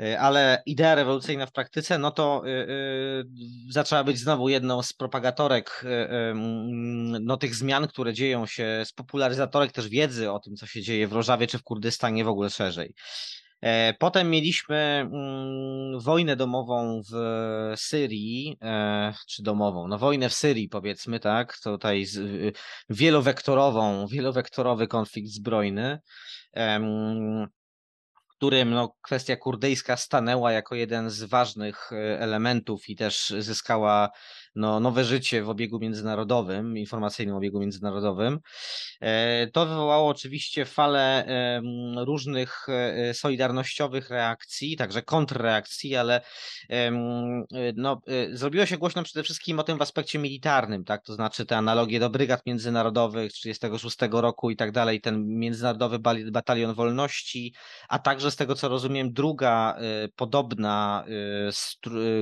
e, 0.00 0.20
ale 0.20 0.62
idea 0.66 0.94
rewolucyjna 0.94 1.46
w 1.46 1.52
praktyce, 1.52 1.98
no 1.98 2.10
to 2.10 2.42
e, 2.46 2.50
e, 2.50 2.66
zaczęła 3.70 4.04
być 4.04 4.18
znowu 4.18 4.48
jedną 4.48 4.82
z 4.82 4.92
propagatorek 4.92 5.84
e, 5.84 6.34
no, 7.20 7.36
tych 7.36 7.54
zmian, 7.54 7.88
które 7.88 8.14
dzieją 8.14 8.46
się, 8.46 8.82
z 8.84 8.92
popularyzatorek 8.92 9.72
też 9.72 9.88
wiedzy 9.88 10.32
o 10.32 10.40
tym, 10.40 10.56
co 10.56 10.66
się 10.66 10.82
dzieje 10.82 11.08
w 11.08 11.12
Rożawie 11.12 11.46
czy 11.46 11.58
w 11.58 11.62
Kurdystanie 11.62 12.24
w 12.24 12.28
ogóle 12.28 12.50
szerzej. 12.50 12.94
E, 13.60 13.94
Potem 13.94 14.30
mieliśmy 14.30 14.76
mm, 14.76 16.00
wojnę 16.00 16.36
domową 16.36 17.02
w 17.12 17.14
Syrii, 17.76 18.56
e, 18.62 19.14
czy 19.28 19.42
domową, 19.42 19.88
no 19.88 19.98
wojnę 19.98 20.28
w 20.28 20.34
Syrii 20.34 20.68
powiedzmy, 20.68 21.20
tak, 21.20 21.58
tutaj 21.64 22.06
wielowektorową, 22.90 24.06
wielowektorowy 24.06 24.88
konflikt 24.88 25.28
zbrojny. 25.28 25.98
Em, 26.52 27.50
którym 28.40 28.70
no, 28.70 28.94
kwestia 29.02 29.36
kurdyjska 29.36 29.96
stanęła 29.96 30.52
jako 30.52 30.74
jeden 30.74 31.10
z 31.10 31.22
ważnych 31.22 31.92
e, 31.92 32.20
elementów 32.20 32.88
i 32.88 32.96
też 32.96 33.34
zyskała 33.38 34.10
no, 34.54 34.80
nowe 34.80 35.04
życie 35.04 35.42
w 35.42 35.48
obiegu 35.48 35.78
międzynarodowym, 35.78 36.78
informacyjnym 36.78 37.36
obiegu 37.36 37.60
międzynarodowym. 37.60 38.38
E, 39.00 39.46
to 39.46 39.66
wywołało 39.66 40.08
oczywiście 40.08 40.64
falę 40.64 41.26
różnych 41.96 42.66
e, 42.68 43.14
solidarnościowych 43.14 44.10
reakcji, 44.10 44.76
także 44.76 45.02
kontrreakcji, 45.02 45.96
ale 45.96 46.20
no, 47.76 48.00
zrobiło 48.32 48.66
się 48.66 48.78
głośno 48.78 49.02
przede 49.02 49.22
wszystkim 49.22 49.58
o 49.58 49.62
tym 49.62 49.78
w 49.78 49.82
aspekcie 49.82 50.18
militarnym, 50.18 50.84
tak? 50.84 51.04
to 51.04 51.14
znaczy 51.14 51.46
te 51.46 51.56
analogie 51.56 52.00
do 52.00 52.10
brygad 52.10 52.46
międzynarodowych 52.46 53.32
1936 53.32 54.22
roku 54.22 54.50
i 54.50 54.56
tak 54.56 54.72
dalej, 54.72 55.00
ten 55.00 55.26
Międzynarodowy 55.26 55.98
Batalion 56.32 56.74
Wolności, 56.74 57.54
a 57.88 57.98
także 57.98 58.30
z 58.30 58.36
tego 58.36 58.54
co 58.54 58.68
rozumiem 58.68 59.12
druga 59.12 59.76
podobna 60.16 61.04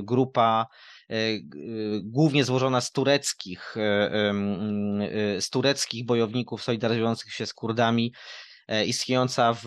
grupa 0.03 0.67
głównie 2.03 2.45
złożona 2.45 2.81
z 2.81 2.93
tureckich, 2.93 3.75
z 5.41 5.51
tureckich 5.51 6.07
bojowników 6.07 6.63
solidaryzujących 6.63 7.33
się 7.33 7.47
z 7.47 7.55
Kurdami, 7.55 8.13
istniejąca 8.87 9.55
w, 9.55 9.63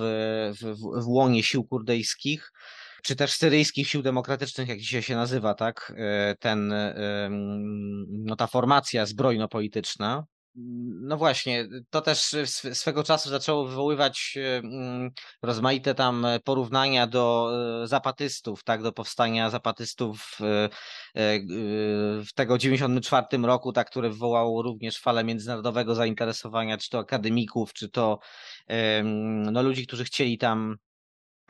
w, 0.62 0.76
w 1.04 1.08
łonie 1.08 1.44
sił 1.44 1.64
kurdyjskich 1.64 2.52
czy 3.04 3.16
też 3.16 3.34
syryjskich 3.34 3.90
sił 3.90 4.02
demokratycznych, 4.02 4.68
jak 4.68 4.80
dzisiaj 4.80 5.02
się 5.02 5.16
nazywa, 5.16 5.54
tak, 5.54 5.94
ten, 6.40 6.74
no 8.08 8.36
ta 8.36 8.48
formacja 8.48 9.06
zbrojno-polityczna, 9.06 10.24
no 10.56 11.18
właśnie, 11.18 11.68
to 11.90 12.02
też 12.02 12.36
swego 12.74 13.04
czasu 13.04 13.30
zaczęło 13.30 13.66
wywoływać 13.66 14.38
mm, 14.38 15.12
rozmaite 15.42 15.96
tam 15.96 16.28
porównania 16.44 17.08
do 17.08 17.52
e, 17.84 17.88
zapatystów, 17.88 18.64
tak, 18.64 18.84
do 18.84 18.92
powstania 18.92 19.50
zapatystów 19.50 20.22
w 20.40 20.42
e, 20.42 20.70
e, 21.16 21.40
tego 22.36 22.58
94 22.58 23.38
roku, 23.44 23.74
tak, 23.74 23.90
które 23.90 24.10
wywołało 24.10 24.62
również 24.62 25.00
falę 25.00 25.24
międzynarodowego 25.24 25.96
zainteresowania, 25.96 26.78
czy 26.78 26.90
to 26.90 27.00
akademików, 27.00 27.74
czy 27.74 27.90
to 27.90 28.20
no, 29.52 29.62
ludzi, 29.62 29.88
którzy 29.88 30.04
chcieli 30.04 30.38
tam 30.38 30.78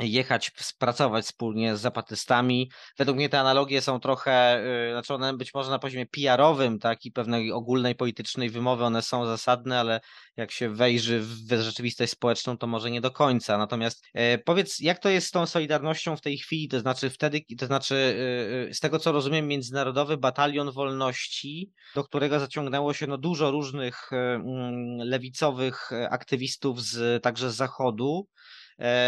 jechać, 0.08 0.52
pracować 0.80 1.26
wspólnie 1.26 1.78
z 1.78 1.82
zapatystami. 1.82 2.72
Według 2.97 3.18
mnie 3.18 3.30
te 3.30 3.39
analogie 3.39 3.82
są 3.82 3.99
trochę, 3.99 4.64
y, 4.88 4.91
znaczy 4.91 5.14
one 5.14 5.34
być 5.34 5.54
może 5.54 5.72
na 5.72 5.80
poziomie 5.80 6.06
PR-owym, 6.06 6.80
tak, 6.80 7.06
i 7.06 7.12
pewnej 7.12 7.52
ogólnej 7.52 7.95
politycznej 7.95 8.49
wymowy 8.49 8.84
one 8.84 9.02
są 9.02 9.26
zasadne, 9.26 9.80
ale 9.80 10.02
jak 10.38 10.52
się 10.52 10.70
wejrzy 10.70 11.20
w 11.20 11.62
rzeczywistość 11.62 12.12
społeczną, 12.12 12.58
to 12.58 12.68
może 12.68 12.91
nie 12.91 13.02
do 13.02 13.12
końca. 13.12 13.58
Natomiast 13.58 14.06
e, 14.14 14.38
powiedz, 14.38 14.80
jak 14.80 14.99
to 14.99 15.10
jest 15.10 15.28
z 15.28 15.32
tą 15.32 15.45
solidarnością 15.45 16.16
w 16.16 16.22
tej 16.22 16.38
chwili, 16.38 16.68
to 16.68 16.80
znaczy 16.80 17.10
wtedy, 17.10 17.41
to 17.60 17.66
znaczy 17.66 17.95
y, 17.95 18.70
y, 18.70 18.74
z 18.74 18.80
tego 18.80 18.99
co 18.99 19.12
rozumiem, 19.12 19.47
Międzynarodowy 19.47 20.18
Batalion 20.18 20.72
Wolności, 20.72 21.72
do 21.95 22.04
którego 22.04 22.39
zaciągnęło 22.39 22.93
się 22.93 23.08
no, 23.08 23.18
dużo 23.18 23.52
różnych 23.52 24.14
mm, 24.14 24.97
lewicowych 24.97 25.89
aktywistów 26.10 26.82
z, 26.82 27.24
także 27.24 27.52
z 27.52 27.56
Zachodu, 27.56 28.28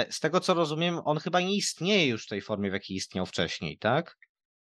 z 0.10 0.20
tego 0.20 0.40
co 0.40 0.54
rozumiem, 0.54 1.00
on 1.06 1.18
chyba 1.18 1.42
nie 1.42 1.56
istnieje 1.56 2.08
już 2.08 2.26
w 2.26 2.30
tej 2.30 2.42
formie, 2.42 2.70
w 2.70 2.74
jakiej 2.74 2.98
istniał 2.98 3.26
wcześniej, 3.26 3.78
tak? 3.78 4.18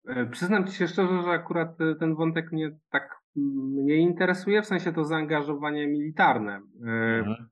E, 0.07 0.26
przyznam 0.26 0.68
ci 0.68 0.74
się 0.74 0.88
szczerze, 0.88 1.22
że 1.24 1.30
akurat 1.30 1.82
e, 1.82 1.95
ten 1.95 2.16
wątek 2.16 2.51
mnie 2.51 2.72
tak 2.89 3.24
mnie 3.36 3.95
interesuje, 3.95 4.61
w 4.61 4.66
sensie 4.66 4.93
to 4.93 5.03
zaangażowanie 5.03 5.88
militarne. 5.88 6.61
Mhm. 6.82 7.49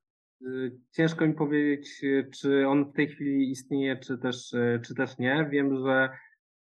Ciężko 0.91 1.27
mi 1.27 1.33
powiedzieć, 1.33 2.01
czy 2.33 2.67
on 2.67 2.85
w 2.85 2.93
tej 2.93 3.07
chwili 3.07 3.51
istnieje, 3.51 3.97
czy 3.97 4.17
też, 4.17 4.55
czy 4.85 4.95
też 4.95 5.17
nie. 5.17 5.47
Wiem, 5.51 5.77
że 5.85 6.09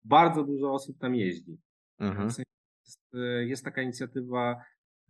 bardzo 0.05 0.44
dużo 0.44 0.72
osób 0.72 0.99
tam 0.99 1.14
jeździ. 1.14 1.59
Mhm. 1.99 2.28
W 2.28 2.32
sensie 2.32 2.51
jest, 2.86 3.01
jest 3.46 3.64
taka 3.64 3.82
inicjatywa 3.82 4.57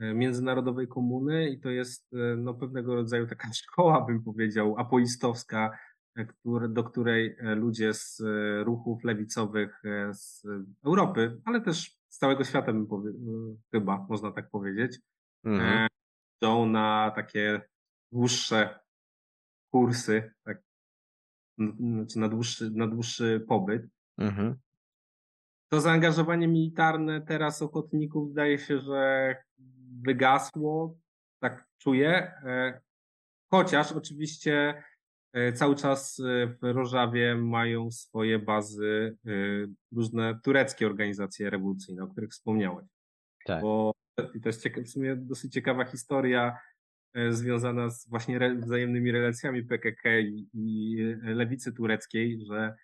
międzynarodowej 0.00 0.88
komuny 0.88 1.48
i 1.48 1.60
to 1.60 1.70
jest 1.70 2.10
no, 2.36 2.54
pewnego 2.54 2.94
rodzaju 2.94 3.26
taka 3.26 3.52
szkoła, 3.62 4.00
bym 4.00 4.22
powiedział, 4.22 4.74
apoistowska, 4.78 5.78
e, 6.16 6.24
który, 6.24 6.68
do 6.68 6.84
której 6.84 7.36
e, 7.38 7.54
ludzie 7.54 7.94
z 7.94 8.20
e, 8.20 8.64
ruchów 8.64 9.04
lewicowych 9.04 9.82
z 10.12 10.46
Europy, 10.84 11.40
ale 11.44 11.60
też 11.60 11.98
z 12.08 12.18
całego 12.18 12.44
świata, 12.44 12.72
bym 12.72 12.86
powie, 12.86 13.12
chyba 13.70 14.06
można 14.08 14.32
tak 14.32 14.50
powiedzieć, 14.50 14.98
mhm. 15.44 15.88
idą 16.42 16.66
na 16.66 17.12
takie 17.16 17.60
dłuższe 18.12 18.80
kursy, 19.72 20.34
tak, 20.44 20.62
znaczy 21.78 22.18
na 22.18 22.28
dłuższy, 22.28 22.70
na 22.70 22.86
dłuższy 22.86 23.44
pobyt. 23.48 23.82
Mhm. 24.18 24.56
To 25.70 25.80
zaangażowanie 25.80 26.48
militarne 26.48 27.20
teraz 27.20 27.62
ochotników 27.62 28.28
wydaje 28.28 28.58
się, 28.58 28.78
że 28.78 29.36
wygasło, 30.04 30.98
tak 31.40 31.66
czuję. 31.78 32.10
E, 32.44 32.80
chociaż 33.50 33.92
oczywiście 33.92 34.82
e, 35.32 35.52
cały 35.52 35.76
czas 35.76 36.20
e, 36.20 36.46
w 36.46 36.58
Rożawie 36.62 37.34
mają 37.36 37.90
swoje 37.90 38.38
bazy 38.38 39.16
różne 39.92 40.40
tureckie 40.42 40.86
organizacje 40.86 41.50
rewolucyjne, 41.50 42.02
o 42.02 42.08
których 42.08 42.30
wspomniałeś. 42.30 42.86
Tak. 43.44 43.62
Bo 43.62 43.92
to 44.16 44.48
jest 44.48 44.68
w 44.68 44.88
sumie 44.88 45.16
dosyć 45.16 45.52
ciekawa 45.52 45.84
historia 45.84 46.58
związana 47.30 47.90
z 47.90 48.08
właśnie 48.08 48.36
re, 48.36 48.54
wzajemnymi 48.54 49.12
relacjami 49.12 49.62
PKK 49.62 50.20
i, 50.20 50.48
i 50.54 50.96
lewicy 51.22 51.72
tureckiej, 51.72 52.40
że 52.46 52.74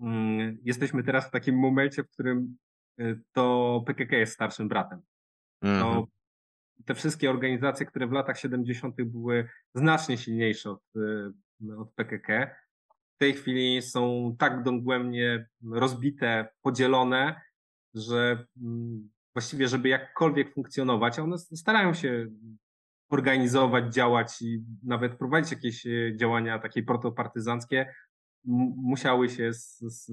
mm, 0.00 0.58
jesteśmy 0.62 1.04
teraz 1.04 1.28
w 1.28 1.30
takim 1.30 1.58
momencie, 1.58 2.04
w 2.04 2.10
którym 2.10 2.56
to 3.32 3.82
PKK 3.86 4.16
jest 4.16 4.32
starszym 4.32 4.68
bratem. 4.68 5.02
-hmm. 5.64 5.80
To 5.80 6.08
te 6.84 6.94
wszystkie 6.94 7.30
organizacje, 7.30 7.86
które 7.86 8.06
w 8.06 8.12
latach 8.12 8.38
70. 8.38 8.96
były 9.02 9.48
znacznie 9.74 10.18
silniejsze 10.18 10.70
od, 10.70 10.82
y, 10.96 11.76
od 11.78 11.92
PKK, 11.94 12.56
w 13.14 13.18
tej 13.18 13.34
chwili 13.34 13.82
są 13.82 14.34
tak 14.38 14.62
dogłębnie 14.62 15.48
rozbite, 15.72 16.48
podzielone, 16.62 17.40
że 17.94 18.46
mm, 18.62 19.10
właściwie, 19.34 19.68
żeby 19.68 19.88
jakkolwiek 19.88 20.54
funkcjonować, 20.54 21.18
a 21.18 21.22
one 21.22 21.38
starają 21.38 21.94
się 21.94 22.26
organizować, 23.08 23.94
działać 23.94 24.42
i 24.42 24.64
nawet 24.82 25.18
prowadzić 25.18 25.52
jakieś 25.52 25.86
y, 25.86 26.16
działania 26.20 26.58
takie 26.58 26.82
protopartyzanckie, 26.82 27.94
musiały 28.76 29.28
się 29.28 29.52
z, 29.52 29.78
z, 29.80 30.12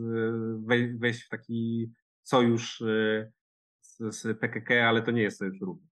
wejść 1.00 1.24
w 1.24 1.30
taki 1.30 1.92
sojusz 2.24 2.82
y, 2.82 3.32
z, 3.82 4.16
z 4.16 4.40
PKK, 4.40 4.90
ale 4.90 5.02
to 5.02 5.12
nie 5.12 5.22
jest 5.22 5.38
sojusz 5.38 5.62
równy. 5.62 5.91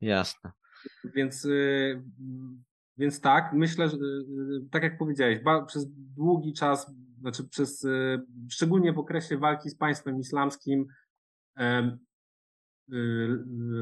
Jasne. 0.00 0.50
Więc, 1.14 1.44
y, 1.44 2.02
więc 2.96 3.20
tak, 3.20 3.52
myślę, 3.52 3.88
że 3.88 3.96
y, 3.96 4.68
tak 4.70 4.82
jak 4.82 4.98
powiedziałeś, 4.98 5.38
przez 5.66 5.86
długi 6.16 6.52
czas, 6.52 6.94
znaczy 7.20 7.48
przez, 7.48 7.84
y, 7.84 8.18
szczególnie 8.50 8.92
w 8.92 8.98
okresie 8.98 9.38
walki 9.38 9.70
z 9.70 9.76
państwem 9.76 10.18
islamskim, 10.18 10.86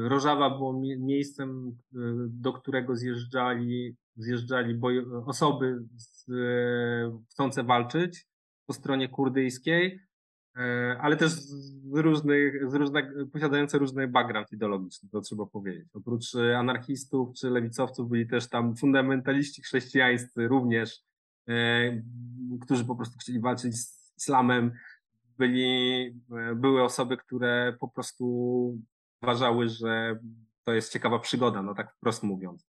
Rożawa 0.03 0.49
było 0.49 0.81
miejscem, 0.99 1.77
do 2.29 2.53
którego 2.53 2.95
zjeżdżali, 2.95 3.97
zjeżdżali 4.15 4.79
osoby 5.25 5.79
chcące 7.31 7.63
walczyć 7.63 8.27
po 8.65 8.73
stronie 8.73 9.09
kurdyjskiej, 9.09 10.06
ale 10.99 11.17
też 11.17 11.31
z 11.31 11.93
różnych, 11.93 12.71
z 12.71 12.73
różnych, 12.73 13.05
posiadające 13.33 13.77
różny 13.77 14.07
background 14.07 14.51
ideologiczny, 14.51 15.09
to 15.09 15.21
trzeba 15.21 15.45
powiedzieć. 15.45 15.87
Oprócz 15.93 16.35
e, 16.35 16.57
anarchistów 16.57 17.35
czy 17.35 17.49
lewicowców 17.49 18.09
byli 18.09 18.27
też 18.27 18.49
tam 18.49 18.75
fundamentaliści 18.75 19.61
chrześcijańscy 19.61 20.47
również, 20.47 20.99
e, 21.47 22.01
którzy 22.61 22.85
po 22.85 22.95
prostu 22.95 23.17
chcieli 23.17 23.39
walczyć 23.39 23.77
z 23.77 24.17
islamem. 24.17 24.71
Byli, 25.37 26.13
były 26.55 26.83
osoby, 26.83 27.17
które 27.17 27.77
po 27.79 27.87
prostu 27.87 28.25
uważały, 29.21 29.69
że 29.69 30.19
to 30.63 30.73
jest 30.73 30.93
ciekawa 30.93 31.19
przygoda, 31.19 31.61
no 31.61 31.75
tak 31.75 31.93
wprost 31.93 32.23
mówiąc. 32.23 32.67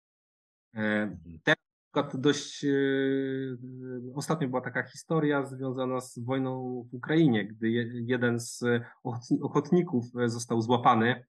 Mhm. 0.74 1.18
Teraz 1.44 1.63
przykład 1.94 2.20
dość, 2.20 2.64
e, 2.64 2.68
ostatnio 4.14 4.48
była 4.48 4.60
taka 4.60 4.82
historia 4.82 5.46
związana 5.46 6.00
z 6.00 6.18
wojną 6.18 6.82
w 6.90 6.94
Ukrainie, 6.94 7.46
gdy 7.46 7.68
jeden 8.06 8.40
z 8.40 8.64
ochotników 9.42 10.04
e, 10.16 10.28
został 10.28 10.62
złapany, 10.62 11.24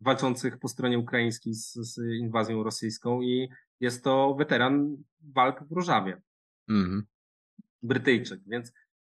walczących 0.00 0.58
po 0.58 0.68
stronie 0.68 0.98
ukraińskiej 0.98 1.54
z, 1.54 1.72
z 1.72 1.98
inwazją 2.20 2.62
rosyjską 2.62 3.22
i 3.22 3.48
jest 3.80 4.04
to 4.04 4.34
weteran 4.38 4.96
walk 5.34 5.64
w 5.68 5.72
Różawie. 5.72 6.22
Mm. 6.68 7.02
Brytyjczyk, 7.82 8.40
więc, 8.46 8.72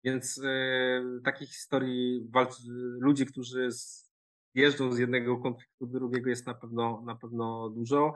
więc 0.05 0.41
e, 0.45 1.03
takich 1.25 1.49
historii 1.49 2.29
walcz, 2.31 2.55
ludzi, 3.01 3.27
którzy 3.27 3.73
z, 3.73 4.11
jeżdżą 4.55 4.93
z 4.93 4.99
jednego 4.99 5.39
konfliktu 5.39 5.87
do 5.87 5.99
drugiego 5.99 6.31
jest 6.31 6.47
na 6.47 6.55
pewno, 6.55 7.03
na 7.07 7.15
pewno 7.15 7.71
dużo. 7.71 8.13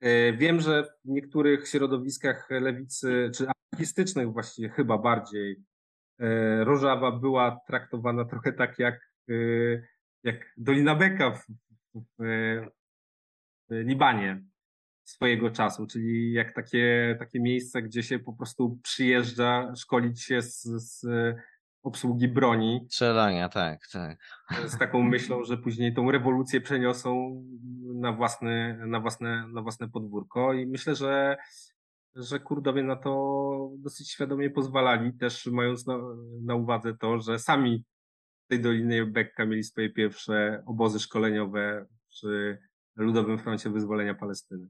E, 0.00 0.32
Wiem, 0.32 0.60
że 0.60 0.84
w 1.04 1.08
niektórych 1.08 1.68
środowiskach 1.68 2.50
lewicy, 2.50 3.30
czy 3.34 3.46
anarchistycznych 3.72 4.32
właściwie 4.32 4.68
chyba 4.68 4.98
bardziej, 4.98 5.56
e, 6.18 6.64
Rożawa 6.64 7.12
była 7.12 7.60
traktowana 7.66 8.24
trochę 8.24 8.52
tak 8.52 8.78
jak, 8.78 9.12
e, 9.28 9.32
jak 10.24 10.52
Dolina 10.56 10.94
Beka 10.94 11.30
w, 11.30 11.46
w, 12.18 12.66
Libanie 13.70 14.42
swojego 15.04 15.50
czasu, 15.50 15.86
czyli 15.86 16.32
jak 16.32 16.54
takie, 16.54 17.16
takie 17.18 17.40
miejsce, 17.40 17.82
gdzie 17.82 18.02
się 18.02 18.18
po 18.18 18.32
prostu 18.32 18.78
przyjeżdża 18.82 19.74
szkolić 19.76 20.22
się 20.22 20.42
z, 20.42 20.62
z 20.62 21.06
obsługi 21.82 22.28
broni, 22.28 22.86
Strzelania, 22.88 23.48
tak, 23.48 23.80
tak. 23.92 24.18
z 24.70 24.78
taką 24.78 25.02
myślą, 25.02 25.44
że 25.44 25.56
później 25.56 25.94
tą 25.94 26.10
rewolucję 26.10 26.60
przeniosą 26.60 27.42
na 27.94 28.12
własne, 28.12 28.86
na 28.86 29.00
własne, 29.00 29.48
na 29.52 29.62
własne 29.62 29.88
podwórko 29.88 30.52
i 30.52 30.66
myślę, 30.66 30.94
że, 30.94 31.36
że 32.14 32.40
Kurdowie 32.40 32.82
na 32.82 32.96
to 32.96 33.70
dosyć 33.78 34.10
świadomie 34.10 34.50
pozwalali, 34.50 35.12
też 35.12 35.46
mając 35.46 35.86
na, 35.86 35.98
na 36.44 36.54
uwadze 36.54 36.96
to, 36.96 37.20
że 37.20 37.38
sami 37.38 37.84
w 38.44 38.48
tej 38.48 38.60
Dolinie 38.60 39.06
Bekka 39.06 39.46
mieli 39.46 39.64
swoje 39.64 39.90
pierwsze 39.90 40.62
obozy 40.66 41.00
szkoleniowe 41.00 41.86
przy 42.08 42.58
Ludowym 42.96 43.38
Froncie 43.38 43.70
Wyzwolenia 43.70 44.14
Palestyny. 44.14 44.68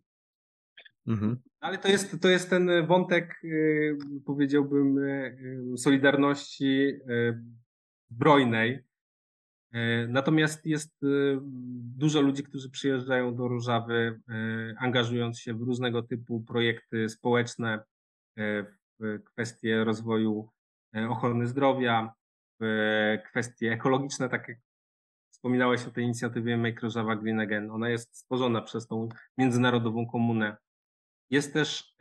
Mhm. 1.09 1.37
Ale 1.61 1.79
to 1.79 1.89
jest, 1.89 2.21
to 2.21 2.29
jest 2.29 2.51
ten 2.51 2.87
wątek, 2.87 3.41
y, 3.45 3.99
powiedziałbym, 4.27 4.99
y, 4.99 5.75
solidarności 5.77 6.93
zbrojnej. 8.11 8.89
Natomiast 10.09 10.67
jest 10.67 11.01
dużo 11.97 12.21
ludzi, 12.21 12.43
którzy 12.43 12.71
przyjeżdżają 12.71 13.35
do 13.37 13.49
Różawy, 13.49 14.21
angażując 14.79 15.41
się 15.41 15.55
w 15.55 15.63
różnego 15.63 16.03
typu 16.03 16.41
projekty 16.41 17.09
społeczne, 17.09 17.85
w 19.01 19.23
kwestie 19.25 19.85
rozwoju 19.85 20.49
ochrony 21.09 21.47
zdrowia, 21.47 22.13
w 22.61 23.19
kwestie 23.31 23.73
ekologiczne, 23.73 24.29
tak 24.29 24.49
jak 24.49 24.59
wspominałeś 25.31 25.87
o 25.87 25.91
tej 25.91 26.05
inicjatywie 26.05 26.57
Make 26.57 26.81
Rożawa 26.81 27.17
Green 27.17 27.41
Again. 27.41 27.71
Ona 27.71 27.89
jest 27.89 28.17
stworzona 28.17 28.63
przez 28.63 28.87
tą 28.87 29.09
międzynarodową 29.39 30.07
komunę 30.07 30.57
jest 31.31 31.53
też 31.53 31.95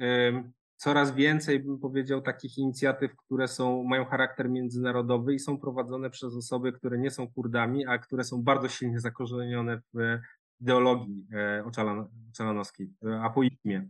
coraz 0.78 1.16
więcej, 1.16 1.60
bym 1.60 1.80
powiedział, 1.80 2.22
takich 2.22 2.58
inicjatyw, 2.58 3.16
które 3.16 3.48
są, 3.48 3.84
mają 3.84 4.06
charakter 4.06 4.50
międzynarodowy 4.50 5.34
i 5.34 5.40
są 5.40 5.60
prowadzone 5.60 6.10
przez 6.10 6.36
osoby, 6.36 6.74
które 6.74 6.98
nie 6.98 7.12
są 7.12 7.28
Kurdami, 7.32 7.88
a 7.88 7.98
które 7.98 8.24
są 8.24 8.44
bardzo 8.44 8.70
silnie 8.70 9.00
zakorzenione 9.00 9.82
w 9.94 10.20
ideologii 10.62 11.28
e, 11.34 11.66
oczalan, 11.66 12.08
oczalanowskiej, 12.30 12.94
w 13.02 13.08
apoizmie. 13.08 13.90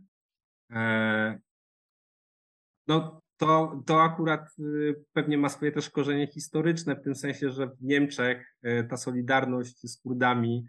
E, 0.70 1.38
no, 2.86 3.20
to, 3.36 3.82
to 3.86 4.02
akurat 4.02 4.50
y, 4.58 5.04
pewnie 5.12 5.38
ma 5.38 5.48
swoje 5.48 5.72
też 5.72 5.90
korzenie 5.90 6.26
historyczne, 6.26 6.96
w 6.96 7.02
tym 7.02 7.14
sensie, 7.14 7.50
że 7.50 7.66
w 7.66 7.82
Niemczech 7.82 8.56
e, 8.62 8.84
ta 8.84 8.96
solidarność 8.96 9.90
z 9.90 10.00
Kurdami 10.02 10.66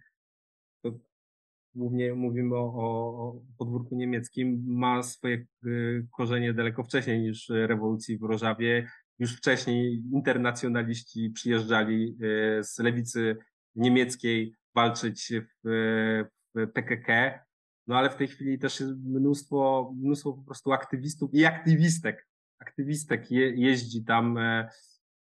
głównie 1.79 2.13
mówimy 2.13 2.55
o, 2.55 2.59
o, 2.59 3.41
podwórku 3.57 3.95
niemieckim, 3.95 4.63
ma 4.67 5.03
swoje 5.03 5.45
y, 5.65 6.07
korzenie 6.17 6.53
daleko 6.53 6.83
wcześniej 6.83 7.21
niż 7.21 7.49
rewolucji 7.49 8.17
w 8.17 8.23
Rożawie. 8.23 8.87
Już 9.19 9.37
wcześniej 9.37 10.03
internacjonaliści 10.13 11.29
przyjeżdżali 11.29 12.17
y, 12.59 12.63
z 12.63 12.79
lewicy 12.79 13.37
niemieckiej 13.75 14.55
walczyć 14.75 15.33
w, 15.63 16.25
w 16.55 16.67
PKK. 16.73 17.39
No 17.87 17.97
ale 17.97 18.09
w 18.09 18.15
tej 18.15 18.27
chwili 18.27 18.59
też 18.59 18.79
jest 18.79 18.93
mnóstwo, 19.03 19.91
mnóstwo 19.97 20.33
po 20.33 20.43
prostu 20.43 20.71
aktywistów 20.71 21.33
i 21.33 21.45
aktywistek. 21.45 22.27
Aktywistek 22.59 23.31
je, 23.31 23.49
jeździ 23.55 24.03
tam 24.03 24.37
e, 24.37 24.69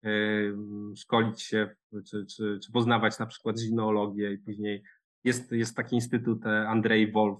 e, 0.05 0.09
szkolić 0.95 1.41
się, 1.41 1.75
czy, 2.05 2.25
czy, 2.25 2.59
czy 2.63 2.71
poznawać 2.71 3.19
na 3.19 3.25
przykład 3.25 3.55
gineologię 3.55 4.33
i 4.33 4.37
później 4.37 4.83
jest, 5.23 5.51
jest 5.51 5.75
taki 5.75 5.95
instytut 5.95 6.45
e, 6.45 6.67
Andrzej 6.67 7.11
Wolf, 7.11 7.39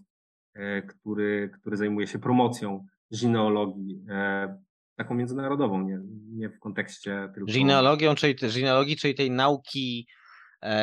e, 0.54 0.82
który, 0.82 1.52
który 1.60 1.78
zajmuje 1.78 2.08
się 2.08 2.20
promocją 2.20 2.86
gineologii, 3.16 4.06
e, 4.10 4.58
taką 4.96 5.16
międzynarodową, 5.16 5.82
nie, 5.82 6.00
nie 6.32 6.50
w 6.50 6.60
kontekście 6.60 7.30
tylko... 7.34 7.52
Genealogią, 7.52 8.16
czyli 8.16 8.36
genealogii, 8.36 8.96
czyli 8.96 9.16
tej 9.16 9.32
nauki, 9.32 10.08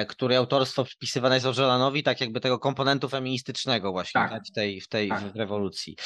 której 0.09 0.37
autorstwo 0.37 0.85
wpisywane 0.85 1.35
jest 1.35 1.47
Ożelanowi, 1.47 2.03
tak 2.03 2.21
jakby 2.21 2.41
tego 2.41 2.59
komponentu 2.59 3.09
feministycznego 3.09 3.93
właśnie 3.93 4.21
Tak. 4.21 4.31
tak. 4.31 4.43
w 4.51 4.53
tej, 4.53 4.81
w 4.81 4.89
tej 4.89 5.09
Tak. 5.09 5.35
rewolucji. 5.35 5.97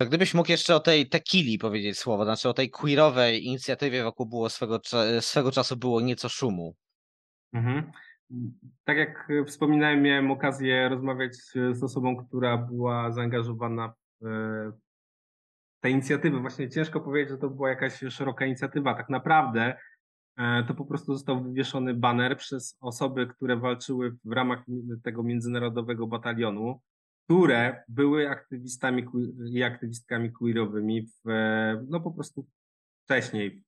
To 0.00 0.06
gdybyś 0.06 0.34
mógł 0.34 0.50
jeszcze 0.50 0.76
o 0.76 0.80
tej 0.80 1.08
tequili 1.08 1.58
powiedzieć 1.58 1.98
słowo, 1.98 2.24
znaczy 2.24 2.48
o 2.48 2.54
tej 2.54 2.70
queerowej 2.70 3.44
inicjatywie 3.44 4.02
wokół 4.02 4.26
było 4.26 4.50
swego, 4.50 4.80
swego 5.20 5.52
czasu 5.52 5.76
było 5.76 6.00
nieco 6.00 6.28
szumu. 6.28 6.74
Mhm. 7.52 7.92
Tak 8.84 8.96
jak 8.96 9.30
e, 9.30 9.44
wspominałem, 9.44 10.02
miałem 10.02 10.30
okazję 10.30 10.88
rozmawiać 10.88 11.36
z 11.72 11.82
osobą, 11.82 12.16
która 12.16 12.56
była 12.58 13.12
zaangażowana 13.12 13.94
w 14.20 14.26
e, 14.26 14.72
te 15.80 15.90
inicjatywy. 15.90 16.40
Właśnie 16.40 16.68
ciężko 16.68 17.00
powiedzieć, 17.00 17.30
że 17.30 17.38
to 17.38 17.50
była 17.50 17.68
jakaś 17.68 17.98
szeroka 17.98 18.46
inicjatywa. 18.46 18.94
Tak 18.94 19.08
naprawdę 19.08 19.76
e, 20.36 20.64
to 20.64 20.74
po 20.74 20.84
prostu 20.84 21.14
został 21.14 21.44
wywieszony 21.44 21.94
baner 21.94 22.36
przez 22.36 22.78
osoby, 22.80 23.26
które 23.26 23.56
walczyły 23.56 24.16
w 24.24 24.32
ramach 24.32 24.64
tego 25.02 25.22
międzynarodowego 25.22 26.06
batalionu, 26.06 26.80
które 27.24 27.84
były 27.88 28.30
aktywistami 28.30 29.06
i 29.50 29.62
aktywistkami 29.62 30.32
queerowymi 30.32 31.06
w, 31.06 31.30
no 31.88 32.00
po 32.00 32.10
prostu 32.10 32.46
wcześniej 33.04 33.62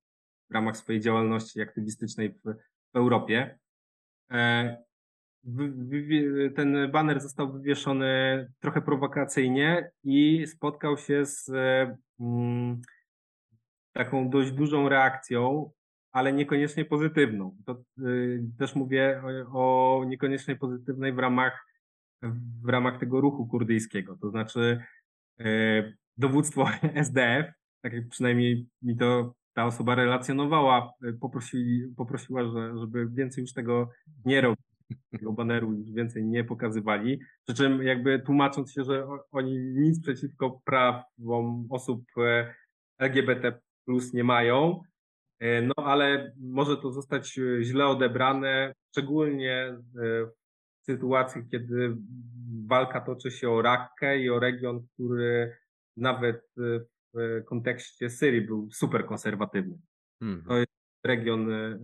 w 0.50 0.54
ramach 0.54 0.76
swojej 0.76 1.00
działalności 1.00 1.60
aktywistycznej 1.60 2.30
w, 2.30 2.42
w 2.92 2.96
Europie. 2.96 3.58
E, 4.30 4.76
ten 6.56 6.90
baner 6.90 7.20
został 7.20 7.52
wywieszony 7.52 8.46
trochę 8.60 8.82
prowokacyjnie 8.82 9.90
i 10.04 10.46
spotkał 10.46 10.98
się 10.98 11.26
z 11.26 11.48
e, 11.48 11.96
mm, 12.20 12.80
taką 13.92 14.30
dość 14.30 14.52
dużą 14.52 14.88
reakcją, 14.88 15.70
ale 16.12 16.32
niekoniecznie 16.32 16.84
pozytywną. 16.84 17.56
To 17.66 17.82
y, 17.98 18.42
też 18.58 18.74
mówię 18.74 19.22
o, 19.52 20.00
o 20.00 20.04
niekoniecznie 20.04 20.56
pozytywnej 20.56 21.12
w 21.12 21.18
ramach, 21.18 21.66
w 22.62 22.68
ramach 22.68 23.00
tego 23.00 23.20
ruchu 23.20 23.46
kurdyjskiego. 23.46 24.16
To 24.20 24.30
znaczy 24.30 24.80
e, 25.40 25.44
dowództwo 26.16 26.68
SDF, 27.04 27.46
tak 27.82 27.92
jak 27.92 28.08
przynajmniej 28.08 28.66
mi 28.82 28.96
to 28.96 29.34
ta 29.56 29.66
osoba 29.66 29.94
relacjonowała, 29.94 30.92
poprosi, 31.20 31.82
poprosiła, 31.96 32.44
że, 32.44 32.78
żeby 32.78 33.08
więcej 33.08 33.42
już 33.42 33.52
tego 33.52 33.90
nie 34.24 34.40
robić, 34.40 34.66
tego 35.10 35.32
baneru 35.32 35.72
już 35.72 35.92
więcej 35.92 36.24
nie 36.24 36.44
pokazywali. 36.44 37.20
Przy 37.44 37.56
czym 37.56 37.82
jakby 37.82 38.18
tłumacząc 38.18 38.72
się, 38.72 38.84
że 38.84 39.06
oni 39.32 39.58
nic 39.58 40.02
przeciwko 40.02 40.60
prawom 40.64 41.66
osób 41.70 42.04
e, 42.18 42.54
LGBT 42.98 43.60
plus 43.84 44.12
nie 44.12 44.24
mają, 44.24 44.80
e, 45.40 45.62
no 45.62 45.74
ale 45.76 46.32
może 46.40 46.76
to 46.76 46.92
zostać 46.92 47.38
e, 47.38 47.62
źle 47.62 47.86
odebrane, 47.86 48.72
szczególnie 48.90 49.76
w 49.94 50.26
sytuacji, 50.82 51.42
kiedy 51.50 51.96
walka 52.66 53.00
toczy 53.00 53.30
się 53.30 53.50
o 53.50 53.62
Rakkę 53.62 54.18
i 54.18 54.30
o 54.30 54.38
region, 54.38 54.86
który 54.94 55.56
nawet 55.96 56.36
e, 56.58 56.80
w 57.16 57.44
kontekście 57.44 58.10
Syrii 58.10 58.40
był 58.40 58.68
super 58.72 59.06
konserwatywny 59.06 59.78
Mhm. 60.20 60.64
region 61.04 61.52
e, 61.52 61.78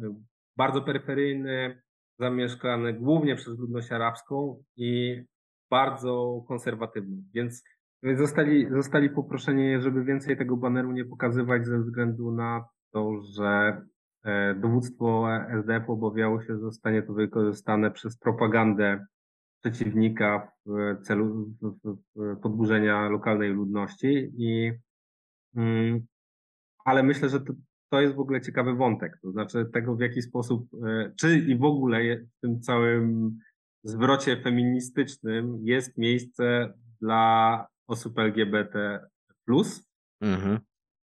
bardzo 0.57 0.83
peryferyjny, 0.83 1.83
zamieszkany 2.19 2.93
głównie 2.93 3.37
przez 3.37 3.59
ludność 3.59 3.93
arabską 3.93 4.63
i 4.77 5.23
bardzo 5.71 6.45
konserwatywny. 6.49 7.23
Więc 7.35 7.63
zostali, 8.03 8.71
zostali 8.71 9.11
poproszeni, 9.11 9.81
żeby 9.81 10.05
więcej 10.05 10.37
tego 10.37 10.57
baneru 10.57 10.93
nie 10.93 11.05
pokazywać 11.05 11.67
ze 11.67 11.79
względu 11.79 12.33
na 12.33 12.65
to, 12.93 13.21
że 13.37 13.83
e, 14.25 14.55
dowództwo 14.55 15.27
SDF 15.61 15.91
obawiało 15.91 16.41
się, 16.41 16.47
że 16.47 16.59
zostanie 16.59 17.03
to 17.03 17.13
wykorzystane 17.13 17.91
przez 17.91 18.19
propagandę 18.19 19.07
przeciwnika 19.61 20.53
w 20.67 21.03
celu 21.03 21.55
podburzenia 22.43 23.09
lokalnej 23.09 23.51
ludności 23.51 24.33
i 24.37 24.73
ale 26.85 27.03
myślę, 27.03 27.29
że 27.29 27.41
to, 27.41 27.53
to 27.91 28.01
jest 28.01 28.15
w 28.15 28.21
ogóle 28.21 28.41
ciekawy 28.41 28.75
wątek, 28.75 29.19
to 29.23 29.31
znaczy 29.31 29.67
tego, 29.73 29.95
w 29.95 30.01
jaki 30.01 30.23
sposób, 30.23 30.69
e, 30.87 31.13
czy 31.17 31.39
i 31.39 31.57
w 31.57 31.65
ogóle 31.65 32.17
w 32.17 32.41
tym 32.41 32.61
całym 32.61 33.39
zwrocie 33.85 34.43
feministycznym 34.43 35.59
jest 35.63 35.99
miejsce 35.99 36.75
dla 37.01 37.67
osób 37.87 38.19
LGBT 38.19 39.01
Mhm. 40.21 40.59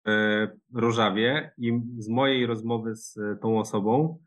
e, 0.06 0.48
Rożawie 0.74 1.52
i 1.58 1.80
z 1.98 2.08
mojej 2.08 2.46
rozmowy 2.46 2.96
z 2.96 3.18
e, 3.18 3.36
tą 3.42 3.58
osobą 3.58 4.18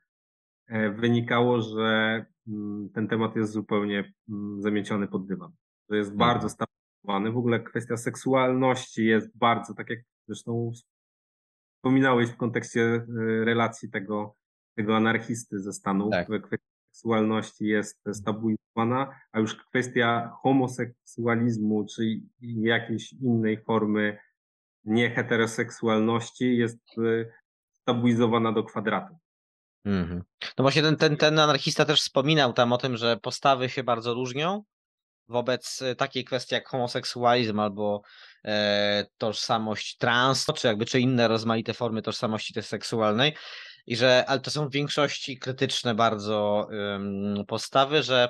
wynikało, 0.96 1.62
że 1.62 2.26
mm, 2.48 2.90
ten 2.94 3.08
temat 3.08 3.36
jest 3.36 3.52
zupełnie 3.52 4.14
mm, 4.30 4.62
zamieciony 4.62 5.08
pod 5.08 5.28
dywan. 5.28 5.52
To 5.88 5.96
jest 5.96 6.16
bardzo 6.16 6.50
stary 6.50 6.72
W 7.06 7.38
ogóle 7.38 7.60
kwestia 7.60 7.98
seksualności 7.98 9.06
jest 9.06 9.38
bardzo, 9.38 9.74
tak 9.74 9.90
jak 9.90 10.00
zresztą 10.28 10.72
wspominałeś 11.78 12.30
w 12.30 12.38
kontekście 12.38 12.82
e, 12.82 13.06
relacji 13.46 13.90
tego, 13.90 14.36
tego 14.76 14.96
anarchisty 14.98 15.60
ze 15.60 15.74
Stanów, 15.74 16.12
Tak. 16.12 16.28
kwestia 16.42 16.72
seksualności 16.92 17.66
jest 17.66 18.02
stabilizowana, 18.14 19.20
a 19.32 19.40
już 19.40 19.56
kwestia 19.56 20.32
homoseksualizmu 20.42 21.86
czy 21.86 22.22
jakiejś 22.42 23.14
innej 23.14 23.64
formy 23.64 24.18
nieheteroseksualności 24.84 26.58
jest 26.58 26.80
stabilizowana 27.72 28.52
do 28.52 28.64
kwadratu. 28.64 29.18
Mhm. 29.86 30.24
No 30.58 30.62
właśnie 30.62 30.82
ten, 30.82 30.96
ten, 30.96 31.18
ten 31.18 31.40
anarchista 31.40 31.86
też 31.86 32.02
wspominał 32.02 32.54
tam 32.54 32.74
o 32.74 32.78
tym, 32.78 32.98
że 32.98 33.18
postawy 33.18 33.70
się 33.70 33.84
bardzo 33.84 34.14
różnią 34.14 34.64
wobec 35.32 35.82
e, 35.82 35.96
takiej 35.96 36.26
kwestii 36.26 36.56
jak 36.56 36.68
homoseksualizm 36.68 37.60
albo 37.60 38.02
e, 38.46 39.06
tożsamość 39.18 39.98
trans, 39.98 40.46
czy 40.56 40.68
jakby 40.68 40.86
czy 40.86 41.00
inne 41.00 41.28
rozmaite 41.28 41.74
formy 41.74 42.02
tożsamości 42.02 42.54
też 42.54 42.66
seksualnej. 42.66 43.36
I 43.88 43.96
że, 43.96 44.26
ale 44.28 44.40
to 44.40 44.52
są 44.52 44.68
w 44.68 44.72
większości 44.72 45.38
krytyczne 45.38 45.96
bardzo 45.96 46.68
ym, 46.96 47.46
postawy, 47.48 48.04
że 48.04 48.30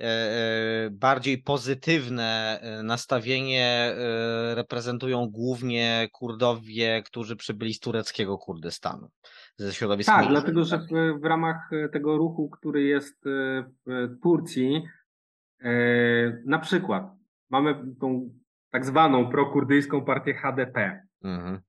e, 0.00 0.90
bardziej 0.90 1.38
pozytywne 1.38 2.60
nastawienie 2.84 3.66
e, 3.66 4.54
reprezentują 4.54 5.26
głównie 5.30 6.08
Kurdowie, 6.12 7.02
którzy 7.06 7.36
przybyli 7.36 7.74
z 7.74 7.80
tureckiego 7.80 8.38
Kurdystanu, 8.38 9.08
ze 9.56 9.72
środowiska. 9.72 10.12
Tak, 10.12 10.28
dlatego 10.28 10.64
że 10.64 10.78
w, 10.78 11.20
w 11.20 11.24
ramach 11.24 11.70
tego 11.92 12.16
ruchu, 12.16 12.50
który 12.50 12.82
jest 12.82 13.18
w 13.86 14.22
Turcji, 14.22 14.82
na 16.44 16.58
przykład 16.58 17.04
mamy 17.50 17.94
tą 18.00 18.30
tak 18.70 18.86
zwaną 18.86 19.30
prokurdyjską 19.30 20.04
partię 20.04 20.34
HDP. 20.34 21.06
Mhm. 21.24 21.60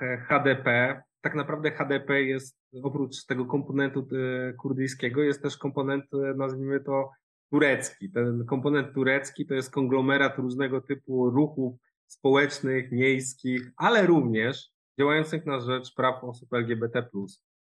E, 0.00 0.16
HDP, 0.16 1.02
tak 1.20 1.34
naprawdę 1.34 1.70
HDP 1.70 2.22
jest 2.22 2.58
oprócz 2.82 3.24
tego 3.26 3.46
komponentu 3.46 4.08
e, 4.12 4.52
kurdyjskiego, 4.52 5.22
jest 5.22 5.42
też 5.42 5.56
komponent, 5.56 6.04
e, 6.14 6.34
nazwijmy 6.34 6.80
to 6.80 7.10
turecki. 7.50 8.10
Ten 8.10 8.44
komponent 8.46 8.94
turecki 8.94 9.46
to 9.46 9.54
jest 9.54 9.70
konglomerat 9.70 10.38
różnego 10.38 10.80
typu 10.80 11.30
ruchów 11.30 11.74
społecznych, 12.06 12.92
miejskich, 12.92 13.70
ale 13.76 14.06
również 14.06 14.70
działających 14.98 15.46
na 15.46 15.60
rzecz 15.60 15.94
praw 15.94 16.24
osób 16.24 16.52
LGBT, 16.52 17.08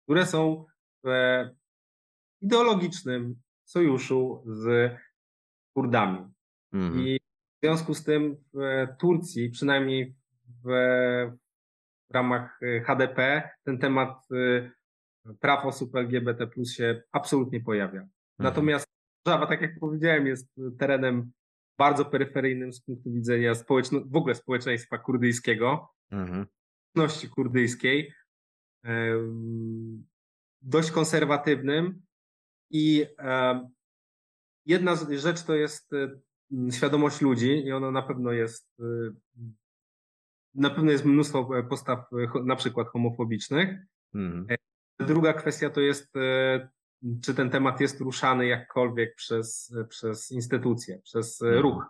które 0.03 0.25
są 0.25 0.65
w 1.03 1.09
ideologicznym 2.41 3.35
sojuszu 3.63 4.43
z 4.45 4.91
Kurdami. 5.75 6.19
Mhm. 6.73 7.07
I 7.07 7.19
w 7.19 7.65
związku 7.65 7.93
z 7.93 8.03
tym 8.03 8.35
w 8.53 8.87
Turcji, 8.99 9.49
przynajmniej 9.49 10.15
w, 10.63 10.67
w 12.09 12.13
ramach 12.13 12.59
e, 12.61 12.81
HDP, 12.81 13.49
ten 13.63 13.77
temat 13.77 14.27
e, 14.31 14.71
praw 15.39 15.65
osób 15.65 15.95
LGBT 15.95 16.47
się 16.65 17.01
absolutnie 17.11 17.59
pojawia. 17.61 17.99
Mhm. 18.01 18.09
Natomiast 18.39 18.85
Warszawa, 19.25 19.47
tak 19.47 19.61
jak 19.61 19.79
powiedziałem, 19.79 20.27
jest 20.27 20.55
terenem 20.79 21.31
bardzo 21.77 22.05
peryferyjnym 22.05 22.73
z 22.73 22.81
punktu 22.81 23.11
widzenia 23.11 23.53
społeczno- 23.55 24.01
w 24.05 24.15
ogóle 24.15 24.35
społeczeństwa 24.35 24.97
kurdyjskiego, 24.97 25.89
Mhm. 26.11 26.45
społeczności 26.91 27.29
kurdyjskiej, 27.29 28.13
dość 30.61 30.91
konserwatywnym 30.91 32.01
i 32.71 33.05
jedna 34.65 34.95
rzecz 35.17 35.43
to 35.43 35.55
jest 35.55 35.93
e, 35.93 36.19
m, 36.51 36.71
świadomość 36.71 37.21
ludzi 37.21 37.65
i 37.65 37.71
ona 37.71 37.91
na 37.91 38.01
pewno 38.01 38.31
jest 38.31 38.69
e, 38.79 38.83
na 40.55 40.69
pewno 40.69 40.91
jest 40.91 41.05
mnóstwo 41.05 41.59
e, 41.59 41.63
postaw 41.63 41.99
e, 42.13 42.43
na 42.43 42.55
przykład 42.55 42.87
homofobicznych. 42.87 43.79
Mhm. 44.15 44.47
Druga 44.99 45.33
kwestia 45.33 45.69
to 45.69 45.81
jest 45.81 46.15
e, 46.17 46.69
czy 47.21 47.33
ten 47.33 47.49
temat 47.49 47.81
jest 47.81 47.99
ruszany 47.99 48.47
jakkolwiek 48.47 49.15
przez, 49.15 49.73
przez 49.89 50.31
instytucje, 50.31 50.99
przez 51.03 51.41
e, 51.41 51.45
Mhm. 51.45 51.63
ruch. 51.63 51.85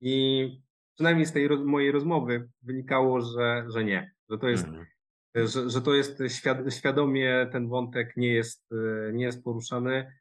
I 0.00 0.48
przynajmniej 0.94 1.26
z 1.26 1.32
tej 1.32 1.48
roz- 1.48 1.64
mojej 1.64 1.92
rozmowy 1.92 2.48
wynikało, 2.62 3.20
że, 3.20 3.64
że 3.68 3.84
nie, 3.84 4.14
że 4.30 4.38
to 4.38 4.48
jest 4.48 4.64
Mhm. 4.64 4.86
że, 5.34 5.70
że 5.70 5.82
to 5.82 5.94
jest 5.94 6.18
świad- 6.28 6.70
świadomie 6.78 7.48
ten 7.52 7.68
wątek 7.68 8.16
nie 8.16 8.32
jest, 8.32 8.72
e, 8.72 9.12
nie 9.12 9.24
jest 9.24 9.44
poruszany, 9.44 10.12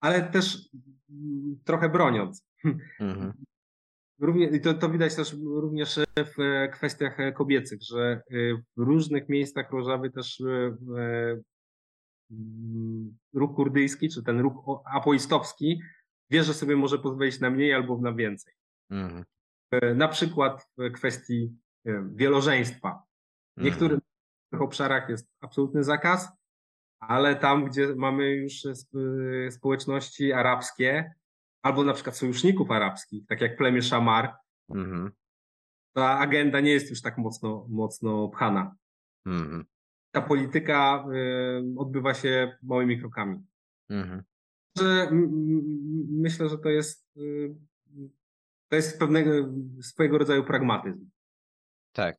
ale 0.00 0.22
też 0.22 0.54
mm, 0.74 0.98
trochę 1.64 1.88
broniąc. 1.88 2.44
Mhm. 3.00 3.32
Równie, 4.20 4.60
to, 4.60 4.74
to 4.74 4.88
widać 4.88 5.14
też 5.16 5.36
również 5.44 6.00
w 6.16 6.40
e, 6.40 6.68
kwestiach 6.68 7.20
e, 7.20 7.32
kobiecych, 7.32 7.82
że 7.82 8.00
e, 8.02 8.22
w 8.76 8.80
różnych 8.82 9.28
miejscach 9.28 9.70
Rożawy 9.70 10.10
też 10.10 10.40
e, 10.40 10.76
e, 10.98 11.40
ruch 13.34 13.56
kurdyjski, 13.56 14.08
czy 14.08 14.22
ten 14.22 14.40
ruch 14.40 14.82
apoistowski 14.94 15.80
wie, 16.30 16.44
że 16.44 16.54
sobie 16.54 16.76
może 16.76 16.98
pozwolić 16.98 17.40
na 17.40 17.50
mniej 17.50 17.74
albo 17.74 17.98
na 17.98 18.12
więcej. 18.12 18.54
Mhm. 18.90 19.24
E, 19.70 19.94
Na 19.94 20.08
przykład 20.08 20.68
w 20.78 20.92
kwestii 20.92 21.56
e, 21.86 22.08
wielożeństwa. 22.14 23.02
W 23.56 23.62
niektórych 23.62 24.00
obszarach 24.52 25.08
jest 25.08 25.28
absolutny 25.40 25.84
zakaz, 25.84 26.28
ale 27.08 27.36
tam, 27.36 27.64
gdzie 27.64 27.94
mamy 27.96 28.30
już 28.30 28.64
sp- 28.80 28.98
społeczności 29.50 30.32
arabskie, 30.32 31.12
albo 31.62 31.84
na 31.84 31.92
przykład 31.92 32.16
sojuszników 32.16 32.70
arabskich, 32.70 33.26
tak 33.26 33.40
jak 33.40 33.56
plemię 33.56 33.82
Szamar, 33.82 34.32
Mhm. 34.70 35.10
ta 35.92 36.18
agenda 36.18 36.60
nie 36.60 36.70
jest 36.70 36.90
już 36.90 37.02
tak 37.02 37.18
mocno, 37.18 37.66
mocno 37.68 38.28
pchana. 38.28 38.76
Mhm. 39.26 39.64
Ta 40.14 40.22
polityka 40.22 41.04
y, 41.12 41.78
odbywa 41.78 42.14
się 42.14 42.58
małymi 42.62 42.98
krokami. 43.00 43.42
Mhm. 43.90 44.22
Że, 44.78 45.08
myślę, 46.10 46.48
że 46.48 46.58
to 46.58 46.68
jest, 46.68 47.16
y, 47.16 47.54
to 48.68 48.76
jest 48.76 48.98
pewnego 48.98 49.30
swojego 49.82 50.18
rodzaju 50.18 50.44
pragmatyzm. 50.44 51.10
Tak. 51.92 52.16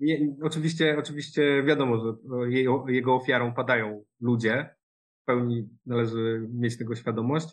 Nie, 0.00 0.36
oczywiście, 0.42 0.96
oczywiście 0.98 1.62
wiadomo, 1.62 1.98
że 1.98 2.14
jej, 2.50 2.66
jego 2.86 3.14
ofiarą 3.14 3.54
padają 3.54 4.04
ludzie. 4.20 4.74
W 5.22 5.24
pełni 5.24 5.68
należy 5.86 6.48
mieć 6.52 6.78
tego 6.78 6.94
świadomość. 6.94 7.48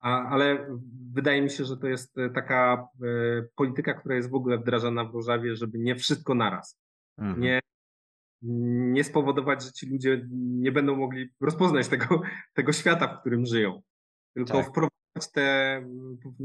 A, 0.00 0.28
ale 0.28 0.76
wydaje 1.12 1.42
mi 1.42 1.50
się, 1.50 1.64
że 1.64 1.76
to 1.76 1.88
jest 1.88 2.18
e, 2.18 2.30
taka 2.30 2.88
e, 3.02 3.06
polityka, 3.54 3.94
która 3.94 4.14
jest 4.14 4.30
w 4.30 4.34
ogóle 4.34 4.58
wdrażana 4.58 5.04
w 5.04 5.14
Rożawie, 5.14 5.56
żeby 5.56 5.78
nie 5.78 5.96
wszystko 5.96 6.34
naraz. 6.34 6.80
Mhm. 7.18 7.40
Nie, 7.40 7.60
nie 8.92 9.04
spowodować, 9.04 9.64
że 9.64 9.72
ci 9.72 9.90
ludzie 9.90 10.26
nie 10.32 10.72
będą 10.72 10.96
mogli 10.96 11.28
rozpoznać 11.40 11.88
tego, 11.88 12.20
tego 12.54 12.72
świata, 12.72 13.08
w 13.08 13.20
którym 13.20 13.46
żyją. 13.46 13.82
Tylko 14.34 14.52
Tak. 14.52 14.66
wprowadzać 14.66 14.97
te, 15.26 15.82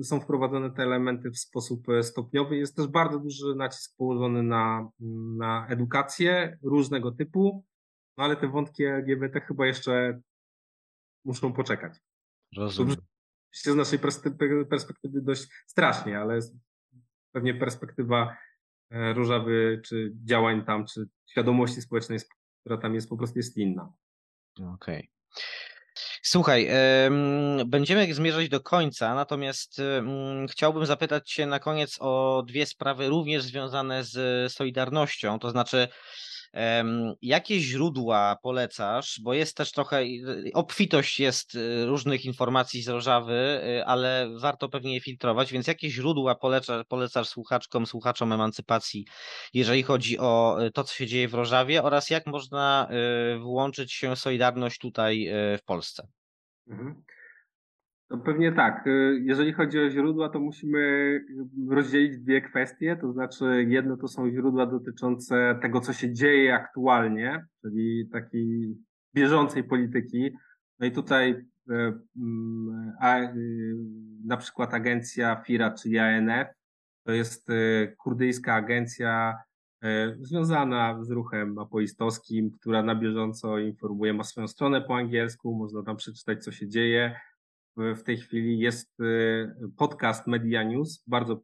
są 0.04 0.20
wprowadzone 0.20 0.72
te 0.72 0.84
elementy 0.84 1.32
w 1.32 1.38
sposób 1.38 1.90
e, 1.90 2.04
stopniowy. 2.04 2.58
Jest 2.58 2.76
też 2.76 2.88
bardzo 2.88 3.20
duży 3.20 3.56
nacisk 3.56 3.98
położony 3.98 4.44
na, 4.44 4.90
na 5.38 5.68
edukację 5.68 6.58
różnego 6.64 7.12
typu, 7.12 7.66
no 8.18 8.24
ale 8.24 8.36
te 8.36 8.48
wątki 8.48 8.84
LGBT 8.84 9.42
chyba 9.42 9.68
jeszcze 9.68 10.22
muszą 11.26 11.54
poczekać. 11.54 11.94
Rozumiem. 12.58 12.96
Z 13.52 13.76
naszej 13.76 14.00
perspe- 14.00 14.66
perspektywy 14.66 15.22
dość 15.22 15.48
strasznie, 15.68 16.20
ale 16.20 16.40
pewnie 17.32 17.54
perspektywa 17.54 18.38
e, 18.90 19.14
Różawy, 19.14 19.82
czy 19.86 20.14
działań 20.24 20.66
tam, 20.66 20.86
czy 20.86 21.08
świadomości 21.30 21.82
społecznej, 21.82 22.20
która 22.60 22.78
tam 22.78 22.96
jest, 22.96 23.10
po 23.10 23.18
prostu 23.18 23.40
jest 23.40 23.58
inna. 23.58 23.94
Okej. 24.74 25.12
Słuchaj, 26.26 26.68
em, 26.70 27.70
będziemy 27.70 28.14
zmierzać 28.14 28.50
do 28.50 28.62
końca, 28.62 29.16
natomiast 29.16 29.82
chciałbym 30.52 30.86
zapytać 30.86 31.32
Cię 31.32 31.46
na 31.46 31.60
koniec 31.60 31.98
o 32.00 32.44
dwie 32.48 32.66
sprawy 32.66 33.10
również 33.10 33.44
związane 33.44 34.04
z 34.04 34.54
Solidarnością, 34.54 35.40
to 35.40 35.50
znaczy 35.50 35.88
jakie 37.22 37.60
źródła 37.60 38.38
polecasz, 38.42 39.20
bo 39.24 39.34
jest 39.34 39.58
też 39.58 39.72
trochę, 39.72 40.04
obfitość 40.54 41.20
jest 41.20 41.56
y, 41.56 41.86
różnych 41.86 42.26
informacji 42.26 42.82
z 42.82 42.88
Rożawy, 42.88 43.62
y, 43.80 43.86
ale 43.86 44.30
warto 44.40 44.70
pewnie 44.70 44.94
je 44.94 45.02
filtrować, 45.02 45.52
więc 45.52 45.68
jakie 45.68 45.90
źródła 45.90 46.36
poleca, 46.36 46.84
polecasz 46.84 47.28
słuchaczkom, 47.28 47.86
słuchaczom 47.86 48.34
emancypacji, 48.34 49.06
jeżeli 49.54 49.84
chodzi 49.84 50.20
o 50.20 50.58
y, 50.66 50.72
to, 50.72 50.84
co 50.84 50.96
się 50.96 51.08
dzieje 51.08 51.28
w 51.28 51.34
Rożawie 51.34 51.84
oraz 51.84 52.10
jak 52.10 52.28
można 52.28 52.88
włączyć 53.40 53.94
się 53.94 54.16
Solidarność 54.16 54.80
tutaj 54.80 55.30
w 55.32 55.64
Polsce? 55.66 56.08
Mhm. 56.68 57.04
To 58.14 58.18
pewnie 58.18 58.52
tak. 58.52 58.88
Y, 58.88 59.22
Jeżeli 59.24 59.54
chodzi 59.54 59.80
o 59.80 59.90
źródła, 59.90 60.30
to 60.30 60.40
musimy 60.40 61.20
rozdzielić 61.70 62.20
dwie 62.20 62.42
kwestie. 62.42 62.98
To 63.02 63.14
znaczy, 63.14 63.66
jedno 63.68 63.98
to 63.98 64.08
są 64.08 64.32
źródła 64.32 64.66
dotyczące 64.66 65.60
tego, 65.62 65.82
co 65.82 65.94
się 65.94 66.14
dzieje 66.14 66.56
aktualnie, 66.56 67.46
czyli 67.62 68.10
takiej 68.12 68.78
bieżącej 69.16 69.64
polityki. 69.64 70.32
No 70.80 70.86
i 70.86 70.92
tutaj 70.92 71.32
y, 71.32 71.46
mm, 72.18 72.94
y, 73.38 73.76
na 74.26 74.38
przykład 74.38 74.74
agencja 74.74 75.44
FIRA, 75.46 75.72
czyli 75.72 76.00
ANF, 76.00 76.48
To 77.06 77.12
jest 77.12 77.48
kurdyjska 77.98 78.54
agencja 78.54 79.38
związana 80.20 81.04
z 81.04 81.12
ruchem 81.12 81.60
apoistowskim, 81.60 82.52
która 82.52 82.84
na 82.84 82.96
bieżąco 82.96 83.60
informuje, 83.60 84.14
ma 84.14 84.24
swoją 84.24 84.48
stronę 84.48 84.82
po 84.82 84.96
angielsku, 84.96 85.56
można 85.56 85.84
tam 85.84 85.96
przeczytać, 85.98 86.44
co 86.44 86.52
się 86.52 86.68
dzieje. 86.68 87.16
W 87.78 88.04
tej 88.04 88.18
chwili 88.18 88.60
jest 88.60 89.00
e, 89.00 89.04
podcast 89.78 90.28
Media 90.28 90.64
News, 90.64 91.04
bardzo 91.08 91.42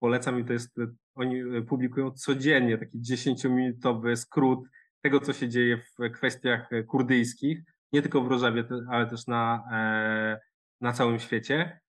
polecam 0.00 0.40
i 0.40 0.44
to 0.44 0.52
jest, 0.52 0.78
e, 0.78 0.86
oni 1.14 1.40
e, 1.40 1.62
publikują 1.62 2.10
codziennie 2.10 2.78
taki 2.78 2.98
10-minutowy 3.00 4.16
skrót 4.16 4.68
tego, 5.02 5.20
co 5.20 5.32
się 5.32 5.48
dzieje 5.48 5.78
w 5.78 6.10
kwestiach 6.12 6.70
kurdyjskich, 6.86 7.58
nie 7.92 8.02
tylko 8.02 8.22
w 8.22 8.28
Rożawie, 8.28 8.64
ale 8.90 9.06
też 9.06 9.26
na, 9.26 9.64
e, 9.72 10.40
na 10.80 10.92
całym 10.92 11.18
świecie. 11.18 11.80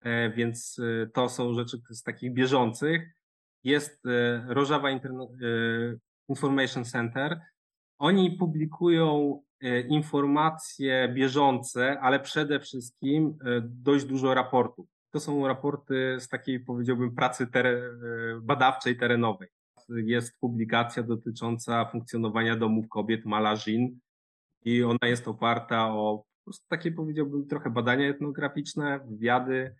E, 0.00 0.30
Więc 0.30 0.80
to 1.14 1.28
są 1.28 1.54
rzeczy 1.54 1.78
z 1.90 2.02
takich 2.02 2.32
bieżących. 2.32 3.14
Jest 3.64 4.00
Rożawa 4.46 4.90
Interna- 4.90 5.26
Information 6.28 6.84
Center. 6.84 7.40
Oni 7.98 8.30
publikują 8.36 9.42
informacje 9.88 11.12
bieżące, 11.14 12.00
ale 12.00 12.20
przede 12.20 12.60
wszystkim 12.60 13.38
e, 13.44 13.60
dość 13.64 14.04
dużo 14.04 14.34
raportów. 14.34 14.86
To 15.10 15.20
są 15.20 15.46
raporty 15.46 16.16
z 16.20 16.28
takiej, 16.28 16.60
powiedziałbym, 16.60 17.14
pracy 17.14 17.46
e, 17.54 17.74
badawczej, 18.42 18.96
terenowej. 18.96 19.48
Jest 19.88 20.40
publikacja 20.40 21.02
dotycząca 21.02 21.84
funkcjonowania 21.84 22.56
domów 22.56 22.88
kobiet 22.88 23.24
Malażin 23.24 23.98
i 24.64 24.82
ona 24.82 24.98
jest 25.08 25.28
oparta 25.28 25.88
o 25.88 26.24
takie, 26.68 26.92
powiedziałbym, 26.92 27.46
trochę 27.46 27.70
badania 27.70 28.08
etnograficzne, 28.08 29.00
wywiady. 29.08 29.74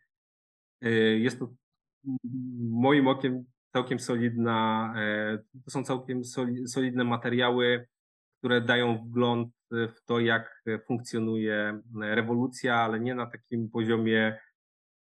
Jest 1.18 1.38
to 1.38 1.48
moim 2.70 3.08
okiem 3.08 3.44
całkiem 3.72 3.98
solidna, 4.00 4.92
e, 4.96 5.38
to 5.64 5.70
są 5.70 5.84
całkiem 5.84 6.24
soli- 6.24 6.68
solidne 6.68 7.04
materiały, 7.04 7.86
które 8.40 8.60
dają 8.60 8.98
wgląd 8.98 9.48
w 9.70 10.04
to, 10.06 10.20
jak 10.20 10.62
funkcjonuje 10.86 11.80
rewolucja, 12.00 12.76
ale 12.76 13.00
nie 13.00 13.14
na 13.14 13.26
takim 13.26 13.70
poziomie, 13.70 14.38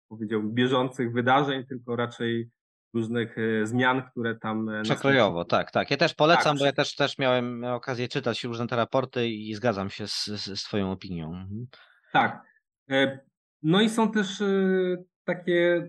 powiedziałbym, 0.09 0.55
bieżących 0.55 1.13
wydarzeń, 1.13 1.67
tylko 1.67 1.97
raczej 1.97 2.51
różnych 2.95 3.37
e, 3.39 3.67
zmian, 3.67 4.03
które 4.11 4.35
tam 4.39 4.69
e, 4.69 4.83
Przekrojowo, 4.83 5.45
tak, 5.45 5.71
tak. 5.71 5.91
Ja 5.91 5.97
też 5.97 6.15
polecam, 6.15 6.45
Tak, 6.45 6.59
bo 6.59 6.65
ja 6.65 6.73
też, 6.73 6.95
też 6.95 7.19
miałem 7.19 7.65
okazję 7.65 8.09
czytać 8.09 8.45
różne 8.45 8.67
te 8.67 8.77
raporty 8.77 9.29
i 9.29 9.55
zgadzam 9.55 9.91
się 9.91 10.07
z, 10.09 10.25
z, 10.25 10.65
Twoją 10.65 10.91
opinią. 10.91 11.27
Mhm. 11.27 11.67
Tak. 12.13 12.43
E, 12.91 13.19
No 13.63 13.81
i 13.81 13.89
są 13.89 14.13
też 14.13 14.41
e, 14.41 14.47
takie 15.25 15.89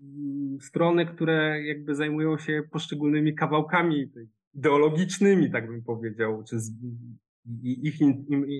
mm, 0.00 0.58
strony, 0.60 1.06
które 1.06 1.62
jakby 1.62 1.94
zajmują 1.94 2.38
się 2.38 2.62
poszczególnymi 2.72 3.34
kawałkami 3.34 4.10
tej- 4.10 4.28
ideologicznymi, 4.54 5.50
tak 5.50 5.66
bym 5.66 5.82
powiedział, 5.82 6.44
czy 6.44 6.60
z, 6.60 6.72
ich 7.62 8.00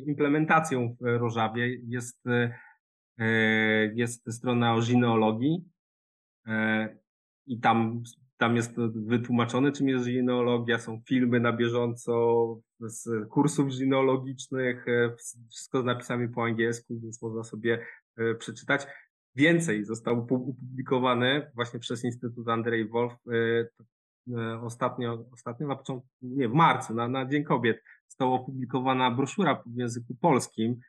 implementacją 0.06 0.96
w 1.00 1.04
Rożawie. 1.04 1.76
Jest, 1.86 2.26
e, 3.18 3.92
jest 3.94 4.32
strona 4.32 4.74
o 4.74 4.80
gineologii 4.80 5.64
e, 6.46 6.88
i 7.46 7.60
tam, 7.60 8.02
tam 8.36 8.56
jest 8.56 8.76
wytłumaczone, 8.94 9.72
czym 9.72 9.88
jest 9.88 10.06
gineologia, 10.06 10.78
są 10.78 11.00
filmy 11.08 11.40
na 11.40 11.52
bieżąco 11.52 12.44
z 12.80 13.28
kursów 13.28 13.68
gineologicznych, 13.68 14.88
e, 14.88 15.16
wszystko 15.50 15.82
z 15.82 15.84
napisami 15.84 16.28
po 16.28 16.44
angielsku, 16.44 17.00
więc 17.00 17.22
można 17.22 17.42
sobie 17.42 17.86
przeczytać. 18.38 18.86
Więcej 19.34 19.84
zostało 19.84 20.26
pu- 20.26 20.50
opublikowane 20.50 21.50
właśnie 21.54 21.80
przez 21.80 22.04
Instytut 22.04 22.48
Andrzej 22.48 22.88
Wolf 22.88 23.12
ostatnio, 24.62 25.24
ostatnio 25.32 25.66
na 25.68 25.76
początku, 25.76 26.08
nie, 26.22 26.48
w 26.48 26.52
marcu, 26.52 26.94
na, 26.94 27.08
na 27.08 27.26
Dzień 27.26 27.44
Kobiet, 27.44 27.82
została 28.08 28.32
opublikowana 28.32 29.10
broszura 29.10 29.62
w 29.66 29.76
języku 29.76 30.14
polskim 30.20 30.80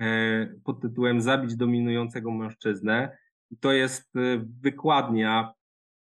e, 0.00 0.46
pod 0.64 0.80
tytułem 0.80 1.20
Zabić 1.20 1.56
dominującego 1.56 2.30
mężczyznę. 2.30 3.18
I 3.50 3.56
to 3.56 3.72
jest 3.72 4.16
e, 4.16 4.20
wykładnia 4.60 5.52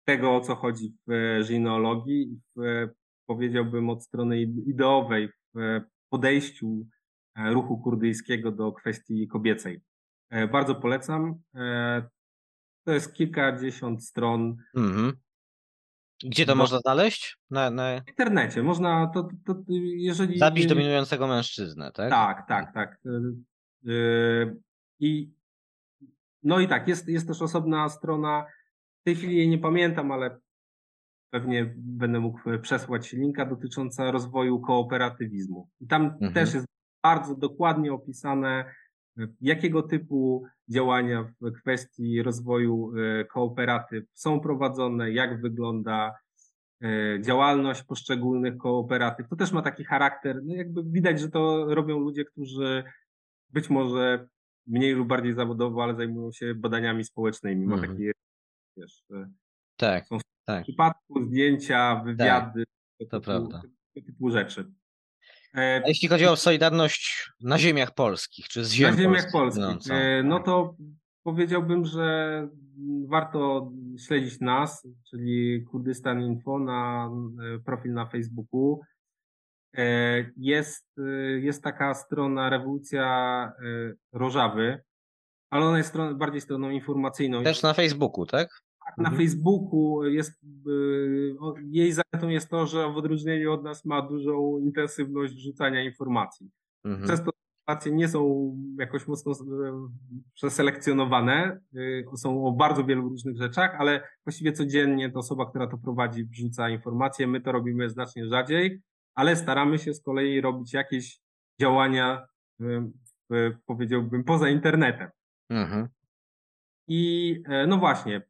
tego, 0.04 0.36
o 0.36 0.40
co 0.40 0.54
chodzi 0.54 0.94
w 1.06 1.12
e, 1.12 1.44
gineologii 1.48 2.22
i 2.32 2.40
w, 2.56 2.62
e, 2.62 2.88
powiedziałbym 3.26 3.90
od 3.90 4.04
strony 4.04 4.36
ide- 4.36 4.62
ideowej 4.66 5.28
w 5.54 5.58
e, 5.58 5.84
podejściu 6.10 6.86
e, 7.36 7.52
ruchu 7.52 7.78
kurdyjskiego 7.78 8.52
do 8.52 8.72
kwestii 8.72 9.28
kobiecej. 9.28 9.80
E, 10.30 10.48
Bardzo 10.48 10.74
polecam. 10.74 11.34
E, 11.54 12.02
To 12.84 12.92
jest 12.92 13.14
kilkadziesiąt 13.14 14.04
stron 14.04 14.56
Mhm. 14.76 15.12
Gdzie 16.24 16.46
to 16.46 16.52
Bo- 16.52 16.58
można 16.58 16.78
znaleźć? 16.78 17.36
Na, 17.50 17.70
na... 17.70 18.00
w 18.00 18.08
internecie. 18.08 18.62
Można 18.62 19.06
to, 19.06 19.28
to, 19.46 19.54
to 19.54 19.62
jeżeli. 19.96 20.38
Zabić 20.38 20.66
dominującego 20.66 21.26
mężczyznę, 21.26 21.92
tak? 21.92 22.10
Tak, 22.10 22.48
tak, 22.48 22.74
tak. 22.74 22.98
Y, 23.86 23.90
y, 23.90 24.56
I 25.00 25.32
no 26.42 26.60
i 26.60 26.68
tak, 26.68 26.88
jest, 26.88 27.08
jest 27.08 27.28
też 27.28 27.42
osobna 27.42 27.88
strona. 27.88 28.46
W 29.00 29.04
tej 29.04 29.14
chwili 29.16 29.36
jej 29.36 29.48
nie 29.48 29.58
pamiętam, 29.58 30.12
ale 30.12 30.38
pewnie 31.30 31.74
będę 31.76 32.20
mógł 32.20 32.40
przesłać 32.62 33.12
linka 33.12 33.46
dotycząca 33.46 34.10
rozwoju 34.10 34.60
kooperatywizmu. 34.60 35.68
I 35.80 35.86
tam 35.86 36.04
Mhm. 36.04 36.32
też 36.32 36.54
jest 36.54 36.66
bardzo 37.02 37.34
dokładnie 37.34 37.92
opisane, 37.92 38.74
jakiego 39.40 39.82
typu 39.82 40.44
działania 40.68 41.32
w 41.40 41.52
kwestii 41.52 42.22
rozwoju 42.22 42.96
y, 42.96 43.24
kooperatyw 43.24 44.04
są 44.14 44.40
prowadzone, 44.40 45.12
jak 45.12 45.40
wygląda 45.40 46.14
y, 46.84 47.20
działalność 47.22 47.82
poszczególnych 47.82 48.56
kooperatyw. 48.56 49.28
To 49.28 49.36
też 49.36 49.52
ma 49.52 49.62
taki 49.62 49.84
charakter, 49.84 50.40
no 50.44 50.54
jakby 50.54 50.82
widać, 50.84 51.20
że 51.20 51.30
to 51.30 51.74
robią 51.74 51.98
ludzie, 51.98 52.24
którzy 52.24 52.84
być 53.50 53.70
może 53.70 54.28
mniej 54.66 54.92
lub 54.94 55.08
bardziej 55.08 55.34
zawodowo, 55.34 55.82
ale 55.84 55.94
zajmują 55.96 56.32
się 56.32 56.54
badaniami 56.54 57.04
społecznymi. 57.04 57.66
Ma 57.66 57.74
Mhm. 57.74 57.92
taki, 57.92 58.10
wiesz, 58.76 59.04
y, 59.10 59.30
Tak, 59.76 60.06
są 60.06 60.18
tak. 60.44 60.60
w 60.60 60.62
przypadku 60.62 61.22
zdjęcia, 61.24 62.02
wywiady, 62.04 62.64
to 62.64 63.04
tego, 63.04 63.20
typu, 63.20 63.24
prawda. 63.24 63.62
tego 63.94 64.06
typu 64.06 64.30
rzeczy. 64.30 64.72
E, 65.56 65.82
A 65.84 65.88
jeśli 65.88 66.08
chodzi 66.08 66.26
o 66.26 66.36
Solidarność 66.36 67.30
na 67.40 67.58
ziemiach 67.58 67.94
polskich, 67.94 68.48
czy 68.48 68.64
z 68.64 68.72
ziem 68.72 68.90
na 68.90 68.96
ziemiach 69.02 69.32
polskich 69.32 69.64
polskich, 69.64 69.92
e, 69.92 70.22
no 70.22 70.40
to 70.40 70.76
powiedziałbym, 71.22 71.84
że 71.84 72.48
warto 73.06 73.70
śledzić 74.06 74.40
nas, 74.40 74.88
czyli 75.10 75.64
Kurdystan 75.70 76.22
Info 76.22 76.58
na 76.58 77.10
e, 77.54 77.58
profil 77.58 77.92
na 77.92 78.06
Facebooku. 78.06 78.80
Jest, 80.36 80.86
jest 81.40 81.62
taka 81.62 81.94
strona 81.94 82.50
Rewolucja 82.50 83.52
Rożawy, 84.12 84.82
ale 85.50 85.66
ona 85.66 85.78
jest 85.78 85.88
stron, 85.90 86.18
bardziej 86.18 86.40
stroną 86.40 86.70
informacyjną. 86.70 87.44
Też 87.44 87.62
na 87.62 87.74
Facebooku, 87.74 88.26
tak? 88.26 88.62
Tak, 88.86 88.98
na 88.98 89.08
Mhm. 89.08 89.16
Facebooku 89.16 90.04
jest, 90.04 90.42
y, 90.68 91.34
jej 91.70 91.92
zaletą 91.92 92.28
jest 92.28 92.48
to, 92.50 92.66
że 92.66 92.92
w 92.92 92.96
odróżnieniu 92.96 93.52
od 93.52 93.64
nas 93.64 93.84
ma 93.84 94.02
dużą 94.02 94.58
intensywność 94.58 95.34
wrzucania 95.34 95.84
informacji. 95.84 96.50
Mhm. 96.84 97.08
Często 97.08 97.30
informacje 97.62 97.92
nie 97.92 98.08
są 98.08 98.52
jakoś 98.78 99.08
mocno 99.08 99.32
e, 99.32 99.88
przeselekcjonowane, 100.34 101.60
y, 101.76 102.04
są 102.16 102.46
o 102.46 102.52
bardzo 102.52 102.84
wielu 102.84 103.08
różnych 103.08 103.36
rzeczach, 103.36 103.76
ale 103.78 104.08
właściwie 104.24 104.52
codziennie 104.52 105.10
to 105.10 105.18
osoba, 105.18 105.50
która 105.50 105.66
to 105.66 105.78
prowadzi, 105.78 106.24
wrzuca 106.24 106.68
informacje. 106.70 107.26
My 107.26 107.40
to 107.40 107.52
robimy 107.52 107.90
znacznie 107.90 108.26
rzadziej, 108.26 108.82
ale 109.14 109.36
staramy 109.36 109.78
się 109.78 109.94
z 109.94 110.02
kolei 110.02 110.40
robić 110.40 110.72
jakieś 110.72 111.20
działania, 111.60 112.26
y, 112.60 113.56
powiedziałbym, 113.66 114.24
poza 114.24 114.48
internetem. 114.48 115.08
Mhm. 115.50 115.88
I 116.88 117.42
e, 117.46 117.66
no 117.66 117.78
właśnie, 117.78 118.22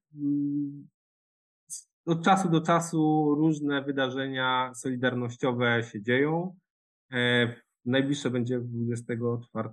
od 2.07 2.25
czasu 2.25 2.49
do 2.49 2.61
czasu 2.61 3.35
różne 3.35 3.83
wydarzenia 3.83 4.73
solidarnościowe 4.75 5.83
się 5.83 6.03
dzieją. 6.03 6.57
E, 7.13 7.55
Najbliższe 7.85 8.31
będzie 8.31 8.61
24 8.61 9.69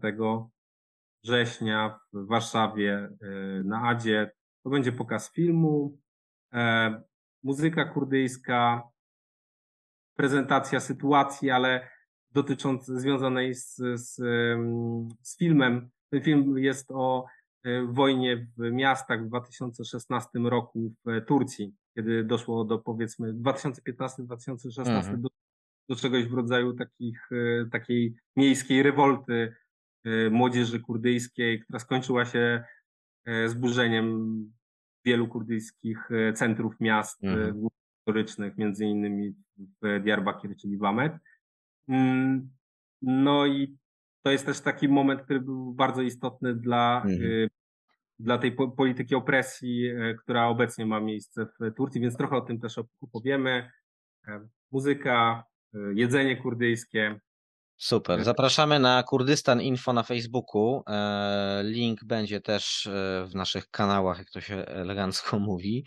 września 1.23 1.99
w 2.13 2.27
Warszawie 2.27 2.93
e, 2.93 3.09
na 3.63 3.81
Adzie. 3.89 4.31
To 4.63 4.69
będzie 4.69 4.91
pokaz 4.91 5.31
filmu, 5.31 5.97
e, 6.53 7.01
muzyka 7.43 7.85
kurdyjska, 7.85 8.83
prezentacja 10.15 10.79
sytuacji, 10.79 11.49
ale 11.49 11.89
dotyczącej, 12.31 12.99
związanej 12.99 13.55
z, 13.55 13.75
z, 13.95 14.15
z 15.21 15.37
filmem. 15.37 15.89
Ten 16.09 16.21
film 16.21 16.57
jest 16.57 16.91
o 16.91 17.25
wojnie 17.87 18.47
w 18.57 18.71
miastach 18.71 19.23
w 19.25 19.27
2016 19.27 20.29
roku 20.39 20.93
w 21.05 21.25
Turcji, 21.25 21.73
kiedy 21.95 22.23
doszło 22.23 22.65
do 22.65 22.79
powiedzmy 22.79 23.33
2015-2016 23.33 24.89
Mhm. 24.89 25.21
do, 25.21 25.29
do 25.89 25.95
czegoś 25.95 26.25
w 26.25 26.33
rodzaju 26.33 26.73
takich, 26.73 27.29
e, 27.31 27.65
takiej 27.71 28.15
miejskiej 28.35 28.83
rewolty 28.83 29.55
e, 30.03 30.29
młodzieży 30.29 30.79
kurdyjskiej, 30.79 31.59
która 31.59 31.79
skończyła 31.79 32.25
się 32.25 32.63
e, 33.25 33.49
zburzeniem 33.49 34.29
wielu 35.05 35.27
kurdyjskich 35.27 36.11
e, 36.11 36.33
centrów 36.33 36.79
miast 36.79 37.23
e, 37.23 37.27
Mhm. 37.27 37.67
historycznych, 37.97 38.57
między 38.57 38.85
innymi 38.85 39.35
w 39.81 39.99
Diyarbakir, 40.03 40.55
czyli 40.57 40.77
w 40.77 40.83
Amed. 40.83 41.13
Mm, 41.87 42.49
No 43.01 43.45
i 43.45 43.77
to 44.23 44.31
jest 44.31 44.45
też 44.45 44.59
taki 44.61 44.89
moment, 44.89 45.21
który 45.21 45.39
był 45.41 45.73
bardzo 45.73 46.01
istotny 46.01 46.55
dla, 46.55 47.01
Mhm. 47.05 47.21
y, 47.31 47.49
dla 48.19 48.37
tej 48.37 48.51
po- 48.51 48.67
polityki 48.71 49.15
opresji, 49.15 49.87
e, 49.87 50.13
która 50.13 50.47
obecnie 50.47 50.85
ma 50.85 50.99
miejsce 50.99 51.45
w 51.45 51.75
Turcji, 51.75 52.01
więc 52.01 52.17
trochę 52.17 52.35
o 52.35 52.41
tym 52.41 52.59
też 52.59 52.75
opowiemy. 53.01 53.71
E, 54.27 54.47
Muzyka, 54.71 55.43
e, 55.73 55.77
jedzenie 55.95 56.37
kurdyjskie. 56.37 57.19
Super. 57.77 58.23
Zapraszamy 58.23 58.79
na 58.79 59.03
Kurdystan 59.03 59.61
Info 59.61 59.93
na 59.93 60.03
Facebooku. 60.03 60.83
E, 60.89 61.61
Link 61.63 62.03
będzie 62.03 62.41
też 62.41 62.87
e, 62.87 63.25
w 63.31 63.35
naszych 63.35 63.69
kanałach, 63.69 64.17
jak 64.17 64.29
to 64.29 64.41
się 64.41 64.55
elegancko 64.55 65.39
mówi. 65.49 65.85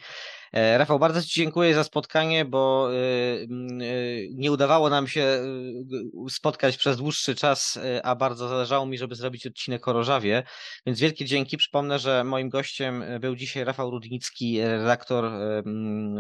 E, 0.53 0.79
Rafał, 0.79 0.99
bardzo 0.99 1.23
Ci 1.23 1.29
dziękuję 1.41 1.75
za 1.75 1.85
spotkanie, 1.85 2.45
bo 2.45 2.89
mm, 2.91 3.81
e, 3.81 3.85
nie 4.31 4.53
udawało 4.53 4.91
nam 4.91 5.09
się 5.09 5.39
g- 5.85 6.31
spotkać 6.31 6.77
przez 6.77 6.97
dłuższy 6.97 7.35
czas, 7.35 7.79
a 8.03 8.15
bardzo 8.17 8.49
zależało 8.49 8.87
mi, 8.87 8.99
żeby 8.99 9.15
zrobić 9.15 9.47
odcinek 9.47 9.89
o 9.89 9.93
Rożawie. 9.93 10.43
Więc 10.87 11.01
wielkie 11.01 11.25
dzięki. 11.25 11.57
Przypomnę, 11.57 11.99
że 11.99 12.25
moim 12.25 12.49
gościem 12.49 13.05
był 13.21 13.37
dzisiaj 13.37 13.65
Rafał 13.65 13.91
Rudnicki, 13.91 14.61
redaktor 14.61 15.31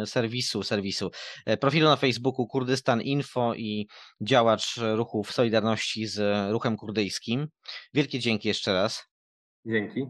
serwisu, 0.06 0.62
serwisu, 0.62 1.10
profilu 1.60 1.88
na 1.88 1.96
Facebooku 1.96 2.46
Kurdystan 2.46 3.02
Info 3.02 3.54
i 3.54 3.86
działacz 4.20 4.76
ruchu 4.94 5.24
w 5.24 5.32
Solidarności 5.32 6.06
z 6.06 6.50
ruchem 6.52 6.76
kurdyjskim. 6.76 7.48
Wielkie 7.94 8.18
dzięki 8.18 8.48
jeszcze 8.48 8.72
raz. 8.72 9.04
Dzięki. 9.66 10.06